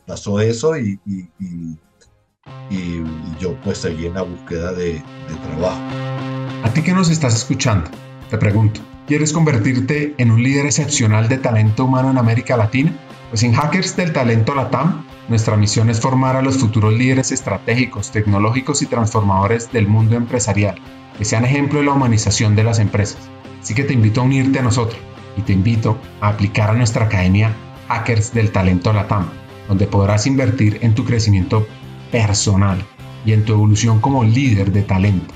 Pasó 0.07 0.41
eso 0.41 0.77
y, 0.77 0.99
y, 1.07 1.29
y, 1.39 3.05
yo 3.41 3.55
pues 3.63 3.79
seguí 3.79 4.07
en 4.07 4.15
la 4.15 4.23
búsqueda 4.23 4.73
de, 4.73 4.95
de 4.95 5.37
trabajo. 5.45 6.36
A 6.63 6.71
ti 6.71 6.83
que 6.83 6.95
nos 6.95 7.11
estás 7.11 7.35
escuchando, 7.35 7.91
te 8.31 8.39
pregunto, 8.39 8.81
¿quieres 9.07 9.33
convertirte 9.33 10.15
en 10.17 10.31
un 10.31 10.43
líder 10.43 10.65
excepcional 10.67 11.29
de 11.29 11.39
talento 11.39 11.85
humano 11.85 12.11
en 12.11 12.19
América 12.19 12.57
Latina? 12.57 12.93
Pues 13.29 13.43
en 13.43 13.53
Hackers 13.53 13.95
del 13.97 14.13
Talento 14.13 14.55
Latam, 14.55 15.05
nuestra 15.29 15.57
misión 15.57 15.91
es 15.91 16.01
formar 16.01 16.35
a 16.35 16.43
los 16.43 16.57
futuros 16.57 16.95
líderes 16.95 17.31
estratégicos, 17.31 18.11
tecnológicos 18.11 18.81
y 18.81 18.87
transformadores 18.87 19.71
del 19.71 19.87
mundo 19.87 20.17
empresarial, 20.17 20.81
que 21.19 21.25
sean 21.27 21.45
ejemplo 21.45 21.81
de 21.81 21.87
la 21.87 21.93
humanización 21.93 22.57
de 22.57 22.65
las 22.65 22.79
empresas. 22.79 23.21
Así 23.61 23.75
que 23.75 23.85
te 23.85 23.93
invito 23.93 24.23
a 24.23 24.25
unirte 24.25 24.59
a 24.59 24.63
nosotros 24.63 24.99
y 25.37 25.43
te 25.43 25.53
invito 25.53 25.99
a 26.21 26.29
aplicar 26.29 26.71
a 26.71 26.75
nuestra 26.75 27.05
academia 27.05 27.55
Hackers 27.89 28.33
del 28.33 28.51
Talento 28.51 28.93
Latam, 28.93 29.29
donde 29.69 29.87
podrás 29.87 30.27
invertir 30.27 30.79
en 30.81 30.95
tu 30.95 31.05
crecimiento 31.05 31.67
personal 32.11 32.83
y 33.27 33.33
en 33.33 33.45
tu 33.45 33.53
evolución 33.53 34.01
como 34.01 34.25
líder 34.25 34.73
de 34.73 34.83
talento 34.83 35.36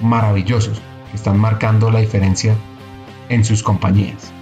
maravillosos 0.00 0.80
que 1.10 1.16
están 1.16 1.38
marcando 1.38 1.90
la 1.90 2.00
diferencia 2.00 2.54
en 3.28 3.44
sus 3.44 3.62
compañías. 3.62 4.32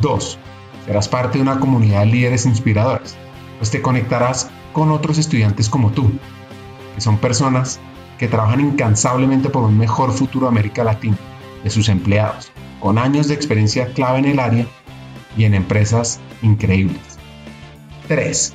2. 0.00 0.38
Serás 0.86 1.08
parte 1.08 1.38
de 1.38 1.42
una 1.42 1.60
comunidad 1.60 2.00
de 2.00 2.06
líderes 2.06 2.46
inspiradores, 2.46 3.16
pues 3.58 3.70
te 3.70 3.80
conectarás 3.80 4.50
con 4.72 4.90
otros 4.90 5.18
estudiantes 5.18 5.68
como 5.68 5.90
tú, 5.92 6.12
que 6.94 7.00
son 7.00 7.18
personas 7.18 7.80
que 8.18 8.28
trabajan 8.28 8.60
incansablemente 8.60 9.48
por 9.50 9.64
un 9.64 9.78
mejor 9.78 10.12
futuro 10.12 10.46
de 10.46 10.52
América 10.52 10.84
Latina, 10.84 11.16
de 11.62 11.70
sus 11.70 11.88
empleados, 11.88 12.52
con 12.80 12.98
años 12.98 13.28
de 13.28 13.34
experiencia 13.34 13.86
clave 13.92 14.18
en 14.18 14.24
el 14.26 14.38
área 14.38 14.66
y 15.36 15.44
en 15.44 15.54
empresas 15.54 16.20
increíbles. 16.42 17.18
3. 18.08 18.54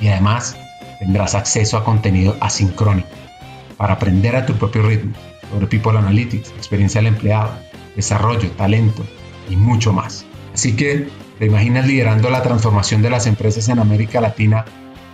y 0.00 0.08
además 0.08 0.56
tendrás 0.98 1.34
acceso 1.34 1.76
a 1.76 1.84
contenido 1.84 2.36
asincrónico 2.40 3.08
para 3.76 3.94
aprender 3.94 4.36
a 4.36 4.46
tu 4.46 4.54
propio 4.54 4.82
ritmo 4.82 5.12
sobre 5.50 5.66
People 5.66 5.98
Analytics, 5.98 6.50
experiencia 6.50 7.00
del 7.00 7.08
empleado, 7.14 7.52
desarrollo, 7.94 8.50
talento 8.52 9.04
y 9.48 9.56
mucho 9.56 9.92
más. 9.92 10.24
Así 10.54 10.74
que, 10.74 11.08
¿te 11.38 11.46
imaginas 11.46 11.86
liderando 11.86 12.30
la 12.30 12.42
transformación 12.42 13.02
de 13.02 13.10
las 13.10 13.26
empresas 13.26 13.68
en 13.68 13.78
América 13.78 14.20
Latina 14.20 14.64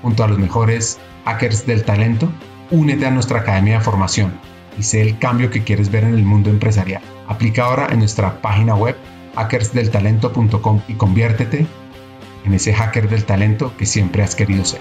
junto 0.02 0.24
a 0.24 0.28
los 0.28 0.38
mejores 0.38 0.98
hackers 1.24 1.66
del 1.66 1.84
talento? 1.84 2.30
Únete 2.70 3.06
a 3.06 3.10
nuestra 3.10 3.40
academia 3.40 3.78
de 3.78 3.84
formación 3.84 4.32
y 4.78 4.82
sé 4.84 5.02
el 5.02 5.18
cambio 5.18 5.50
que 5.50 5.64
quieres 5.64 5.90
ver 5.90 6.04
en 6.04 6.14
el 6.14 6.24
mundo 6.24 6.48
empresarial. 6.48 7.02
Aplica 7.28 7.64
ahora 7.64 7.88
en 7.90 7.98
nuestra 7.98 8.40
página 8.40 8.74
web 8.74 8.96
hackersdeltalento.com 9.34 10.82
y 10.88 10.94
conviértete 10.94 11.66
en 12.44 12.54
ese 12.54 12.72
hacker 12.72 13.08
del 13.08 13.24
talento 13.24 13.74
que 13.76 13.86
siempre 13.86 14.22
has 14.22 14.34
querido 14.34 14.64
ser. 14.64 14.80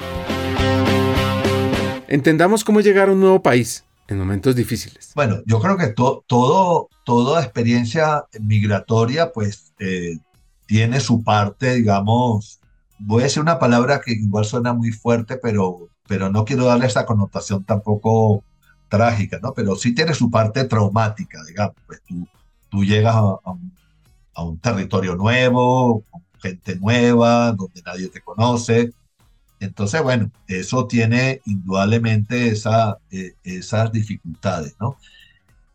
Entendamos 2.07 2.64
cómo 2.64 2.82
llegar 2.82 3.09
a 3.09 3.14
un 3.14 3.20
nuevo 3.20 3.41
país 3.41 3.86
en 4.07 4.20
momentos 4.20 4.55
difíciles. 4.55 5.14
Bueno, 5.16 5.38
yo 5.45 5.59
creo 5.59 5.78
que 5.78 5.88
todo, 5.88 6.89
toda 7.05 7.41
experiencia 7.41 8.26
migratoria 8.39 9.32
pues 9.32 9.74
eh, 9.80 10.18
tiene 10.66 10.99
su 10.99 11.24
parte, 11.24 11.76
digamos, 11.76 12.59
voy 12.99 13.22
a 13.22 13.24
decir 13.24 13.41
una 13.41 13.59
palabra 13.59 14.01
que 14.01 14.12
igual 14.12 14.45
suena 14.45 14.74
muy 14.74 14.91
fuerte, 14.91 15.38
pero, 15.38 15.89
pero 16.07 16.30
no 16.30 16.45
quiero 16.45 16.66
darle 16.66 16.86
esa 16.86 17.05
connotación 17.05 17.64
tampoco 17.64 18.43
trágica, 18.89 19.39
¿no? 19.41 19.53
Pero 19.53 19.76
sí 19.76 19.95
tiene 19.95 20.14
su 20.14 20.30
parte 20.30 20.66
traumática, 20.66 21.39
digamos, 21.47 21.76
pues 21.88 22.01
tú, 22.07 22.28
tú 22.70 22.84
llegas 22.84 23.16
a, 23.16 23.51
un, 23.51 23.74
a 24.36 24.43
un 24.43 24.59
territorio 24.59 25.16
nuevo, 25.16 26.03
con 26.12 26.22
gente 26.42 26.76
nueva, 26.76 27.52
donde 27.52 27.82
nadie 27.84 28.08
te 28.08 28.22
conoce, 28.22 28.92
entonces, 29.62 30.02
bueno, 30.02 30.32
eso 30.48 30.88
tiene 30.88 31.39
indudablemente 31.46 32.48
esa, 32.50 32.98
eh, 33.12 33.36
esas 33.44 33.92
dificultades, 33.92 34.76
¿no? 34.80 34.98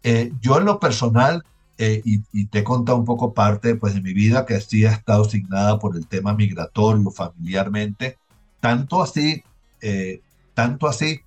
Eh, 0.03 0.33
yo 0.41 0.59
en 0.59 0.65
lo 0.65 0.81
personal, 0.81 1.45
eh, 1.79 2.03
y, 2.05 2.47
te 2.47 2.61
he 2.61 2.65
contado 2.65 2.99
un 2.99 3.05
poco 3.05 3.33
parte 3.33 3.77
pues, 3.77 3.95
de 3.95 4.03
mi 4.03 4.13
vida, 4.13 4.45
que 4.45 4.61
sí 4.61 4.85
ha 4.85 4.91
estado 4.91 5.23
asignada 5.23 5.79
por 5.79 5.97
el 5.97 6.07
tema 6.09 6.35
migratorio 6.35 7.11
familiarmente, 7.13 8.19
tanto 8.61 9.03
así, 9.03 9.45
tanto 10.55 10.89
así, 10.89 11.21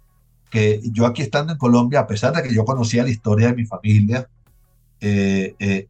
que 0.50 0.82
yo 0.92 1.06
aquí 1.06 1.22
estando 1.22 1.54
en 1.54 1.60
Colombia, 1.60 2.02
a 2.02 2.08
pesar 2.08 2.34
de 2.34 2.44
que 2.44 2.54
yo 2.54 2.66
conocía 2.66 3.04
la 3.04 3.10
historia 3.10 3.48
de 3.48 3.56
mi 3.56 3.66
familia, 3.66 4.28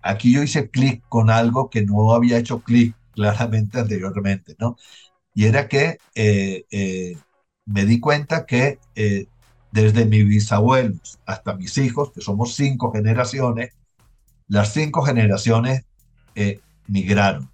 aquí 0.03 0.31
yo 0.33 0.43
hice 0.43 0.69
clic 0.69 1.01
con 1.09 1.31
algo 1.31 1.69
que 1.71 1.83
no 1.83 2.13
había 2.13 2.37
hecho 2.37 2.59
clic 2.59 2.93
claramente 3.13 3.79
anteriormente, 3.79 4.55
¿no? 4.59 4.77
y 5.39 5.45
era 5.45 5.69
que 5.69 5.99
eh, 6.15 6.65
eh, 6.69 7.17
me 7.65 7.85
di 7.85 8.01
cuenta 8.01 8.45
que 8.45 8.79
eh, 8.95 9.27
desde 9.71 10.05
mis 10.05 10.27
bisabuelos 10.27 11.19
hasta 11.25 11.55
mis 11.55 11.77
hijos, 11.77 12.11
que 12.11 12.19
somos 12.19 12.55
cinco 12.55 12.91
generaciones, 12.91 13.71
las 14.47 14.73
cinco 14.73 15.01
generaciones 15.03 15.85
migraron. 16.87 17.49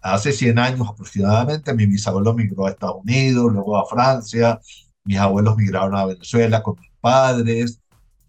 hace 0.00 0.32
100 0.32 0.58
años 0.58 0.88
aproximadamente, 0.88 1.74
mi 1.74 1.86
bisabuelo 1.86 2.32
migró 2.34 2.66
a 2.66 2.70
Estados 2.70 3.02
Unidos, 3.02 3.52
luego 3.52 3.76
a 3.76 3.86
Francia, 3.86 4.60
mis 5.04 5.18
abuelos 5.18 5.56
migraron 5.56 5.94
a 5.94 6.06
Venezuela 6.06 6.62
con 6.62 6.78
mis 6.80 6.90
padres, 7.00 7.80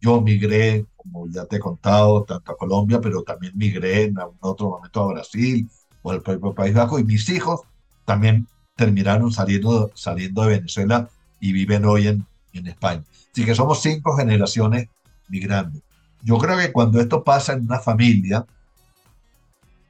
yo 0.02 0.20
migré, 0.22 0.86
como 1.02 1.28
ya 1.28 1.46
te 1.46 1.58
he 1.58 1.60
contado, 1.60 2.24
tanto 2.24 2.52
a 2.52 2.58
Colombia, 2.58 3.00
pero 3.02 3.24
también 3.24 3.54
migré 3.56 4.04
en 4.04 4.16
otro 4.40 4.70
momento 4.70 5.02
a 5.02 5.14
Brasil, 5.14 5.70
o 6.02 6.14
el 6.14 6.22
propio 6.22 6.54
País 6.54 6.74
Bajo, 6.74 7.00
y 7.00 7.04
mis 7.04 7.28
hijos 7.30 7.62
también 8.06 8.48
terminaron 8.76 9.32
saliendo, 9.32 9.92
saliendo 9.96 10.44
de 10.44 10.50
Venezuela 10.50 11.10
y 11.40 11.52
viven 11.54 11.86
hoy 11.86 12.08
en, 12.08 12.26
en 12.54 12.68
España. 12.68 13.04
Así 13.32 13.46
que 13.46 13.56
somos 13.56 13.82
cinco 13.82 14.16
generaciones 14.16 14.88
migrando. 15.30 15.80
Yo 16.24 16.38
creo 16.38 16.58
que 16.58 16.72
cuando 16.72 17.00
esto 17.00 17.24
pasa 17.24 17.54
en 17.54 17.66
una 17.66 17.80
familia, 17.80 18.46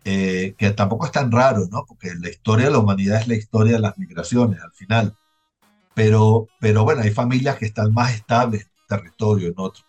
eh, 0.03 0.55
que 0.57 0.71
tampoco 0.71 1.05
es 1.05 1.11
tan 1.11 1.31
raro, 1.31 1.67
¿no? 1.69 1.85
Porque 1.85 2.13
la 2.15 2.29
historia 2.29 2.65
de 2.65 2.71
la 2.71 2.79
humanidad 2.79 3.21
es 3.21 3.27
la 3.27 3.35
historia 3.35 3.73
de 3.73 3.79
las 3.79 3.97
migraciones 3.97 4.61
al 4.61 4.71
final. 4.71 5.15
Pero, 5.93 6.47
pero 6.59 6.83
bueno, 6.83 7.01
hay 7.01 7.11
familias 7.11 7.57
que 7.57 7.65
están 7.65 7.93
más 7.93 8.13
estables 8.13 8.61
en 8.61 8.67
un 8.67 8.87
territorio, 8.87 9.47
en 9.49 9.53
otro. 9.57 9.83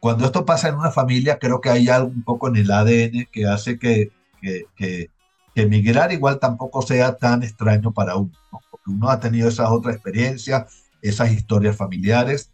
Cuando 0.00 0.24
esto 0.26 0.44
pasa 0.44 0.68
en 0.68 0.76
una 0.76 0.90
familia, 0.90 1.38
creo 1.38 1.60
que 1.60 1.70
hay 1.70 1.88
algo 1.88 2.08
un 2.08 2.22
poco 2.22 2.48
en 2.48 2.56
el 2.56 2.70
ADN 2.70 3.28
que 3.32 3.46
hace 3.46 3.78
que, 3.78 4.12
que, 4.40 4.66
que, 4.76 5.10
que 5.54 5.62
emigrar 5.62 6.12
igual 6.12 6.38
tampoco 6.38 6.82
sea 6.82 7.16
tan 7.16 7.42
extraño 7.42 7.92
para 7.92 8.16
uno, 8.16 8.32
porque 8.50 8.90
uno 8.90 9.10
ha 9.10 9.18
tenido 9.18 9.48
esas 9.48 9.70
otras 9.70 9.96
experiencias, 9.96 10.84
esas 11.02 11.32
historias 11.32 11.76
familiares, 11.76 12.50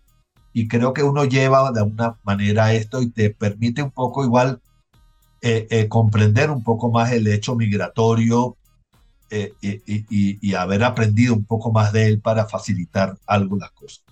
y 0.54 0.68
creo 0.68 0.94
que 0.94 1.02
uno 1.02 1.24
lleva 1.24 1.70
de 1.72 1.80
alguna 1.80 2.16
manera 2.22 2.72
esto 2.72 3.02
y 3.02 3.10
te 3.10 3.30
permite 3.30 3.82
un 3.82 3.90
poco 3.90 4.24
igual 4.24 4.60
eh, 5.42 5.66
eh, 5.68 5.88
comprender 5.88 6.50
un 6.50 6.62
poco 6.62 6.90
más 6.90 7.12
el 7.12 7.26
hecho 7.26 7.56
migratorio 7.56 8.56
eh, 9.30 9.52
y, 9.60 10.38
y, 10.40 10.54
haber 10.54 10.84
aprendido 10.84 11.34
un 11.34 11.44
poco 11.44 11.72
más 11.72 11.92
de 11.92 12.06
él 12.06 12.20
para 12.20 12.46
facilitar 12.46 13.18
algunas 13.26 13.72
cosas. 13.72 14.04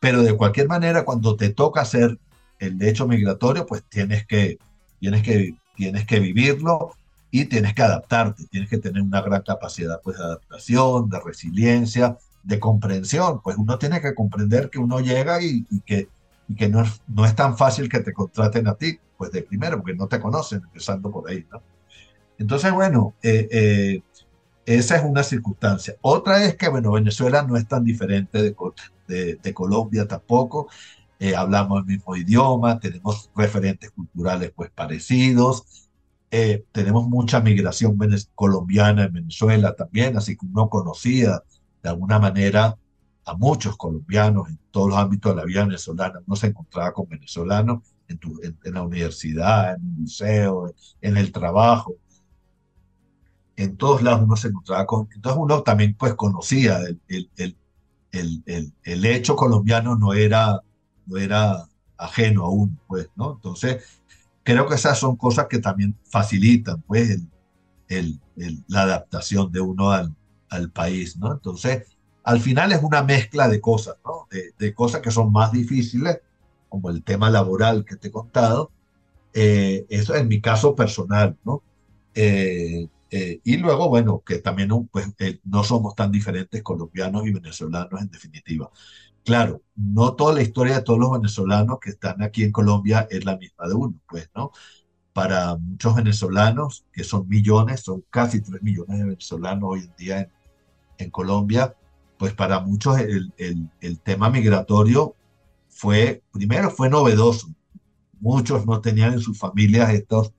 Pero 0.00 0.22
de 0.22 0.34
cualquier 0.34 0.66
manera, 0.66 1.04
cuando 1.04 1.36
te 1.36 1.50
toca 1.50 1.82
hacer 1.82 2.18
el 2.62 2.80
hecho 2.82 3.08
migratorio, 3.08 3.66
pues 3.66 3.82
tienes 3.88 4.26
que, 4.26 4.58
tienes 5.00 5.22
que, 5.22 5.56
tienes 5.76 6.06
que 6.06 6.20
vivirlo 6.20 6.92
y 7.30 7.46
tienes 7.46 7.74
que 7.74 7.82
adaptarte, 7.82 8.44
tienes 8.46 8.70
que 8.70 8.78
tener 8.78 9.02
una 9.02 9.20
gran 9.20 9.42
capacidad 9.42 10.00
pues, 10.00 10.16
de 10.16 10.24
adaptación, 10.24 11.08
de 11.08 11.20
resiliencia, 11.20 12.16
de 12.44 12.60
comprensión. 12.60 13.40
Pues 13.42 13.56
uno 13.56 13.78
tiene 13.78 14.00
que 14.00 14.14
comprender 14.14 14.70
que 14.70 14.78
uno 14.78 15.00
llega 15.00 15.42
y, 15.42 15.64
que, 15.84 16.08
que 16.56 16.68
no, 16.68 16.82
es, 16.82 17.02
no 17.08 17.24
es 17.24 17.34
tan 17.34 17.58
fácil 17.58 17.88
que 17.88 18.00
te 18.00 18.12
contraten 18.12 18.68
a 18.68 18.74
ti, 18.74 18.98
pues 19.16 19.32
de 19.32 19.42
primero, 19.42 19.78
porque 19.78 19.94
no 19.96 20.06
te 20.06 20.20
conocen, 20.20 20.62
empezando 20.62 21.10
por 21.10 21.28
ahí. 21.28 21.44
¿no? 21.50 21.60
Entonces, 22.38 22.70
bueno, 22.72 23.14
eh, 23.22 23.48
eh, 23.50 24.02
esa 24.66 24.96
es 24.96 25.02
una 25.02 25.24
circunstancia. 25.24 25.96
Otra 26.00 26.44
es 26.44 26.54
que, 26.56 26.68
bueno, 26.68 26.92
Venezuela 26.92 27.42
no 27.42 27.56
es 27.56 27.66
tan 27.66 27.82
diferente 27.82 28.40
de, 28.40 29.38
de 29.42 29.54
Colombia 29.54 30.06
tampoco. 30.06 30.68
Eh, 31.22 31.36
hablamos 31.36 31.78
el 31.78 31.84
mismo 31.84 32.16
idioma, 32.16 32.80
tenemos 32.80 33.30
referentes 33.36 33.92
culturales 33.92 34.50
pues 34.56 34.72
parecidos, 34.72 35.88
eh, 36.32 36.64
tenemos 36.72 37.06
mucha 37.06 37.38
migración 37.38 37.96
colombiana 38.34 39.04
en 39.04 39.12
Venezuela 39.12 39.72
también, 39.76 40.16
así 40.16 40.36
que 40.36 40.46
uno 40.46 40.68
conocía 40.68 41.40
de 41.80 41.88
alguna 41.88 42.18
manera 42.18 42.76
a 43.24 43.34
muchos 43.34 43.76
colombianos 43.76 44.48
en 44.48 44.58
todos 44.72 44.88
los 44.88 44.98
ámbitos 44.98 45.32
de 45.32 45.40
la 45.40 45.44
vida 45.46 45.64
venezolana, 45.64 46.20
uno 46.26 46.34
se 46.34 46.48
encontraba 46.48 46.92
con 46.92 47.08
venezolanos 47.08 47.84
en, 48.08 48.18
en, 48.64 48.74
la 48.74 48.82
universidad, 48.82 49.76
en 49.76 49.80
el 49.80 50.02
liceo, 50.02 50.74
en, 51.00 51.16
el 51.16 51.30
trabajo, 51.30 51.94
en 53.54 53.76
todos 53.76 54.02
lados 54.02 54.22
uno 54.22 54.34
se 54.34 54.48
encontraba 54.48 54.86
con, 54.86 55.08
entonces 55.14 55.40
uno 55.40 55.62
también 55.62 55.94
pues 55.94 56.14
conocía 56.14 56.80
el, 56.80 57.00
el, 57.06 57.30
el, 58.10 58.72
el 58.82 59.04
hecho 59.04 59.36
colombiano 59.36 59.94
no 59.94 60.14
era 60.14 60.60
no 61.06 61.16
era 61.18 61.66
ajeno 61.96 62.44
a 62.44 62.50
uno, 62.50 62.76
pues, 62.86 63.08
¿no? 63.16 63.32
Entonces, 63.34 64.00
creo 64.42 64.66
que 64.66 64.74
esas 64.74 64.98
son 64.98 65.16
cosas 65.16 65.46
que 65.48 65.58
también 65.58 65.96
facilitan, 66.04 66.82
pues, 66.82 67.20
el, 67.88 68.20
la 68.68 68.82
adaptación 68.82 69.52
de 69.52 69.60
uno 69.60 69.90
al, 69.90 70.14
al, 70.48 70.70
país, 70.70 71.16
¿no? 71.18 71.32
Entonces, 71.32 71.86
al 72.24 72.40
final 72.40 72.72
es 72.72 72.82
una 72.82 73.02
mezcla 73.02 73.48
de 73.48 73.60
cosas, 73.60 73.96
¿no? 74.04 74.28
De, 74.58 74.74
cosas 74.74 75.00
que 75.00 75.10
son 75.10 75.32
más 75.32 75.52
difíciles, 75.52 76.20
como 76.68 76.90
el 76.90 77.02
tema 77.02 77.30
laboral 77.30 77.84
que 77.84 77.96
te 77.96 78.08
he 78.08 78.12
contado, 78.12 78.70
eh, 79.34 79.86
eso 79.88 80.14
en 80.14 80.28
mi 80.28 80.40
caso 80.40 80.74
personal, 80.74 81.36
¿no? 81.44 81.62
Eh, 82.14 82.88
eh, 83.10 83.40
y 83.44 83.58
luego, 83.58 83.90
bueno, 83.90 84.22
que 84.24 84.38
también 84.38 84.70
pues, 84.90 85.06
no 85.44 85.64
somos 85.64 85.94
tan 85.94 86.10
diferentes 86.10 86.62
colombianos 86.62 87.26
y 87.26 87.32
venezolanos 87.32 88.00
en 88.00 88.10
definitiva. 88.10 88.70
Claro, 89.24 89.62
no 89.76 90.14
toda 90.14 90.34
la 90.34 90.42
historia 90.42 90.76
de 90.76 90.82
todos 90.82 90.98
los 90.98 91.12
venezolanos 91.12 91.78
que 91.80 91.90
están 91.90 92.22
aquí 92.22 92.42
en 92.42 92.52
Colombia 92.52 93.06
es 93.10 93.24
la 93.24 93.36
misma 93.36 93.68
de 93.68 93.74
uno, 93.74 93.94
pues, 94.08 94.28
¿no? 94.34 94.50
Para 95.12 95.56
muchos 95.56 95.94
venezolanos, 95.94 96.84
que 96.92 97.04
son 97.04 97.28
millones, 97.28 97.80
son 97.82 98.04
casi 98.10 98.40
tres 98.40 98.62
millones 98.62 98.98
de 98.98 99.04
venezolanos 99.04 99.62
hoy 99.64 99.80
en 99.80 99.94
día 99.96 100.30
en, 100.98 101.10
Colombia, 101.10 101.74
pues 102.16 102.32
para 102.34 102.60
muchos 102.60 102.98
el, 103.00 103.32
tema 104.04 104.30
migratorio 104.30 105.16
fue, 105.68 106.22
primero 106.32 106.70
fue 106.70 106.88
novedoso. 106.88 107.48
Muchos 108.20 108.66
no 108.66 108.80
tenían 108.80 109.14
en 109.14 109.20
sus 109.20 109.38
familias 109.38 109.90
estos, 109.90 110.32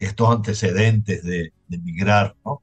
estos 0.00 0.28
antecedentes 0.30 1.22
de, 1.22 1.52
de 1.68 1.78
migrar, 1.78 2.36
¿no? 2.44 2.62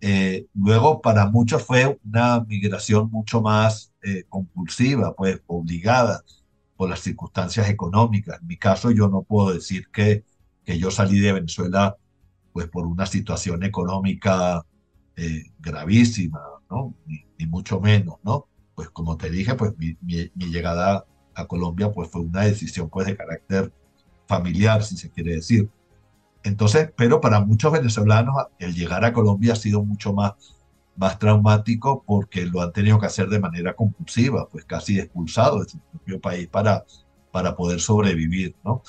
Eh, 0.00 0.46
luego, 0.54 1.00
para 1.00 1.26
muchos 1.26 1.64
fue 1.64 1.98
una 2.04 2.40
migración 2.40 3.10
mucho 3.10 3.40
más 3.40 3.92
eh, 4.08 4.24
compulsiva, 4.28 5.14
pues 5.14 5.42
obligada 5.46 6.22
por 6.76 6.88
las 6.88 7.00
circunstancias 7.00 7.68
económicas. 7.68 8.40
En 8.40 8.46
mi 8.46 8.56
caso, 8.56 8.90
yo 8.90 9.08
no 9.08 9.22
puedo 9.22 9.52
decir 9.52 9.88
que, 9.92 10.24
que 10.64 10.78
yo 10.78 10.90
salí 10.90 11.18
de 11.18 11.32
Venezuela 11.32 11.96
pues 12.52 12.68
por 12.68 12.86
una 12.86 13.06
situación 13.06 13.62
económica 13.64 14.64
eh, 15.16 15.42
gravísima, 15.58 16.40
¿no? 16.70 16.94
Ni, 17.06 17.46
mucho 17.46 17.80
menos, 17.80 18.16
¿no? 18.24 18.46
Pues 18.74 18.90
como 18.90 19.16
te 19.16 19.30
dije, 19.30 19.54
pues 19.54 19.76
mi, 19.78 19.96
mi, 20.02 20.30
llegada 20.34 21.04
a 21.34 21.46
Colombia 21.46 21.90
pues 21.92 22.10
fue 22.10 22.22
una 22.22 22.42
decisión 22.42 22.88
pues 22.88 23.06
de 23.06 23.16
carácter 23.16 23.72
familiar, 24.26 24.82
si 24.82 24.96
se 24.96 25.10
quiere 25.10 25.34
decir. 25.34 25.68
Entonces, 26.44 26.92
pero 26.96 27.20
para 27.20 27.40
muchos 27.40 27.72
venezolanos 27.72 28.36
el 28.58 28.74
llegar 28.74 29.04
a 29.04 29.12
Colombia 29.12 29.52
ha 29.54 29.56
sido 29.56 29.84
mucho 29.84 30.12
más, 30.12 30.34
más 30.98 31.18
traumático 31.18 32.02
porque 32.04 32.44
lo 32.44 32.60
han 32.60 32.72
tenido 32.72 32.98
que 32.98 33.06
hacer 33.06 33.28
de 33.28 33.38
manera 33.38 33.74
compulsiva, 33.74 34.48
pues 34.48 34.64
casi 34.64 34.98
expulsado 34.98 35.60
de 35.60 35.68
su 35.68 35.78
propio 35.78 36.20
país 36.20 36.48
para, 36.48 36.84
para 37.30 37.54
poder 37.56 37.80
sobrevivir, 37.80 38.54
¿no? 38.64 38.82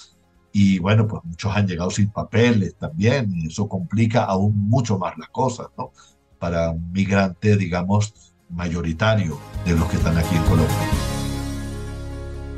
Y 0.51 0.80
bueno, 0.80 1.07
pues 1.07 1.24
muchos 1.24 1.55
han 1.55 1.68
llegado 1.68 1.91
sin 1.91 2.10
papeles 2.10 2.76
también 2.76 3.32
y 3.36 3.47
eso 3.47 3.70
complica 3.70 4.24
aún 4.24 4.68
mucho 4.68 4.97
más 4.97 5.16
las 5.20 5.30
cosas, 5.30 5.68
¿no? 5.78 5.91
Para 6.39 6.72
un 6.72 6.91
migrante, 6.91 7.55
digamos, 7.55 8.34
mayoritario 8.49 9.39
de 9.64 9.76
los 9.76 9.88
que 9.88 9.97
están 9.97 10.18
aquí 10.18 10.36
en 10.36 10.43
Colombia. 10.43 10.76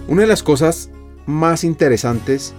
Una 0.08 0.22
de 0.22 0.28
las 0.28 0.43
cosas 0.43 0.89
más 1.26 1.66
interesantes 1.66 2.54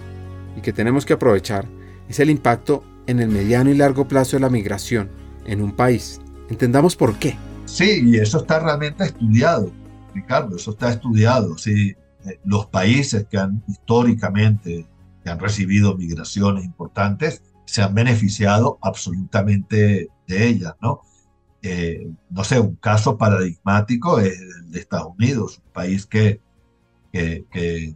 y 0.55 0.61
que 0.61 0.73
tenemos 0.73 1.05
que 1.05 1.13
aprovechar 1.13 1.67
es 2.07 2.19
el 2.19 2.29
impacto 2.29 2.83
en 3.07 3.19
el 3.19 3.29
mediano 3.29 3.71
y 3.71 3.75
largo 3.75 4.07
plazo 4.07 4.35
de 4.35 4.41
la 4.41 4.49
migración 4.49 5.09
en 5.45 5.61
un 5.61 5.71
país. 5.71 6.21
Entendamos 6.53 6.95
por 6.95 7.17
qué. 7.17 7.35
Sí, 7.65 8.03
y 8.05 8.17
eso 8.17 8.37
está 8.37 8.59
realmente 8.59 9.05
estudiado, 9.05 9.71
Ricardo, 10.13 10.55
eso 10.55 10.69
está 10.69 10.91
estudiado. 10.91 11.57
Sí, 11.57 11.95
eh, 12.25 12.39
los 12.45 12.67
países 12.67 13.25
que 13.25 13.39
han 13.39 13.63
históricamente 13.67 14.87
que 15.23 15.29
han 15.31 15.39
recibido 15.39 15.97
migraciones 15.97 16.63
importantes 16.63 17.41
se 17.65 17.81
han 17.81 17.95
beneficiado 17.95 18.77
absolutamente 18.83 20.09
de 20.27 20.47
ellas, 20.47 20.75
¿no? 20.79 21.01
Eh, 21.63 22.07
no 22.29 22.43
sé, 22.43 22.59
un 22.59 22.75
caso 22.75 23.17
paradigmático 23.17 24.19
es 24.19 24.39
el 24.39 24.69
de 24.69 24.79
Estados 24.79 25.13
Unidos, 25.17 25.59
un 25.65 25.71
país 25.71 26.05
que, 26.05 26.39
que, 27.11 27.45
que, 27.49 27.95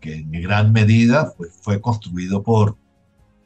que, 0.00 0.14
en 0.14 0.30
gran 0.30 0.72
medida 0.72 1.34
fue, 1.36 1.48
fue 1.50 1.80
construido 1.80 2.42
por, 2.42 2.78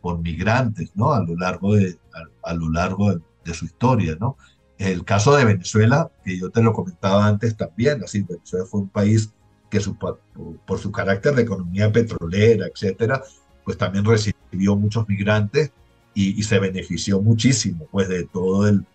por 0.00 0.20
migrantes, 0.20 0.92
¿no? 0.94 1.12
A 1.12 1.24
lo 1.24 1.34
largo 1.36 1.74
de, 1.74 1.98
a, 2.44 2.54
lo 2.54 2.70
largo 2.70 3.14
de, 3.14 3.20
su 3.52 3.66
historia, 3.66 4.16
¿no? 4.18 4.36
El 4.78 5.04
caso 5.04 5.36
de 5.36 5.44
Venezuela, 5.44 6.10
que 6.24 6.38
yo 6.38 6.50
te 6.50 6.62
lo 6.62 6.72
comentaba 6.72 7.26
antes 7.26 7.56
también, 7.56 8.02
así, 8.02 8.22
Venezuela 8.22 8.64
fue 8.66 8.80
un 8.80 8.88
país 8.88 9.32
que 9.70 9.80
su, 9.80 9.96
por, 9.96 10.20
su 10.78 10.90
carácter 10.90 11.34
de 11.34 11.42
economía 11.42 11.92
petrolera, 11.92 12.66
etcétera, 12.66 13.22
pues 13.64 13.76
también 13.76 14.04
recibió 14.04 14.76
muchos 14.76 15.08
migrantes 15.08 15.72
y, 16.14 16.42
se 16.44 16.60
benefició 16.60 17.20
muchísimo, 17.20 17.88
pues, 17.90 18.08
de 18.08 18.24
todo 18.24 18.68
el 18.68 18.86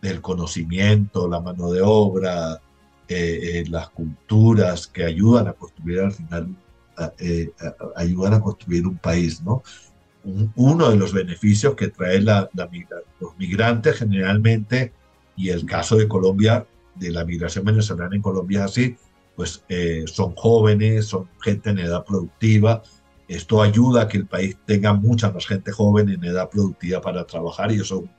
del 0.00 0.20
conocimiento, 0.20 1.26
la 1.28 1.40
mano 1.40 1.72
de 1.72 1.80
obra, 1.82 2.60
eh, 3.08 3.40
eh, 3.60 3.64
las 3.68 3.88
culturas 3.88 4.86
que 4.86 5.02
ayudan 5.02 5.48
a 5.48 5.54
construir 5.54 6.00
al 6.00 6.12
final, 6.12 6.54
eh, 7.18 7.50
ayudan 7.96 8.34
a 8.34 8.40
construir 8.40 8.86
un 8.86 8.98
país, 8.98 9.42
¿no? 9.42 9.62
Uno 10.24 10.90
de 10.90 10.96
los 10.96 11.12
beneficios 11.12 11.74
que 11.74 11.88
trae 11.88 12.20
la, 12.20 12.48
los 13.20 13.36
migrantes 13.38 13.96
generalmente, 13.96 14.92
y 15.36 15.50
el 15.50 15.66
caso 15.66 15.96
de 15.96 16.08
Colombia, 16.08 16.66
de 16.94 17.10
la 17.10 17.24
migración 17.24 17.64
venezolana 17.64 18.14
en 18.14 18.22
Colombia 18.22 18.60
es 18.60 18.64
así, 18.64 18.96
pues 19.36 19.64
eh, 19.68 20.04
son 20.06 20.34
jóvenes, 20.36 21.06
son 21.06 21.28
gente 21.42 21.70
en 21.70 21.80
edad 21.80 22.04
productiva. 22.04 22.82
Esto 23.26 23.62
ayuda 23.62 24.02
a 24.02 24.08
que 24.08 24.18
el 24.18 24.26
país 24.26 24.56
tenga 24.64 24.92
mucha 24.92 25.30
más 25.32 25.46
gente 25.46 25.72
joven 25.72 26.08
en 26.08 26.22
edad 26.24 26.48
productiva 26.48 27.00
para 27.00 27.24
trabajar 27.24 27.72
y 27.72 27.80
eso 27.80 28.04
es 28.04 28.10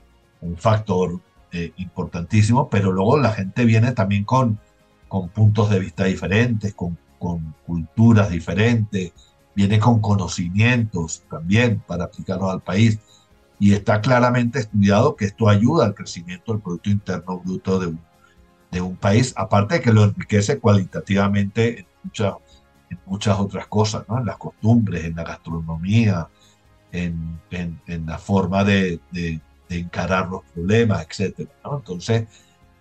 un 0.41 0.57
factor 0.57 1.19
eh, 1.51 1.71
importantísimo, 1.77 2.69
pero 2.69 2.91
luego 2.91 3.17
la 3.17 3.31
gente 3.31 3.63
viene 3.65 3.93
también 3.93 4.25
con, 4.25 4.59
con 5.07 5.29
puntos 5.29 5.69
de 5.69 5.79
vista 5.79 6.03
diferentes, 6.03 6.73
con, 6.73 6.97
con 7.17 7.55
culturas 7.65 8.29
diferentes, 8.29 9.13
viene 9.55 9.79
con 9.79 10.01
conocimientos 10.01 11.23
también 11.29 11.81
para 11.87 12.05
aplicarlos 12.05 12.51
al 12.51 12.61
país. 12.61 12.99
Y 13.57 13.73
está 13.73 14.01
claramente 14.01 14.59
estudiado 14.59 15.15
que 15.15 15.25
esto 15.25 15.47
ayuda 15.47 15.85
al 15.85 15.95
crecimiento 15.95 16.51
del 16.51 16.61
Producto 16.61 16.89
Interno 16.89 17.39
Bruto 17.39 17.79
de 17.79 17.87
un, 17.87 18.01
de 18.69 18.81
un 18.81 18.97
país, 18.97 19.33
aparte 19.37 19.75
de 19.75 19.81
que 19.81 19.93
lo 19.93 20.03
enriquece 20.03 20.59
cualitativamente 20.59 21.79
en 21.79 21.85
muchas, 22.03 22.33
en 22.89 22.99
muchas 23.05 23.39
otras 23.39 23.67
cosas, 23.67 24.03
¿no? 24.09 24.19
en 24.19 24.25
las 24.25 24.37
costumbres, 24.37 25.05
en 25.05 25.15
la 25.15 25.23
gastronomía, 25.23 26.27
en, 26.91 27.39
en, 27.51 28.05
la 28.05 28.17
forma 28.17 28.63
de, 28.63 28.99
de, 29.11 29.41
encarar 29.69 30.29
los 30.29 30.43
problemas, 30.53 31.05
etc. 31.09 31.49
¿no? 31.63 31.77
Entonces, 31.77 32.27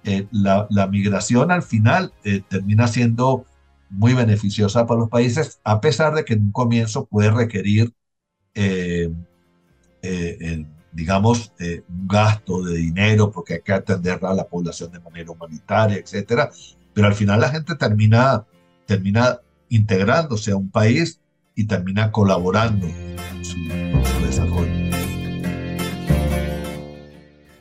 eh, 0.04 0.26
la, 0.32 0.66
la, 0.70 0.86
migración 0.86 1.50
al 1.50 1.62
final 1.62 2.12
eh, 2.24 2.42
termina 2.46 2.86
siendo 2.88 3.46
muy 3.94 4.14
beneficiosa 4.14 4.86
para 4.86 5.00
los 5.00 5.08
países, 5.08 5.60
a 5.64 5.80
pesar 5.80 6.14
de 6.14 6.24
que 6.24 6.34
en 6.34 6.42
un 6.42 6.52
comienzo 6.52 7.06
puede 7.06 7.30
requerir, 7.30 7.92
eh, 8.54 9.10
eh, 10.02 10.66
digamos, 10.92 11.52
un 11.60 12.08
gasto 12.08 12.62
de 12.62 12.76
dinero 12.76 13.30
porque 13.30 13.54
hay 13.54 13.62
que 13.62 13.72
atender 13.72 14.18
a 14.22 14.34
la 14.34 14.46
población 14.46 14.92
de 14.92 15.00
manera 15.00 15.30
humanitaria, 15.30 15.96
etcétera. 15.96 16.50
Pero 16.92 17.06
al 17.06 17.14
final 17.14 17.40
la 17.40 17.48
gente 17.48 17.74
termina, 17.76 18.44
termina 18.86 19.40
integrándose 19.68 20.52
a 20.52 20.56
un 20.56 20.70
país 20.70 21.20
y 21.54 21.66
termina 21.66 22.10
colaborando 22.10 22.86
en 22.86 23.44
su, 23.44 23.58
desarrollo. 24.24 24.72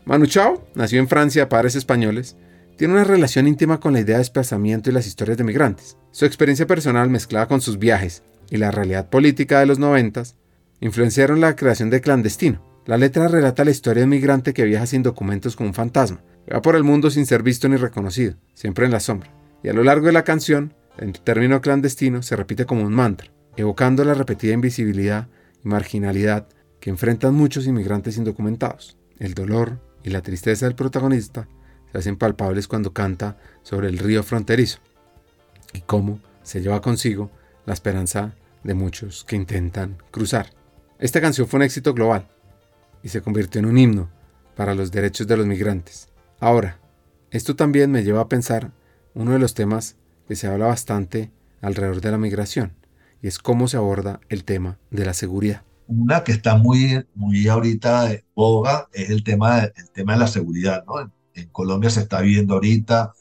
Manu 0.06 0.26
Chao 0.26 0.68
nació 0.76 1.00
en 1.00 1.08
Francia, 1.08 1.48
padres 1.48 1.76
españoles. 1.76 2.36
Tiene 2.78 2.96
una 2.96 3.04
relación 3.04 3.48
íntima 3.48 3.80
con 3.80 3.94
la 3.94 4.00
idea 4.00 4.16
de 4.16 4.22
desplazamiento 4.22 4.90
y 4.90 4.94
las 4.94 5.06
historias 5.06 5.38
de 5.38 5.44
migrantes. 5.44 5.98
Su 6.12 6.26
experiencia 6.26 6.66
personal 6.66 7.10
mezclada 7.10 7.48
con 7.48 7.62
sus 7.62 7.78
viajes 7.78 8.24
y 8.50 8.58
la 8.58 8.72
realidad 8.72 9.10
política 9.10 9.60
de 9.60 9.68
los 9.68 9.78
noventas 9.78 10.36
influenciaron 10.80 11.40
la 11.40 11.56
creación 11.56 11.90
de 11.90 12.02
Clandestino. 12.02 12.62
La 12.86 12.98
letra 12.98 13.28
relata 13.28 13.64
la 13.64 13.72
historia 13.72 14.02
de 14.02 14.06
un 14.06 14.10
migrante 14.10 14.54
que 14.54 14.66
viaja 14.66 14.88
sin 14.88 15.04
documentos 15.04 15.56
como 15.56 15.70
un 15.70 15.76
fantasma, 15.76 16.22
va 16.52 16.62
por 16.62 16.76
el 16.76 16.84
mundo 16.84 17.10
sin 17.10 17.26
ser 17.26 17.44
visto 17.44 17.70
ni 17.70 17.78
reconocido, 17.78 18.36
siempre 18.54 18.86
en 18.86 18.92
la 18.92 19.00
sombra. 19.00 19.32
Y 19.64 19.70
a 19.70 19.74
lo 19.74 19.84
largo 19.84 20.08
de 20.08 20.12
la 20.12 20.24
canción, 20.24 20.74
el 20.98 21.14
término 21.22 21.62
clandestino 21.62 22.22
se 22.22 22.36
repite 22.36 22.66
como 22.66 22.84
un 22.84 22.94
mantra, 22.94 23.32
evocando 23.56 24.04
la 24.04 24.14
repetida 24.14 24.54
invisibilidad 24.54 25.30
y 25.64 25.68
marginalidad 25.68 26.48
que 26.80 26.90
enfrentan 26.90 27.34
muchos 27.34 27.66
inmigrantes 27.66 28.18
indocumentados. 28.18 28.98
El 29.20 29.36
dolor 29.36 29.80
y 30.04 30.10
la 30.10 30.22
tristeza 30.22 30.66
del 30.66 30.76
protagonista 30.76 31.48
se 31.94 32.00
hacen 32.00 32.18
palpables 32.18 32.68
cuando 32.68 32.92
canta 32.92 33.38
sobre 33.62 33.88
el 33.88 34.00
río 34.00 34.24
fronterizo 34.24 34.80
y 35.74 35.82
cómo 35.82 36.20
se 36.42 36.60
lleva 36.60 36.82
consigo 36.82 37.30
la 37.68 37.74
esperanza 37.74 38.34
de 38.64 38.74
muchos 38.74 39.24
que 39.26 39.36
intentan 39.36 39.98
cruzar. 40.10 40.48
Esta 40.98 41.22
canción 41.22 41.48
fue 41.48 41.60
un 41.60 41.64
éxito 41.64 41.94
global 41.94 42.28
y 43.04 43.10
se 43.10 43.22
convirtió 43.22 43.60
en 43.60 43.68
un 43.68 43.78
himno 43.78 44.10
para 44.56 44.74
los 44.74 44.92
derechos 44.92 45.28
de 45.28 45.38
los 45.38 45.46
migrantes. 45.46 46.08
Ahora, 46.40 46.80
esto 47.30 47.56
también 47.56 47.92
me 47.92 48.04
lleva 48.04 48.22
a 48.22 48.30
pensar 48.30 48.72
uno 49.14 49.34
de 49.34 49.40
los 49.40 49.54
temas 49.54 49.96
que 50.28 50.36
se 50.36 50.48
habla 50.48 50.66
bastante 50.66 51.32
alrededor 51.62 52.02
de 52.02 52.10
la 52.10 52.18
migración, 52.18 52.74
y 53.22 53.28
es 53.28 53.38
cómo 53.38 53.68
se 53.68 53.78
aborda 53.78 54.20
el 54.30 54.46
tema 54.46 54.80
de 54.90 55.06
la 55.06 55.14
seguridad. 55.14 55.62
Una 55.86 56.24
que 56.24 56.32
está 56.32 56.56
muy, 56.56 57.06
muy 57.14 57.48
ahorita 57.48 58.06
de 58.06 58.26
boga 58.34 58.90
es 58.94 59.12
el 59.12 59.24
tema, 59.24 59.60
el 59.60 59.90
tema 59.94 60.14
de 60.14 60.20
la 60.20 60.28
seguridad. 60.28 60.84
¿no? 60.88 61.12
En, 61.36 61.50
Colombia 61.50 61.90
se 61.90 62.02
está 62.02 62.22
viendo 62.22 62.56
ahorita 62.56 63.14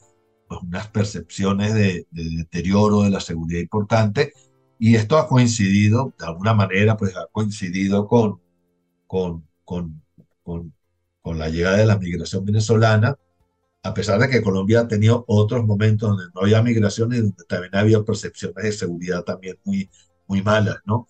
pues, 0.47 0.61
unas 0.61 0.87
percepciones 0.87 1.73
de, 1.73 2.07
deterioro 2.11 3.01
de 3.01 3.09
la 3.09 3.19
seguridad 3.19 3.59
importante 3.59 4.33
y 4.79 4.95
esto 4.95 5.17
ha 5.17 5.27
coincidido, 5.27 6.13
de 6.19 6.25
alguna 6.25 6.53
manera, 6.53 6.97
pues 6.97 7.15
ha 7.15 7.27
coincidido 7.31 8.07
con, 8.07 8.41
con, 9.07 9.47
con, 9.63 10.01
con, 10.43 10.73
con 11.21 11.39
la 11.39 11.49
llegada 11.49 11.77
de 11.77 11.85
la 11.85 11.97
migración 11.97 12.43
venezolana 12.43 13.17
a 13.83 13.93
pesar 13.93 14.19
de 14.19 14.29
que 14.29 14.41
Colombia 14.41 14.81
ha 14.81 14.87
tenido 14.87 15.25
otros 15.27 15.65
momentos 15.65 16.09
donde 16.09 16.25
no 16.33 16.41
había 16.41 16.63
migración 16.63 17.13
y 17.13 17.17
donde 17.17 17.43
también 17.47 17.75
había 17.75 18.01
percepciones 18.01 18.63
de 18.63 18.71
seguridad 18.71 19.23
también 19.23 19.59
muy, 19.65 19.89
muy 20.25 20.41
malas, 20.41 20.77
¿no? 20.85 21.07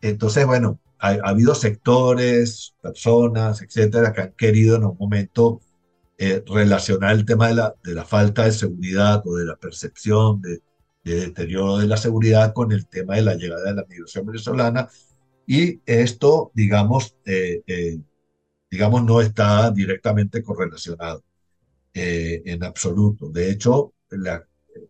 Entonces, 0.00 0.46
bueno, 0.46 0.78
ha, 1.00 1.10
habido 1.24 1.54
sectores, 1.56 2.74
personas, 2.80 3.60
etcétera, 3.60 4.12
que 4.12 4.20
han 4.20 4.32
querido 4.34 4.76
en 4.76 4.84
un 4.84 4.96
momento 4.98 5.60
eh, 6.24 6.40
relacionar 6.46 7.16
el 7.16 7.24
tema 7.24 7.48
de 7.48 7.54
la, 7.56 7.74
de 7.82 7.94
la 7.94 8.04
falta 8.04 8.44
de 8.44 8.52
seguridad 8.52 9.20
o 9.26 9.34
de 9.34 9.44
la 9.44 9.56
percepción 9.56 10.40
de, 10.40 10.60
deterioro 11.02 11.78
de 11.78 11.88
la 11.88 11.96
seguridad 11.96 12.52
con 12.52 12.70
el 12.70 12.86
tema 12.86 13.16
de 13.16 13.22
la 13.22 13.34
llegada 13.34 13.64
de 13.64 13.74
la 13.74 13.84
migración 13.88 14.26
venezolana. 14.26 14.88
Y 15.48 15.80
esto, 15.84 16.52
digamos, 16.54 17.16
eh, 17.24 17.62
eh, 17.66 17.98
digamos, 18.70 19.02
no 19.04 19.20
está 19.20 19.72
directamente 19.72 20.44
correlacionado. 20.44 21.24
Eh, 21.92 22.40
en 22.46 22.62
absoluto. 22.62 23.28
De 23.28 23.50
hecho, 23.50 23.92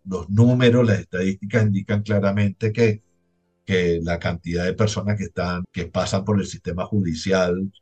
los 0.04 0.28
números, 0.28 0.86
las 0.86 1.00
estadísticas 1.00 1.64
indican 1.64 2.02
claramente 2.02 2.72
que, 2.74 3.02
que 3.64 4.00
la 4.02 4.18
cantidad 4.18 4.66
de 4.66 4.74
personas 4.74 5.16
que, 5.16 5.24
están, 5.24 5.64
que 5.72 5.86
pasan 5.86 6.26
por 6.26 6.38
el 6.38 6.46
sistema 6.46 6.84
judicial, 6.84 7.72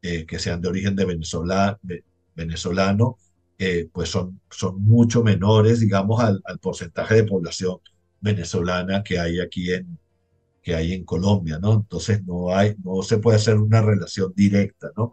que 0.00 0.38
sean 0.38 0.60
de 0.60 0.68
origen 0.68 0.96
de 0.96 1.04
Venezuela, 1.04 1.78
venezolano, 2.36 3.18
pues 3.92 4.10
son, 4.10 4.40
son 4.50 4.82
mucho 4.82 5.22
menores, 5.24 5.80
digamos, 5.80 6.22
al, 6.22 6.42
porcentaje 6.60 7.14
de 7.16 7.24
población 7.24 7.78
venezolana 8.20 9.02
que 9.02 9.18
hay 9.18 9.40
aquí 9.40 9.72
en, 9.72 9.98
que 10.62 10.74
hay 10.74 10.94
en 10.94 11.04
Colombia, 11.04 11.58
¿no? 11.60 11.74
Entonces 11.74 12.24
no 12.24 12.54
hay, 12.54 12.74
no 12.82 13.02
se 13.02 13.18
puede 13.18 13.36
hacer 13.36 13.56
una 13.56 13.82
relación 13.82 14.32
directa, 14.34 14.88
¿no? 14.96 15.12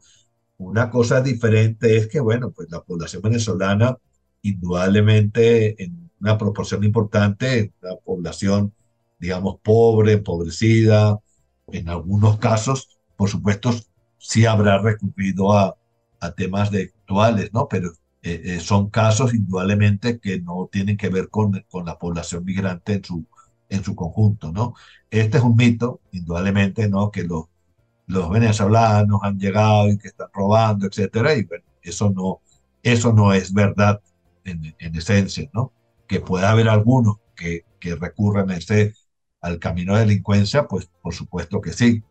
Una 0.58 0.90
cosa 0.90 1.22
diferente 1.22 1.98
es 1.98 2.08
que, 2.08 2.20
bueno, 2.20 2.52
pues 2.52 2.72
la 2.72 2.82
población 2.82 3.22
venezolana, 3.22 3.98
indudablemente 4.42 5.84
en 5.84 6.10
una 6.20 6.38
proporción 6.38 6.84
importante, 6.84 7.74
una 7.82 7.96
población, 7.98 8.74
digamos, 9.20 9.60
pobre, 9.62 10.14
empobrecida, 10.14 11.20
en 11.68 11.90
algunos 11.90 12.40
casos, 12.40 13.00
por 13.16 13.30
supuesto, 13.30 13.72
sí 14.18 14.46
habrá 14.46 14.82
recurrido 14.82 15.54
a, 15.54 15.76
a 16.20 16.32
temas 16.34 16.72
de 16.72 16.93
actuales, 17.04 17.52
¿no? 17.54 17.68
Pero 17.68 17.92
eh, 18.22 18.42
eh, 18.46 18.60
son 18.60 18.90
casos 18.90 19.34
indudablemente 19.34 20.20
que 20.20 20.40
no 20.42 20.70
tienen 20.72 20.98
que 20.98 21.10
ver 21.10 21.30
con, 21.30 21.66
con 21.70 21.86
la 21.86 21.98
población 22.00 22.46
migrante 22.46 22.94
en 22.96 23.04
su, 23.04 23.26
en 23.70 23.84
su 23.84 23.96
conjunto, 23.96 24.52
¿no? 24.52 24.74
Este 25.12 25.38
es 25.38 25.44
un 25.44 25.56
mito, 25.56 26.02
indudablemente, 26.12 26.90
¿no? 26.90 27.12
Que 27.12 27.24
los 27.24 27.46
los 28.08 28.30
venezolanos 28.30 29.22
han 29.24 29.40
llegado 29.40 29.90
y 29.90 29.98
que 29.98 30.10
están 30.10 30.28
robando, 30.34 30.88
etcétera, 30.88 31.36
y 31.36 31.44
bueno, 31.46 31.64
eso 31.82 32.10
no, 32.10 32.42
eso 32.84 33.14
no 33.14 33.34
es 33.34 33.54
verdad 33.54 34.02
en, 34.44 34.76
en 34.80 34.96
esencia, 34.96 35.50
¿no? 35.54 35.74
Que 36.08 36.20
pueda 36.20 36.52
haber 36.52 36.70
algunos 36.70 37.18
que, 37.36 37.66
que 37.80 37.96
recurran 37.96 38.50
a 38.52 38.58
ese, 38.58 38.94
al 39.42 39.60
camino 39.60 39.94
de 39.96 40.02
delincuencia, 40.02 40.68
pues 40.68 40.90
por 41.02 41.14
supuesto 41.14 41.62
que 41.62 41.74
sí, 41.74 42.04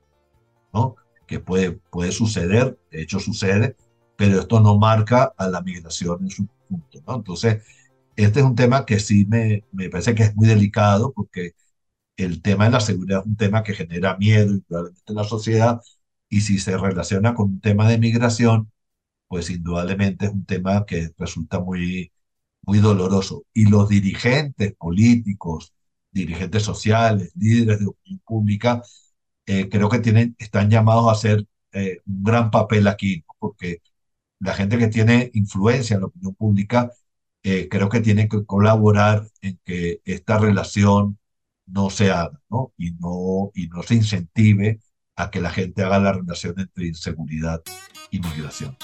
¿no? 0.72 0.96
Que 1.26 1.40
puede, 1.40 1.72
puede 1.90 2.12
suceder, 2.12 2.78
de 2.90 3.02
hecho 3.02 3.20
sucede, 3.20 3.76
pero 4.22 4.38
esto 4.38 4.60
no 4.60 4.78
marca 4.78 5.34
a 5.36 5.48
la 5.48 5.62
migración 5.62 6.22
en 6.22 6.30
su 6.30 6.46
conjunto, 6.46 7.02
¿no? 7.08 7.16
Entonces, 7.16 7.64
este 8.14 8.38
es 8.38 8.46
un 8.46 8.54
tema 8.54 8.86
que 8.86 9.00
sí 9.00 9.26
me, 9.26 9.64
me 9.72 9.90
parece 9.90 10.14
que 10.14 10.22
es 10.22 10.36
muy 10.36 10.46
delicado 10.46 11.12
porque 11.12 11.56
el 12.16 12.42
tema 12.42 12.66
de 12.66 12.72
la 12.72 12.80
seguridad 12.80 13.20
es 13.22 13.26
un 13.26 13.36
tema 13.36 13.64
que 13.64 13.74
genera 13.74 14.16
miedo 14.18 14.54
en 14.54 15.16
la 15.16 15.24
sociedad 15.24 15.80
y 16.28 16.42
si 16.42 16.60
se 16.60 16.78
relaciona 16.78 17.34
con 17.34 17.46
un 17.50 17.60
tema 17.60 17.88
de 17.88 17.98
migración, 17.98 18.70
pues 19.28 19.50
indudablemente 19.50 20.26
es 20.26 20.32
un 20.32 20.46
tema 20.46 20.86
que 20.86 21.10
resulta 21.18 21.60
muy, 21.60 22.12
muy 22.62 22.78
doloroso. 22.80 23.44
Y 23.54 23.66
los 23.68 23.88
dirigentes 23.88 24.74
políticos, 24.76 25.74
dirigentes 26.12 26.62
sociales, 26.64 27.32
líderes 27.36 27.80
de 27.80 27.86
opinión 27.88 28.22
pública, 28.26 28.82
eh, 29.46 29.68
creo 29.68 29.88
que 29.88 30.00
tienen, 30.00 30.36
están 30.38 30.70
llamados 30.70 31.08
a 31.08 31.12
hacer 31.12 31.46
eh, 31.72 31.98
un 32.06 32.22
gran 32.24 32.50
papel 32.50 32.86
aquí, 32.88 33.24
porque 33.38 33.80
la 34.42 34.54
gente 34.54 34.76
que 34.76 34.88
tiene 34.88 35.30
influencia 35.34 35.94
en 35.94 36.00
la 36.00 36.06
opinión 36.08 36.34
pública, 36.34 36.90
eh, 37.44 37.68
creo 37.70 37.88
que 37.88 38.00
tiene 38.00 38.28
que 38.28 38.44
colaborar 38.44 39.28
en 39.40 39.58
que 39.64 40.00
esta 40.04 40.38
relación 40.38 41.18
no 41.66 41.90
se 41.90 42.10
haga, 42.10 42.40
¿no? 42.50 42.72
Y 42.76 42.90
no, 42.92 43.52
y 43.54 43.68
no 43.68 43.82
se 43.84 43.94
incentive 43.94 44.80
a 45.14 45.30
que 45.30 45.40
la 45.40 45.50
gente 45.50 45.84
haga 45.84 46.00
la 46.00 46.12
relación 46.12 46.58
entre 46.58 46.88
inseguridad 46.88 47.62
y 48.10 48.18
migración. 48.18 48.76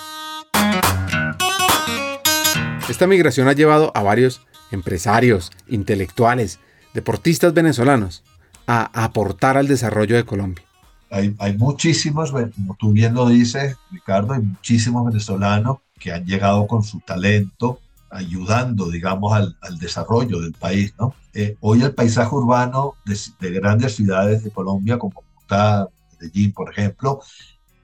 Esta 2.89 3.07
migración 3.09 3.49
ha 3.49 3.53
llevado 3.53 3.91
a 3.97 4.03
varios 4.03 4.47
empresarios, 4.71 5.51
intelectuales, 5.67 6.61
deportistas 6.95 7.53
venezolanos 7.53 8.23
a 8.67 9.05
aportar 9.05 9.57
al 9.57 9.67
desarrollo 9.67 10.15
de 10.15 10.25
Colombia. 10.25 10.68
Hay, 11.11 11.35
hay 11.39 11.57
muchísimos, 11.57 12.31
como 12.31 12.77
tú 12.79 12.93
bien 12.93 13.15
lo 13.15 13.29
dices, 13.29 13.77
Ricardo, 13.91 14.35
hay 14.35 14.43
muchísimos 14.43 15.07
venezolanos 15.07 15.79
que 15.99 16.13
han 16.13 16.25
llegado 16.25 16.67
con 16.67 16.83
su 16.83 17.01
talento, 17.01 17.81
ayudando, 18.11 18.91
digamos, 18.91 19.33
al, 19.33 19.57
al 19.61 19.79
desarrollo 19.79 20.41
del 20.41 20.53
país, 20.53 20.95
¿no? 20.99 21.15
Eh, 21.35 21.57
hoy 21.61 21.83
el 21.83 21.95
paisaje 21.95 22.35
urbano 22.35 22.95
de, 23.05 23.51
grandes 23.53 23.95
ciudades 23.95 24.43
de 24.43 24.51
Colombia, 24.51 24.99
como 24.99 25.23
Bogotá, 25.23 25.89
Medellín, 26.19 26.53
por 26.53 26.71
ejemplo, 26.71 27.21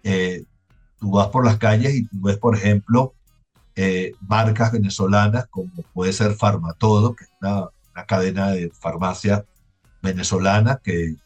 eh, 0.02 0.44
tú 0.98 1.12
vas 1.12 1.28
por 1.28 1.44
las 1.44 1.58
calles 1.58 1.94
y 1.94 2.06
tú 2.06 2.20
ves, 2.22 2.38
por 2.38 2.56
ejemplo, 2.56 3.14
eh, 3.76 4.12
marcas 4.20 4.72
venezolanas 4.72 5.46
como 5.48 5.70
puede 5.92 6.12
ser 6.12 6.34
Farmatodo, 6.34 7.14
que 7.14 7.24
es 7.24 7.30
una, 7.40 7.68
una 7.92 8.06
cadena 8.06 8.50
de 8.50 8.70
farmacia 8.70 9.44
venezolana 10.02 10.80
que, 10.82 11.16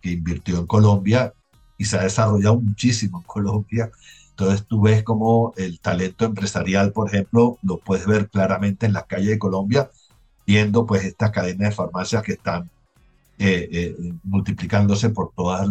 que 0.00 0.12
invirtió 0.12 0.58
en 0.58 0.66
Colombia 0.66 1.32
y 1.80 1.86
se 1.86 1.96
ha 1.96 2.02
desarrollado 2.02 2.60
muchísimo 2.60 3.20
en 3.20 3.24
Colombia. 3.24 3.90
Entonces 4.28 4.66
tú 4.66 4.82
ves 4.82 5.02
como 5.02 5.54
el 5.56 5.80
talento 5.80 6.26
empresarial, 6.26 6.92
por 6.92 7.08
ejemplo, 7.08 7.58
lo 7.62 7.78
puedes 7.78 8.06
ver 8.06 8.28
claramente 8.28 8.84
en 8.84 8.92
las 8.92 9.06
calles 9.06 9.30
de 9.30 9.38
Colombia 9.38 9.90
viendo 10.46 10.84
pues 10.84 11.04
estas 11.04 11.30
cadenas 11.30 11.70
de 11.70 11.74
farmacias 11.74 12.22
que 12.22 12.32
están 12.32 12.70
eh, 13.38 13.66
eh, 13.72 13.96
multiplicándose 14.24 15.08
por 15.08 15.32
todas 15.34 15.66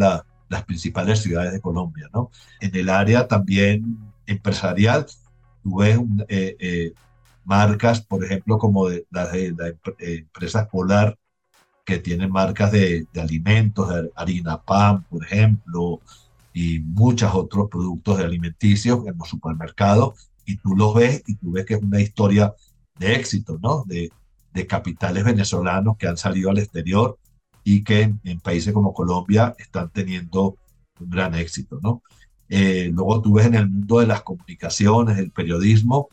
las 0.49 0.63
principales 0.63 1.19
ciudades 1.19 1.53
de 1.53 1.61
Colombia. 1.61 2.09
¿no? 2.11 2.31
En 2.59 2.75
el 2.75 2.89
área 2.89 3.27
también 3.27 3.99
empresarial, 4.25 5.05
tú 5.61 5.77
ves 5.77 5.99
eh, 6.27 6.93
marcas, 7.45 8.01
por 8.01 8.25
ejemplo, 8.25 8.57
como 8.57 8.89
de, 8.89 9.05
las 9.11 9.31
de 9.31 9.53
la 9.55 9.73
empresa 9.99 10.67
Polar, 10.67 11.19
que 11.89 11.99
tienen 11.99 12.31
marcas 12.31 12.71
de, 12.71 13.07
de 13.11 13.21
alimentos, 13.21 13.89
de 13.89 14.11
harina 14.15 14.61
pan, 14.61 15.03
por 15.09 15.23
ejemplo, 15.23 15.99
y 16.53 16.79
muchos 16.79 17.33
otros 17.33 17.67
productos 17.69 18.19
de 18.19 18.25
alimenticios 18.25 19.07
en 19.07 19.17
los 19.17 19.27
supermercados, 19.27 20.29
y 20.45 20.57
tú 20.57 20.75
los 20.75 20.93
ves 20.93 21.23
y 21.25 21.35
tú 21.35 21.51
ves 21.51 21.65
que 21.65 21.73
es 21.73 21.81
una 21.81 21.99
historia 21.99 22.53
de 22.99 23.15
éxito, 23.15 23.57
¿no? 23.61 23.83
De, 23.87 24.11
de 24.53 24.67
capitales 24.67 25.23
venezolanos 25.23 25.97
que 25.97 26.07
han 26.07 26.17
salido 26.17 26.51
al 26.51 26.59
exterior 26.59 27.17
y 27.63 27.83
que 27.83 28.13
en, 28.23 28.39
países 28.39 28.71
como 28.71 28.93
Colombia 28.93 29.55
están 29.57 29.89
teniendo 29.89 30.57
un 30.99 31.09
gran 31.09 31.33
éxito, 31.33 31.79
¿no? 31.81 32.03
Eh, 32.49 32.91
luego 32.93 33.21
tú 33.21 33.33
ves 33.33 33.47
en 33.47 33.55
el 33.55 33.69
mundo 33.69 33.99
de 33.99 34.07
las 34.07 34.21
comunicaciones, 34.21 35.17
el 35.17 35.31
periodismo, 35.31 36.09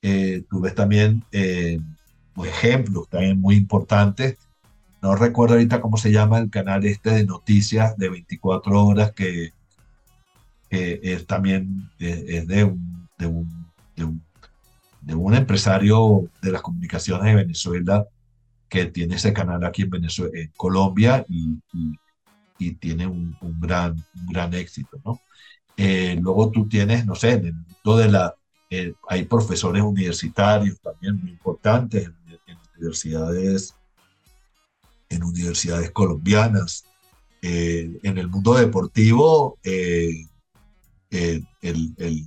eh, 0.00 0.44
tú 0.48 0.60
ves 0.60 0.74
también 0.74 1.24
eh, 1.32 1.78
ejemplos 2.44 3.08
también 3.08 3.40
muy 3.40 3.56
importantes. 3.56 4.38
No 5.00 5.14
recuerdo 5.14 5.54
ahorita 5.54 5.80
cómo 5.80 5.96
se 5.96 6.10
llama 6.10 6.38
el 6.38 6.50
canal 6.50 6.84
este 6.84 7.10
de 7.10 7.24
noticias 7.24 7.96
de 7.96 8.08
24 8.08 8.84
horas 8.84 9.12
que, 9.12 9.52
es 10.70 11.26
también 11.26 11.90
es 11.98 12.46
de 12.46 12.64
un, 12.64 13.08
de 13.16 13.26
un, 13.26 14.22
de 15.00 15.14
un 15.14 15.34
empresario 15.34 16.28
de 16.42 16.52
las 16.52 16.62
comunicaciones 16.62 17.24
de 17.24 17.34
Venezuela 17.34 18.06
que 18.68 18.86
tiene 18.86 19.16
ese 19.16 19.32
canal 19.32 19.64
aquí 19.64 19.82
en, 19.82 19.90
Venezuela, 19.90 20.38
en 20.38 20.52
Colombia 20.56 21.24
y, 21.28 21.58
y, 22.58 22.74
tiene 22.74 23.06
un, 23.06 23.36
un, 23.40 23.60
gran, 23.60 24.04
éxito. 24.52 25.00
¿no? 25.04 25.20
Eh, 25.76 26.18
luego 26.20 26.50
tú 26.50 26.68
tienes, 26.68 27.06
no 27.06 27.14
sé. 27.14 27.54
Eh, 28.70 28.92
hay 29.08 29.24
profesores 29.24 29.82
universitarios 29.82 30.78
también 30.80 31.18
muy 31.20 31.30
importantes 31.30 32.04
en, 32.04 32.58
universidades 32.76 33.74
en 35.08 35.24
universidades 35.24 35.90
colombianas. 35.90 36.84
Eh, 37.42 37.98
en 38.02 38.18
el 38.18 38.28
mundo 38.28 38.54
deportivo, 38.54 39.58
el, 39.62 40.26
el 41.60 42.26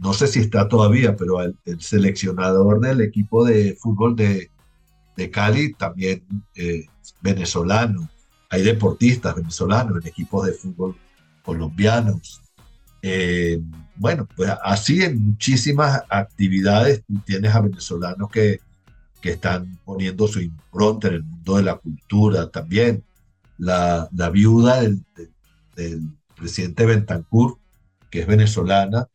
no 0.00 0.12
sé 0.12 0.26
si 0.26 0.40
está 0.40 0.68
todavía, 0.68 1.16
pero 1.16 1.40
el, 1.42 1.56
seleccionador 1.80 2.80
del 2.80 3.00
equipo 3.00 3.44
de 3.44 3.76
fútbol 3.76 4.16
de, 4.16 4.50
de 5.16 5.30
Cali 5.30 5.74
también 5.74 6.24
eh, 6.54 6.86
venezolano. 7.20 8.08
Hay 8.50 8.62
deportistas 8.62 9.34
venezolanos 9.34 10.00
en 10.00 10.08
equipos 10.08 10.46
de 10.46 10.52
fútbol 10.52 10.96
colombianos. 11.42 12.40
Eh, 13.02 13.60
bueno, 13.96 14.26
pues 14.36 14.50
así 14.62 15.02
en 15.02 15.24
muchísimas 15.30 16.02
actividades 16.08 17.02
tienes 17.24 17.54
a 17.54 17.60
venezolanos 17.60 18.30
que, 18.30 18.60
que 19.26 19.32
están 19.32 19.76
poniendo 19.84 20.28
su 20.28 20.40
impronta 20.40 21.08
en 21.08 21.14
el 21.14 21.24
mundo 21.24 21.56
de 21.56 21.64
la 21.64 21.74
cultura 21.74 22.48
también. 22.48 23.02
La, 23.58 24.08
viuda 24.32 24.82
del, 24.82 25.02
presidente 26.36 26.86
Bentancur, 26.86 27.58
que 28.08 28.20
es 28.20 28.26
venezolana, 28.28 29.08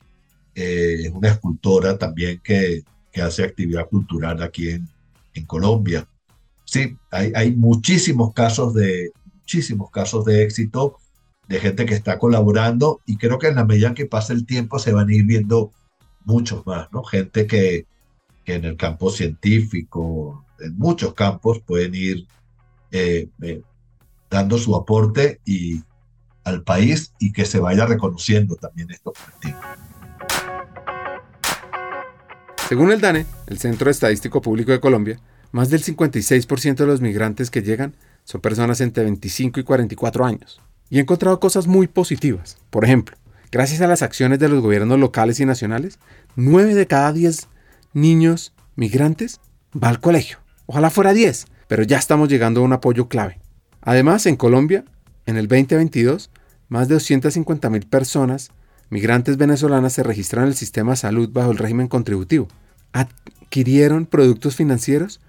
eh, 0.53 1.03
es 1.05 1.11
una 1.11 1.29
escultora 1.29 1.97
también 1.97 2.41
que, 2.43 2.83
que, 3.13 3.21
hace 3.21 3.45
actividad 3.45 3.87
cultural 3.87 4.43
aquí 4.43 4.71
en, 4.71 4.89
en 5.33 5.45
Colombia. 5.45 6.05
Sí, 6.65 6.97
hay, 7.09 7.31
hay, 7.33 7.55
muchísimos 7.55 8.33
casos 8.33 8.73
de 8.73 9.11
muchísimos 9.33 9.91
casos 9.91 10.25
de 10.25 10.43
éxito 10.43 10.97
de 11.47 11.59
gente 11.59 11.85
que 11.85 11.93
está 11.93 12.19
colaborando 12.19 12.99
y 13.05 13.15
creo 13.15 13.39
que 13.39 13.47
en 13.47 13.55
la 13.55 13.65
medida 13.65 13.93
que 13.93 14.07
pasa 14.07 14.33
el 14.33 14.45
tiempo 14.45 14.77
se 14.77 14.91
van 14.91 15.07
a 15.07 15.13
ir 15.13 15.23
viendo 15.23 15.71
muchos 16.25 16.65
más, 16.65 16.91
¿no? 16.91 17.03
Gente 17.03 17.47
que, 17.47 17.85
que 18.43 18.55
en 18.55 18.65
el 18.65 18.77
campo 18.77 19.11
científico, 19.11 20.45
en 20.59 20.77
muchos 20.77 21.13
campos 21.13 21.59
pueden 21.59 21.95
ir 21.95 22.27
eh, 22.91 23.29
eh, 23.41 23.61
dando 24.29 24.57
su 24.57 24.75
aporte 24.75 25.39
y, 25.45 25.81
al 26.43 26.63
país 26.63 27.13
y 27.19 27.31
que 27.31 27.45
se 27.45 27.59
vaya 27.59 27.85
reconociendo 27.85 28.55
también 28.55 28.89
estos 28.91 29.13
colectivos. 29.13 29.61
Según 32.67 32.91
el 32.91 33.01
DANE, 33.01 33.25
el 33.47 33.59
Centro 33.59 33.91
Estadístico 33.91 34.41
Público 34.41 34.71
de 34.71 34.79
Colombia, 34.79 35.19
más 35.51 35.69
del 35.69 35.83
56% 35.83 36.75
de 36.75 36.85
los 36.85 37.01
migrantes 37.01 37.51
que 37.51 37.61
llegan 37.61 37.95
son 38.23 38.39
personas 38.39 38.79
entre 38.81 39.03
25 39.03 39.59
y 39.59 39.63
44 39.63 40.25
años. 40.25 40.61
Y 40.89 40.97
he 40.97 41.01
encontrado 41.01 41.39
cosas 41.39 41.67
muy 41.67 41.87
positivas. 41.87 42.57
Por 42.69 42.85
ejemplo, 42.85 43.17
gracias 43.51 43.81
a 43.81 43.87
las 43.87 44.01
acciones 44.01 44.39
de 44.39 44.47
los 44.47 44.61
gobiernos 44.61 44.99
locales 44.99 45.39
y 45.39 45.45
nacionales, 45.45 45.99
9 46.35 46.75
de 46.75 46.87
cada 46.87 47.11
10 47.11 47.47
niños 47.93 48.53
migrantes 48.75 49.39
va 49.71 49.89
al 49.89 49.99
colegio. 49.99 50.39
Ojalá 50.65 50.89
fuera 50.89 51.13
10, 51.13 51.45
pero 51.67 51.83
ya 51.83 51.97
estamos 51.97 52.29
llegando 52.29 52.61
a 52.61 52.63
un 52.63 52.73
apoyo 52.73 53.07
clave. 53.07 53.39
Además, 53.81 54.25
en 54.25 54.35
Colombia, 54.35 54.85
en 55.25 55.37
el 55.37 55.47
2022, 55.47 56.29
más 56.69 56.87
de 56.87 56.95
250.000 56.95 57.89
personas 57.89 58.51
migrantes 58.89 59.37
venezolanas 59.37 59.93
se 59.93 60.03
registraron 60.03 60.47
en 60.47 60.51
el 60.51 60.57
sistema 60.57 60.91
de 60.91 60.97
salud 60.97 61.29
bajo 61.31 61.51
el 61.51 61.57
régimen 61.57 61.87
contributivo, 61.87 62.47
adquirieron 62.93 64.05
productos 64.05 64.55
financieros 64.55 65.19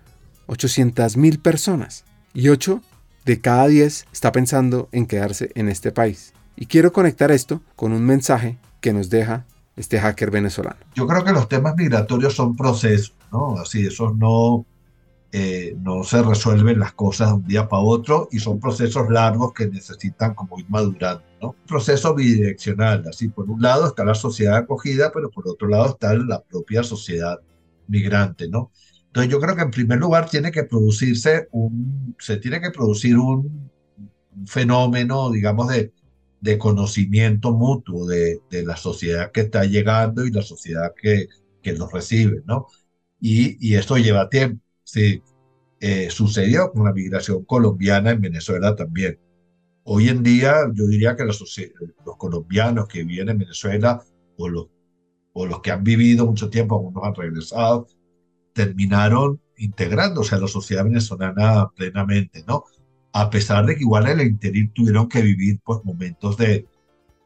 800 0.47 1.17
mil 1.17 1.39
personas 1.39 2.05
y 2.35 2.49
8 2.49 2.83
de 3.25 3.41
cada 3.41 3.69
10 3.69 4.07
está 4.13 4.33
pensando 4.33 4.89
en 4.93 5.07
quedarse 5.07 5.51
en 5.55 5.69
este 5.69 5.93
país. 5.93 6.35
Y 6.57 6.67
quiero 6.67 6.93
conectar 6.93 7.31
esto 7.31 7.63
con 7.77 7.93
un 7.93 8.05
mensaje 8.05 8.59
que 8.81 8.93
nos 8.93 9.11
deja 9.11 9.47
este 9.77 9.99
hacker 9.99 10.31
venezolano. 10.31 10.77
Yo 10.95 11.07
creo 11.07 11.25
que 11.25 11.33
los 11.33 11.49
temas 11.49 11.75
migratorios 11.77 12.35
son 12.35 12.57
procesos, 12.57 13.15
¿no? 13.31 13.57
Así, 13.59 13.87
esos 13.87 14.17
no, 14.17 14.67
eh, 15.33 15.75
no 15.81 16.05
se 16.05 16.23
resuelven 16.23 16.79
las 16.79 16.93
cosas 16.93 17.29
de 17.29 17.35
un 17.35 17.47
día 17.47 17.69
para 17.69 17.83
otro 17.83 18.29
y 18.31 18.39
son 18.39 18.61
procesos 18.61 19.09
largos 19.09 19.53
que 19.53 19.67
necesitan 19.67 20.35
como 20.35 20.59
ir 20.59 20.67
madurando, 20.69 21.25
¿no? 21.41 21.49
Un 21.51 21.67
proceso 21.67 22.15
bidireccional, 22.15 23.05
así, 23.09 23.29
por 23.29 23.49
un 23.49 23.63
lado 23.63 23.87
está 23.87 24.05
la 24.05 24.15
sociedad 24.15 24.57
acogida, 24.57 25.11
pero 25.13 25.31
por 25.31 25.49
otro 25.49 25.69
lado 25.69 25.87
está 25.87 26.15
la 26.15 26.43
propia 26.43 26.83
sociedad 26.83 27.39
migrante, 27.89 28.49
¿no? 28.49 28.71
Entonces 29.07 29.31
yo 29.31 29.41
creo 29.41 29.55
que 29.55 29.63
en 29.63 29.71
primer 29.71 29.99
lugar 29.99 30.29
tiene 30.29 30.51
que 30.51 30.65
producirse 30.65 31.49
un, 31.53 32.15
se 32.19 32.39
tiene 32.39 32.61
que 32.61 32.71
producir 32.71 33.19
un, 33.19 33.71
fenómeno, 34.47 35.31
digamos, 35.31 35.69
de, 35.69 35.93
de 36.43 36.59
conocimiento 36.59 37.53
mutuo 37.53 38.07
de, 38.07 38.41
de, 38.51 38.65
la 38.65 38.77
sociedad 38.77 39.31
que 39.33 39.43
está 39.43 39.65
llegando 39.65 40.27
y 40.27 40.31
la 40.31 40.43
sociedad 40.43 40.93
que, 41.01 41.29
que 41.63 41.73
los 41.73 41.91
recibe, 41.91 42.43
¿no? 42.45 42.67
Y, 43.21 43.57
y 43.67 43.77
esto 43.77 43.97
lleva 43.97 44.29
tiempo, 44.29 44.63
sí. 44.85 45.23
Eh, 45.81 46.11
sucedió 46.11 46.71
con 46.73 46.85
la 46.85 46.93
migración 46.93 47.45
colombiana 47.45 48.11
en 48.11 48.21
Venezuela 48.21 48.77
también. 48.77 49.19
Hoy 49.85 50.09
en 50.09 50.23
día 50.23 50.55
yo 50.75 50.87
diría 50.87 51.17
que 51.17 51.25
los, 51.25 51.41
los 52.07 52.17
colombianos 52.17 52.87
que 52.89 53.05
viven 53.05 53.31
en 53.31 53.39
Venezuela 53.39 54.03
o 54.37 54.49
los 54.49 54.67
o 55.33 55.47
los 55.47 55.61
que 55.61 55.71
han 55.71 55.83
vivido 55.83 56.27
mucho 56.27 56.51
tiempo, 56.51 56.77
algunos 56.77 57.05
han 57.05 57.15
regresado, 57.15 57.87
terminaron 58.53 59.41
integrándose 59.57 60.35
a 60.35 60.39
la 60.39 60.49
sociedad 60.49 60.85
venezolana 60.85 61.71
plenamente, 61.75 62.45
¿no? 62.47 62.65
A 63.13 63.31
pesar 63.31 63.67
de 63.67 63.75
que 63.75 63.83
igual 63.83 64.09
en 64.09 64.21
el 64.21 64.27
interior 64.29 64.71
tuvieron 64.75 65.09
que 65.09 65.23
vivir 65.23 65.61
pues 65.65 65.81
momentos 65.85 66.37
de, 66.37 66.67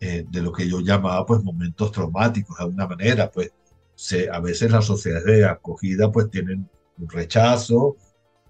eh, 0.00 0.24
de 0.28 0.42
lo 0.42 0.52
que 0.52 0.68
yo 0.68 0.80
llamaba 0.80 1.24
pues 1.24 1.42
momentos 1.42 1.92
traumáticos 1.92 2.56
de 2.58 2.64
alguna 2.64 2.86
manera, 2.86 3.30
pues 3.30 3.52
se, 3.94 4.28
a 4.30 4.40
veces 4.40 4.70
las 4.70 4.84
sociedades 4.84 5.26
de 5.26 5.46
acogida 5.46 6.10
pues 6.12 6.30
tienen 6.30 6.68
un 6.98 7.08
rechazo, 7.08 7.96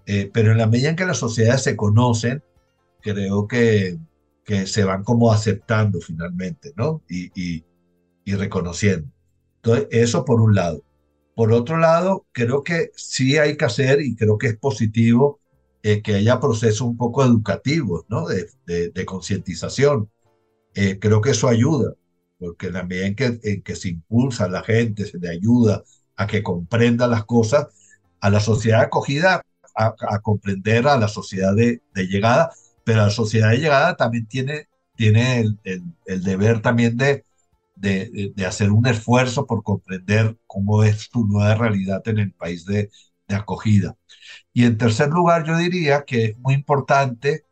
eh, 0.05 0.29
pero 0.33 0.51
en 0.51 0.57
la 0.57 0.67
medida 0.67 0.89
en 0.89 0.95
que 0.95 1.05
las 1.05 1.19
sociedades 1.19 1.63
se 1.63 1.75
conocen, 1.75 2.43
creo 3.01 3.47
que, 3.47 3.97
que 4.43 4.67
se 4.67 4.83
van 4.83 5.03
como 5.03 5.31
aceptando 5.31 6.01
finalmente, 6.01 6.73
¿no? 6.75 7.01
Y, 7.09 7.31
y, 7.39 7.65
y 8.25 8.35
reconociendo. 8.35 9.09
Entonces, 9.57 9.87
eso 9.91 10.25
por 10.25 10.41
un 10.41 10.55
lado. 10.55 10.83
Por 11.35 11.51
otro 11.53 11.77
lado, 11.77 12.25
creo 12.31 12.63
que 12.63 12.91
sí 12.95 13.37
hay 13.37 13.57
que 13.57 13.65
hacer 13.65 14.01
y 14.01 14.15
creo 14.15 14.37
que 14.37 14.47
es 14.47 14.57
positivo 14.57 15.39
eh, 15.83 16.01
que 16.01 16.15
haya 16.15 16.39
procesos 16.39 16.81
un 16.81 16.97
poco 16.97 17.23
educativos, 17.23 18.05
¿no? 18.09 18.27
De, 18.27 18.49
de, 18.65 19.05
concientización. 19.05 20.09
Eh, 20.73 20.99
creo 20.99 21.21
que 21.21 21.31
eso 21.31 21.47
ayuda, 21.47 21.93
porque 22.39 22.69
también 22.69 23.15
que, 23.15 23.39
en 23.43 23.61
que 23.61 23.75
se 23.75 23.89
impulsa 23.89 24.45
a 24.45 24.49
la 24.49 24.63
gente, 24.63 25.05
se 25.05 25.17
le 25.19 25.29
ayuda 25.29 25.83
a 26.15 26.27
que 26.27 26.43
comprenda 26.43 27.07
las 27.07 27.25
cosas, 27.25 27.67
a 28.19 28.29
la 28.29 28.39
sociedad 28.39 28.81
acogida, 28.81 29.43
a, 29.75 30.19
comprender 30.21 30.87
a 30.87 30.97
la 30.97 31.07
sociedad 31.07 31.55
de, 31.55 31.81
de, 31.93 32.07
llegada, 32.07 32.51
pero 32.83 32.99
la 32.99 33.09
sociedad 33.11 33.51
de 33.51 33.57
llegada 33.57 33.95
también 33.95 34.27
tiene, 34.27 34.67
tiene 34.95 35.45
el, 35.63 36.23
deber 36.23 36.61
también 36.61 36.97
de, 36.97 37.23
de, 37.75 38.45
hacer 38.45 38.71
un 38.71 38.87
esfuerzo 38.87 39.45
por 39.45 39.63
comprender 39.63 40.35
cómo 40.47 40.83
es 40.83 41.09
tu 41.09 41.25
nueva 41.27 41.55
realidad 41.55 42.01
en 42.07 42.17
el 42.19 42.33
país 42.33 42.65
de, 42.65 42.89
acogida. 43.35 43.95
Y 44.53 44.65
en 44.65 44.77
tercer 44.77 45.09
lugar, 45.09 45.45
yo 45.45 45.57
diría 45.57 46.03
que 46.05 46.25
es 46.25 46.37
muy 46.39 46.53
importante 46.53 47.43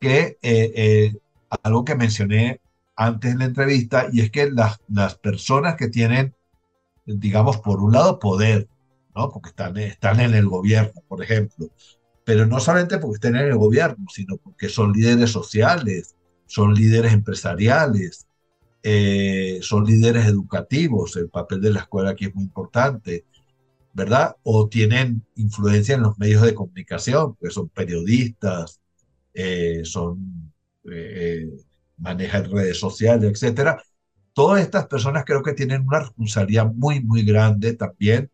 que 0.00 0.38
eh, 0.42 0.72
eh, 0.74 1.16
algo 1.62 1.84
que 1.84 1.94
mencioné 1.94 2.60
antes 2.96 3.32
en 3.32 3.40
la 3.40 3.44
entrevista, 3.46 4.08
y 4.10 4.20
es 4.20 4.30
que 4.30 4.50
las, 4.50 4.78
las 4.88 5.16
personas 5.16 5.76
que 5.76 5.88
tienen, 5.88 6.34
digamos, 7.04 7.58
por 7.58 7.82
un 7.82 7.92
lado, 7.92 8.18
poder, 8.18 8.68
¿no? 9.14 9.30
Porque 9.30 9.50
están, 9.50 9.76
están 9.76 10.20
en 10.20 10.34
el 10.34 10.46
gobierno, 10.46 11.02
por 11.08 11.22
ejemplo, 11.22 11.68
pero 12.24 12.46
no 12.46 12.58
solamente 12.58 12.98
porque 12.98 13.16
estén 13.16 13.36
en 13.36 13.46
el 13.46 13.56
gobierno, 13.56 14.06
sino 14.12 14.36
porque 14.38 14.68
son 14.68 14.92
líderes 14.92 15.30
sociales, 15.30 16.16
son 16.46 16.74
líderes 16.74 17.12
empresariales, 17.12 18.26
eh, 18.82 19.58
son 19.62 19.84
líderes 19.84 20.26
educativos, 20.26 21.16
el 21.16 21.28
papel 21.28 21.60
de 21.60 21.70
la 21.70 21.80
escuela 21.80 22.10
aquí 22.10 22.26
es 22.26 22.34
muy 22.34 22.44
importante, 22.44 23.24
¿verdad? 23.96 24.36
O 24.44 24.68
tienen 24.68 25.24
influencia 25.36 25.96
en 25.96 26.02
los 26.02 26.18
medios 26.18 26.42
de 26.42 26.54
comunicación, 26.54 27.36
que 27.40 27.50
son 27.50 27.68
periodistas, 27.70 28.80
eh, 29.34 29.82
son, 29.84 30.52
eh, 30.90 31.50
manejan 31.98 32.50
redes 32.50 32.78
sociales, 32.78 33.30
etcétera. 33.32 33.82
Todas 34.34 34.62
estas 34.62 34.86
personas 34.88 35.24
creo 35.24 35.42
que 35.42 35.54
tienen 35.54 35.82
una 35.86 36.00
responsabilidad 36.00 36.66
muy, 36.74 37.02
muy 37.02 37.24
grande 37.24 37.74
también 37.74 38.30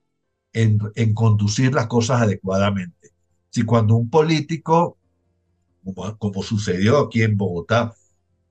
en, 0.52 0.80
en 0.96 1.14
conducir 1.14 1.74
las 1.74 1.86
cosas 1.88 2.22
adecuadamente. 2.22 3.10
Si 3.50 3.64
cuando 3.64 3.96
un 3.96 4.10
político, 4.10 4.98
como, 5.84 6.18
como 6.18 6.42
sucedió 6.42 6.98
aquí 7.00 7.22
en 7.22 7.36
Bogotá, 7.36 7.94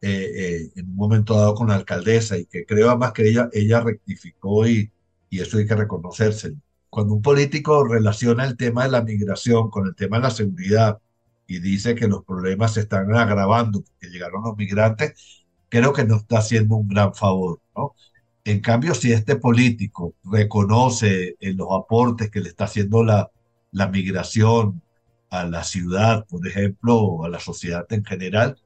eh, 0.01 0.31
eh, 0.35 0.71
en 0.75 0.89
un 0.89 0.95
momento 0.95 1.35
dado 1.37 1.55
con 1.55 1.69
la 1.69 1.75
alcaldesa 1.75 2.37
y 2.37 2.45
que 2.45 2.65
creo 2.65 2.89
además 2.89 3.13
que 3.13 3.29
ella, 3.29 3.49
ella 3.53 3.81
rectificó 3.81 4.67
y, 4.67 4.91
y 5.29 5.39
eso 5.41 5.57
hay 5.57 5.67
que 5.67 5.75
reconocerse. 5.75 6.53
Cuando 6.91 7.15
un 7.15 7.21
político 7.21 7.85
relaciona 7.85 8.45
el 8.45 8.57
tema 8.57 8.83
de 8.83 8.91
la 8.91 9.01
migración 9.01 9.69
con 9.71 9.87
el 9.87 9.95
tema 9.95 10.17
de 10.17 10.23
la 10.23 10.29
seguridad 10.29 10.99
y 11.47 11.59
dice 11.59 11.95
que 11.95 12.07
los 12.07 12.25
problemas 12.25 12.73
se 12.73 12.81
están 12.81 13.15
agravando 13.15 13.81
porque 13.81 14.09
llegaron 14.09 14.43
los 14.43 14.57
migrantes, 14.57 15.45
creo 15.69 15.93
que 15.93 16.03
no 16.05 16.17
está 16.17 16.39
haciendo 16.39 16.75
un 16.75 16.89
gran 16.89 17.15
favor, 17.15 17.61
¿no? 17.75 17.95
En 18.43 18.59
cambio, 18.59 18.93
si 18.93 19.13
este 19.13 19.37
político 19.37 20.15
reconoce 20.25 21.37
en 21.39 21.57
los 21.57 21.69
aportes 21.71 22.29
que 22.29 22.41
le 22.41 22.49
está 22.49 22.65
haciendo 22.65 23.03
la, 23.05 23.31
la 23.71 23.87
migración 23.87 24.81
a 25.29 25.45
la 25.45 25.63
ciudad, 25.63 26.25
por 26.27 26.45
ejemplo, 26.45 26.97
o 26.97 27.25
a 27.25 27.29
la 27.29 27.39
sociedad 27.39 27.85
en 27.91 28.03
general, 28.03 28.57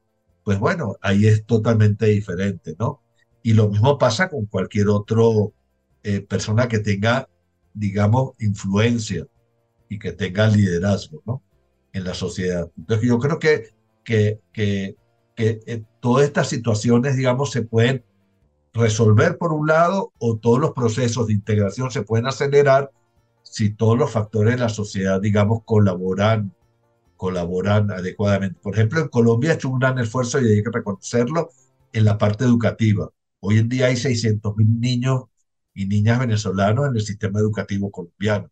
pues 0.44 0.58
bueno, 0.60 0.96
ahí 1.02 1.28
es 1.28 1.46
totalmente 1.46 2.08
diferente, 2.08 2.76
¿no? 2.80 3.02
Y 3.44 3.54
lo 3.54 3.70
mismo 3.70 4.00
pasa 4.00 4.30
con 4.30 4.48
cualquier 4.48 4.90
otro 4.90 5.54
eh, 6.04 6.22
persona 6.22 6.68
que 6.68 6.80
tenga, 6.80 7.30
digamos, 7.76 8.32
influencia 8.40 9.28
y 9.90 10.00
que 10.00 10.12
tenga 10.14 10.48
liderazgo, 10.48 11.22
¿no? 11.26 11.44
En 11.94 12.04
la 12.04 12.14
sociedad. 12.14 12.70
Entonces 12.78 13.08
yo 13.08 13.20
creo 13.20 13.38
que, 13.38 13.70
que, 14.04 14.40
que, 14.52 14.96
que 15.36 15.60
eh, 15.68 15.84
todas 16.00 16.26
estas 16.26 16.50
situaciones, 16.50 17.16
digamos, 17.16 17.52
se 17.52 17.62
pueden 17.62 18.04
resolver 18.74 19.38
por 19.38 19.54
un 19.54 19.68
lado 19.68 20.12
o 20.18 20.38
todos 20.38 20.60
los 20.60 20.72
procesos 20.72 21.28
de 21.28 21.34
integración 21.34 21.92
se 21.92 22.02
pueden 22.02 22.26
acelerar 22.26 22.92
si 23.44 23.70
todos 23.70 23.98
los 23.98 24.12
factores 24.12 24.56
de 24.56 24.60
la 24.60 24.70
sociedad, 24.70 25.22
digamos, 25.22 25.62
colaboran 25.64 26.54
colaboran 27.16 27.92
adecuadamente. 27.92 28.60
Por 28.62 28.74
ejemplo, 28.74 29.00
en 29.00 29.08
Colombia 29.08 29.52
ha 29.52 29.54
hecho 29.56 29.70
un 29.70 29.80
gran 29.80 29.98
esfuerzo 30.00 30.42
y 30.42 30.52
hay 30.52 30.64
que 30.64 30.72
reconocerlo 30.72 31.50
en 31.94 32.06
la 32.06 32.18
parte 32.18 32.44
educativa. 32.44 33.10
Hoy 33.40 33.60
en 33.60 33.70
día 33.70 33.88
hay 33.88 33.96
600 33.96 34.58
mil 34.58 34.80
niños 34.80 35.24
y 35.76 35.86
niñas 35.86 36.20
venezolanos 36.20 36.88
en 36.88 36.96
el 36.96 37.02
sistema 37.02 37.40
educativo 37.40 37.92
colombiano. 37.92 38.50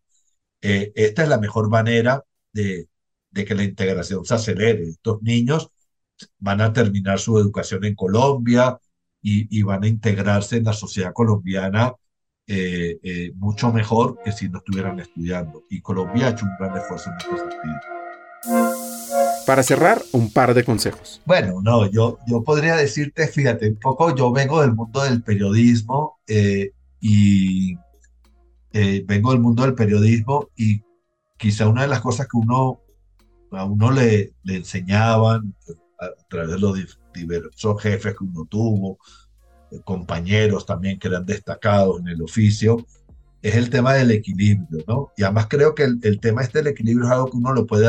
Eh, 0.60 0.92
esta 0.94 1.24
es 1.24 1.28
la 1.28 1.38
mejor 1.38 1.68
manera 1.68 2.22
de, 2.52 2.88
de 3.30 3.44
que 3.44 3.54
la 3.54 3.64
integración 3.64 4.24
se 4.24 4.34
acelere. 4.34 4.88
Estos 4.88 5.20
niños 5.22 5.70
van 6.38 6.60
a 6.60 6.72
terminar 6.72 7.18
su 7.18 7.38
educación 7.38 7.84
en 7.84 7.94
Colombia 7.96 8.78
y, 9.20 9.58
y 9.58 9.62
van 9.62 9.82
a 9.82 9.88
integrarse 9.88 10.58
en 10.58 10.64
la 10.64 10.72
sociedad 10.72 11.12
colombiana 11.12 11.94
eh, 12.46 12.98
eh, 13.02 13.32
mucho 13.36 13.72
mejor 13.72 14.18
que 14.22 14.30
si 14.30 14.48
no 14.48 14.58
estuvieran 14.58 15.00
estudiando. 15.00 15.64
Y 15.70 15.80
Colombia 15.80 16.26
ha 16.26 16.30
hecho 16.30 16.44
un 16.44 16.52
gran 16.58 16.76
esfuerzo 16.76 17.10
en 17.10 17.16
este 17.16 17.38
sentido. 17.38 17.80
Para 19.46 19.62
cerrar, 19.62 20.02
un 20.12 20.30
par 20.30 20.54
de 20.54 20.64
consejos. 20.64 21.22
Bueno, 21.24 21.60
no, 21.62 21.90
yo, 21.90 22.18
yo 22.26 22.42
podría 22.42 22.76
decirte, 22.76 23.28
fíjate, 23.28 23.68
un 23.68 23.76
poco 23.76 24.14
yo 24.14 24.32
vengo 24.32 24.60
del 24.60 24.74
mundo 24.74 25.02
del 25.02 25.22
periodismo 25.22 26.18
eh, 26.26 26.72
y 27.06 27.76
eh, 28.72 29.04
vengo 29.06 29.32
del 29.32 29.40
mundo 29.42 29.62
del 29.62 29.74
periodismo 29.74 30.48
y 30.56 30.80
quizá 31.36 31.68
una 31.68 31.82
de 31.82 31.88
las 31.88 32.00
cosas 32.00 32.26
que 32.26 32.38
uno 32.38 32.80
a 33.50 33.66
uno 33.66 33.90
le, 33.90 34.32
le 34.42 34.56
enseñaban 34.56 35.54
a, 36.00 36.08
través 36.30 36.52
de 36.52 36.58
los 36.58 36.98
diversos 37.12 37.82
jefes 37.82 38.16
que 38.16 38.24
uno 38.24 38.46
tuvo, 38.46 38.96
eh, 39.70 39.80
compañeros 39.84 40.64
también 40.64 40.98
que 40.98 41.08
eran 41.08 41.26
destacados 41.26 42.00
en 42.00 42.08
el 42.08 42.22
oficio, 42.22 42.86
es 43.42 43.54
el 43.54 43.68
tema 43.68 43.92
del 43.92 44.10
equilibrio, 44.10 44.82
¿no? 44.88 45.12
Y 45.18 45.24
además 45.24 45.48
creo 45.50 45.74
que 45.74 45.82
el, 45.84 46.00
el 46.04 46.20
tema 46.20 46.40
este 46.40 46.60
del 46.60 46.68
equilibrio 46.68 47.04
es 47.06 47.12
algo 47.12 47.30
que 47.30 47.36
uno 47.36 47.52
lo 47.52 47.66
puede 47.66 47.86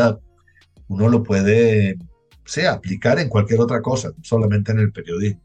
uno 0.90 1.08
lo 1.08 1.24
puede 1.24 1.98
sea, 2.44 2.74
aplicar 2.74 3.18
en 3.20 3.30
cualquier 3.30 3.62
otra 3.62 3.82
cosa, 3.82 4.12
solamente 4.22 4.74
en 4.74 4.80
el 4.80 4.92
periodismo. 4.92 5.42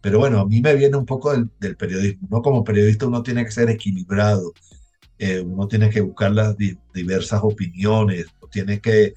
Pero 0.00 0.18
bueno, 0.18 0.40
a 0.40 0.46
mí 0.46 0.60
me 0.60 0.74
viene 0.74 0.96
un 0.96 1.06
poco 1.06 1.32
del, 1.32 1.50
del 1.60 1.76
periodismo. 1.76 2.28
¿no? 2.30 2.42
Como 2.42 2.64
periodista 2.64 3.06
uno 3.06 3.22
tiene 3.22 3.44
que 3.44 3.50
ser 3.52 3.70
equilibrado, 3.70 4.52
eh, 5.18 5.40
uno 5.40 5.68
tiene 5.68 5.90
que 5.90 6.00
buscar 6.00 6.32
las 6.32 6.56
di 6.56 6.78
diversas 6.94 7.40
opiniones, 7.42 8.26
uno 8.40 8.48
tiene 8.50 8.80
que, 8.80 9.14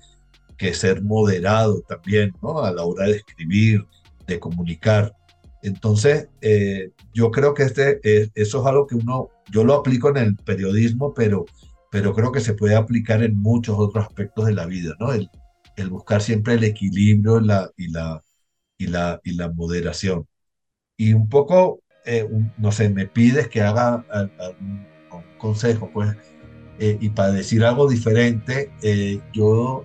que 0.57 0.73
ser 0.73 1.01
moderado 1.01 1.81
también 1.88 2.34
¿no? 2.41 2.59
a 2.63 2.71
la 2.71 2.84
hora 2.84 3.05
de 3.05 3.17
escribir, 3.17 3.86
de 4.27 4.39
comunicar. 4.39 5.15
Entonces, 5.61 6.27
eh, 6.41 6.91
yo 7.13 7.31
creo 7.31 7.53
que 7.53 7.63
este, 7.63 7.99
eh, 8.03 8.29
eso 8.36 8.61
es 8.61 8.67
algo 8.67 8.86
que 8.88 8.95
uno, 8.95 9.29
yo 9.51 9.63
lo 9.63 9.75
aplico 9.75 10.09
en 10.09 10.17
el 10.17 10.36
periodismo, 10.36 11.13
pero, 11.13 11.45
pero 11.91 12.13
creo 12.13 12.31
que 12.34 12.41
se 12.41 12.53
puede 12.53 12.75
aplicar 12.75 13.23
en 13.23 13.38
muchos 13.41 13.77
otros 13.79 14.05
aspectos 14.05 14.45
de 14.45 14.53
la 14.53 14.65
vida, 14.65 14.95
¿no? 14.99 15.13
El, 15.13 15.29
el 15.77 15.89
buscar 15.89 16.21
siempre 16.21 16.55
el 16.55 16.63
equilibrio 16.63 17.39
la, 17.39 17.71
y, 17.77 17.89
la, 17.89 18.21
y, 18.77 18.88
la, 18.88 19.21
y 19.23 19.34
la 19.36 19.49
moderación. 19.51 20.27
Y 20.97 21.13
un 21.13 21.27
poco, 21.27 21.79
eh, 22.05 22.27
no 22.57 22.71
sé, 22.71 22.89
me 22.89 23.07
pides 23.07 23.47
que 23.47 23.61
haga 23.61 24.05
un, 24.59 24.85
consejo, 25.37 25.89
pues, 25.93 26.15
eh, 26.79 26.97
y 27.01 27.09
para 27.09 27.31
decir 27.31 27.65
algo 27.65 27.89
diferente, 27.89 28.71
eh, 28.81 29.19
yo, 29.33 29.83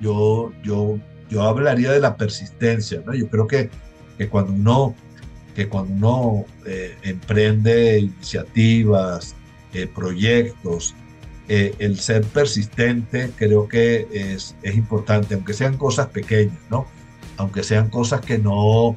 yo, 0.00 0.52
yo, 0.62 0.98
yo 1.30 1.42
hablaría 1.42 1.92
de 1.92 2.00
la 2.00 2.16
persistencia, 2.16 3.02
¿no? 3.06 3.14
Yo 3.14 3.28
creo 3.28 3.46
que, 3.46 3.70
que 4.18 4.28
cuando 4.28 4.52
uno, 4.52 4.94
que 5.54 5.68
cuando 5.68 5.94
uno 5.94 6.44
emprende 7.02 8.00
iniciativas, 8.00 9.34
proyectos, 9.94 10.94
eh, 11.48 11.76
el 11.78 12.00
ser 12.00 12.24
persistente 12.24 13.30
creo 13.36 13.68
que 13.68 14.08
es, 14.10 14.56
es 14.62 14.74
importante, 14.74 15.34
aunque 15.34 15.52
sean 15.52 15.76
cosas 15.76 16.08
pequeñas, 16.08 16.58
¿no? 16.70 16.86
Aunque 17.36 17.62
sean 17.62 17.88
cosas 17.88 18.20
que 18.20 18.38
no, 18.38 18.96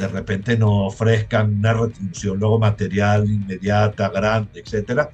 de 0.00 0.08
repente 0.08 0.56
no 0.56 0.86
ofrezcan 0.86 1.58
una 1.58 1.74
retribución 1.74 2.38
luego 2.38 2.58
material 2.58 3.28
inmediata, 3.28 4.08
grande, 4.08 4.60
etcétera, 4.60 5.10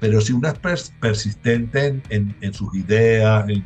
pero 0.00 0.20
si 0.20 0.32
uno 0.32 0.48
es 0.48 0.92
persistente 1.00 2.00
en, 2.08 2.34
en, 2.40 2.54
sus 2.54 2.74
ideas, 2.74 3.48
en, 3.48 3.64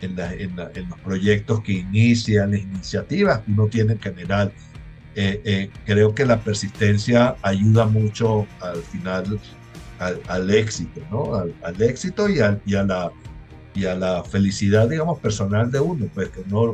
en, 0.00 0.88
los 0.88 0.98
proyectos 1.00 1.62
que 1.62 1.72
inicia, 1.72 2.46
las 2.46 2.60
iniciativas 2.60 3.40
que 3.40 3.52
uno 3.52 3.66
tiene 3.66 3.92
en 3.94 4.00
general, 4.00 4.52
eh, 5.14 5.42
eh, 5.44 5.70
creo 5.84 6.14
que 6.14 6.24
la 6.24 6.40
persistencia 6.40 7.36
ayuda 7.42 7.86
mucho 7.86 8.46
al 8.60 8.76
final 8.82 9.38
al, 9.98 10.50
éxito, 10.50 11.00
¿no? 11.10 11.34
Al, 11.34 11.82
éxito 11.82 12.28
y, 12.28 12.38
y, 12.66 12.74
a 12.74 12.84
la, 12.84 13.10
y 13.74 13.84
a 13.84 13.94
la 13.94 14.24
felicidad, 14.24 14.88
digamos, 14.88 15.18
personal 15.18 15.70
de 15.70 15.80
uno, 15.80 16.06
pues 16.14 16.28
que 16.30 16.40
uno, 16.48 16.72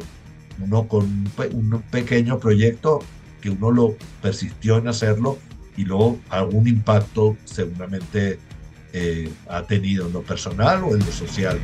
uno 0.63 0.89
con 0.89 1.05
un, 1.05 1.83
pequeño 1.91 2.39
proyecto 2.39 3.01
que 3.45 3.51
uno 3.51 3.71
lo 3.71 3.95
persistió 4.23 4.79
en 4.79 4.89
hacerlo 4.89 5.39
y 5.77 5.85
luego 5.85 6.19
algún 6.31 6.67
impacto 6.67 7.37
seguramente 7.45 8.39
eh, 8.95 9.31
ha 9.51 9.65
tenido 9.65 10.07
en 10.07 10.15
lo 10.15 10.23
personal 10.23 10.83
o 10.83 10.95
en 10.95 11.01
lo 11.01 11.13
social 11.13 11.61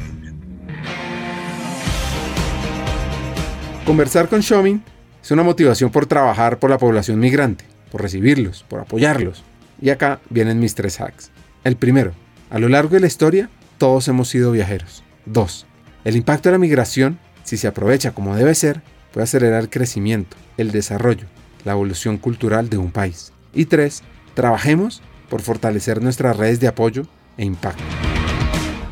Conversar 3.86 4.28
con 4.28 4.40
Shomin 4.40 4.82
es 5.22 5.30
una 5.30 5.42
motivación 5.42 5.90
por 5.90 6.04
trabajar 6.04 6.58
por 6.58 6.68
la 6.68 6.76
población 6.76 7.18
migrante, 7.18 7.64
por 7.90 8.02
recibirlos, 8.02 8.62
por 8.68 8.80
apoyarlos. 8.80 9.42
Y 9.80 9.88
acá 9.88 10.20
vienen 10.28 10.60
mis 10.60 10.74
tres 10.74 11.00
hacks. 11.00 11.30
El 11.64 11.76
primero, 11.76 12.12
a 12.50 12.58
lo 12.58 12.68
largo 12.68 12.90
de 12.90 13.00
la 13.00 13.06
historia, 13.06 13.48
todos 13.78 14.06
hemos 14.08 14.28
sido 14.28 14.52
viajeros. 14.52 15.02
2. 15.24 15.66
El 16.04 16.16
impacto 16.16 16.50
de 16.50 16.52
la 16.52 16.58
migración, 16.58 17.18
si 17.42 17.56
se 17.56 17.68
aprovecha 17.68 18.12
como 18.12 18.36
debe 18.36 18.54
ser, 18.54 18.82
puede 19.12 19.24
acelerar 19.24 19.62
el 19.62 19.70
crecimiento, 19.70 20.36
el 20.56 20.70
desarrollo, 20.70 21.26
la 21.64 21.72
evolución 21.72 22.18
cultural 22.18 22.68
de 22.68 22.78
un 22.78 22.90
país. 22.90 23.32
Y 23.54 23.66
3. 23.66 24.02
Trabajemos 24.34 25.02
por 25.28 25.42
fortalecer 25.42 26.02
nuestras 26.02 26.36
redes 26.36 26.60
de 26.60 26.68
apoyo 26.68 27.06
e 27.36 27.44
impacto. 27.44 27.82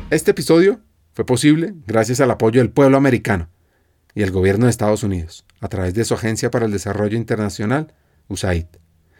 Este 0.09 0.31
episodio 0.31 0.79
fue 1.13 1.25
posible 1.25 1.73
gracias 1.85 2.19
al 2.21 2.31
apoyo 2.31 2.61
del 2.61 2.71
pueblo 2.71 2.97
americano 2.97 3.49
y 4.15 4.23
el 4.23 4.31
gobierno 4.31 4.65
de 4.65 4.71
Estados 4.71 5.03
Unidos, 5.03 5.45
a 5.59 5.67
través 5.67 5.93
de 5.93 6.05
su 6.05 6.13
Agencia 6.13 6.49
para 6.49 6.65
el 6.65 6.71
Desarrollo 6.71 7.17
Internacional, 7.17 7.93
USAID. 8.27 8.65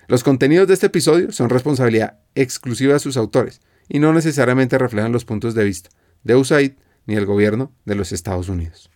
Los 0.08 0.24
contenidos 0.24 0.68
de 0.68 0.74
este 0.74 0.88
episodio 0.88 1.32
son 1.32 1.50
responsabilidad 1.50 2.20
exclusiva 2.34 2.94
de 2.94 3.00
sus 3.00 3.18
autores 3.18 3.62
y 3.88 4.00
no 4.00 4.14
necesariamente 4.14 4.78
reflejan 4.78 5.12
los 5.12 5.26
puntos 5.26 5.54
de 5.54 5.64
vista 5.64 5.90
de 6.24 6.36
USAID 6.36 6.74
ni 7.06 7.16
el 7.16 7.26
gobierno 7.26 7.72
de 7.86 7.96
los 7.96 8.12
Estados 8.12 8.50
Unidos. 8.50 8.90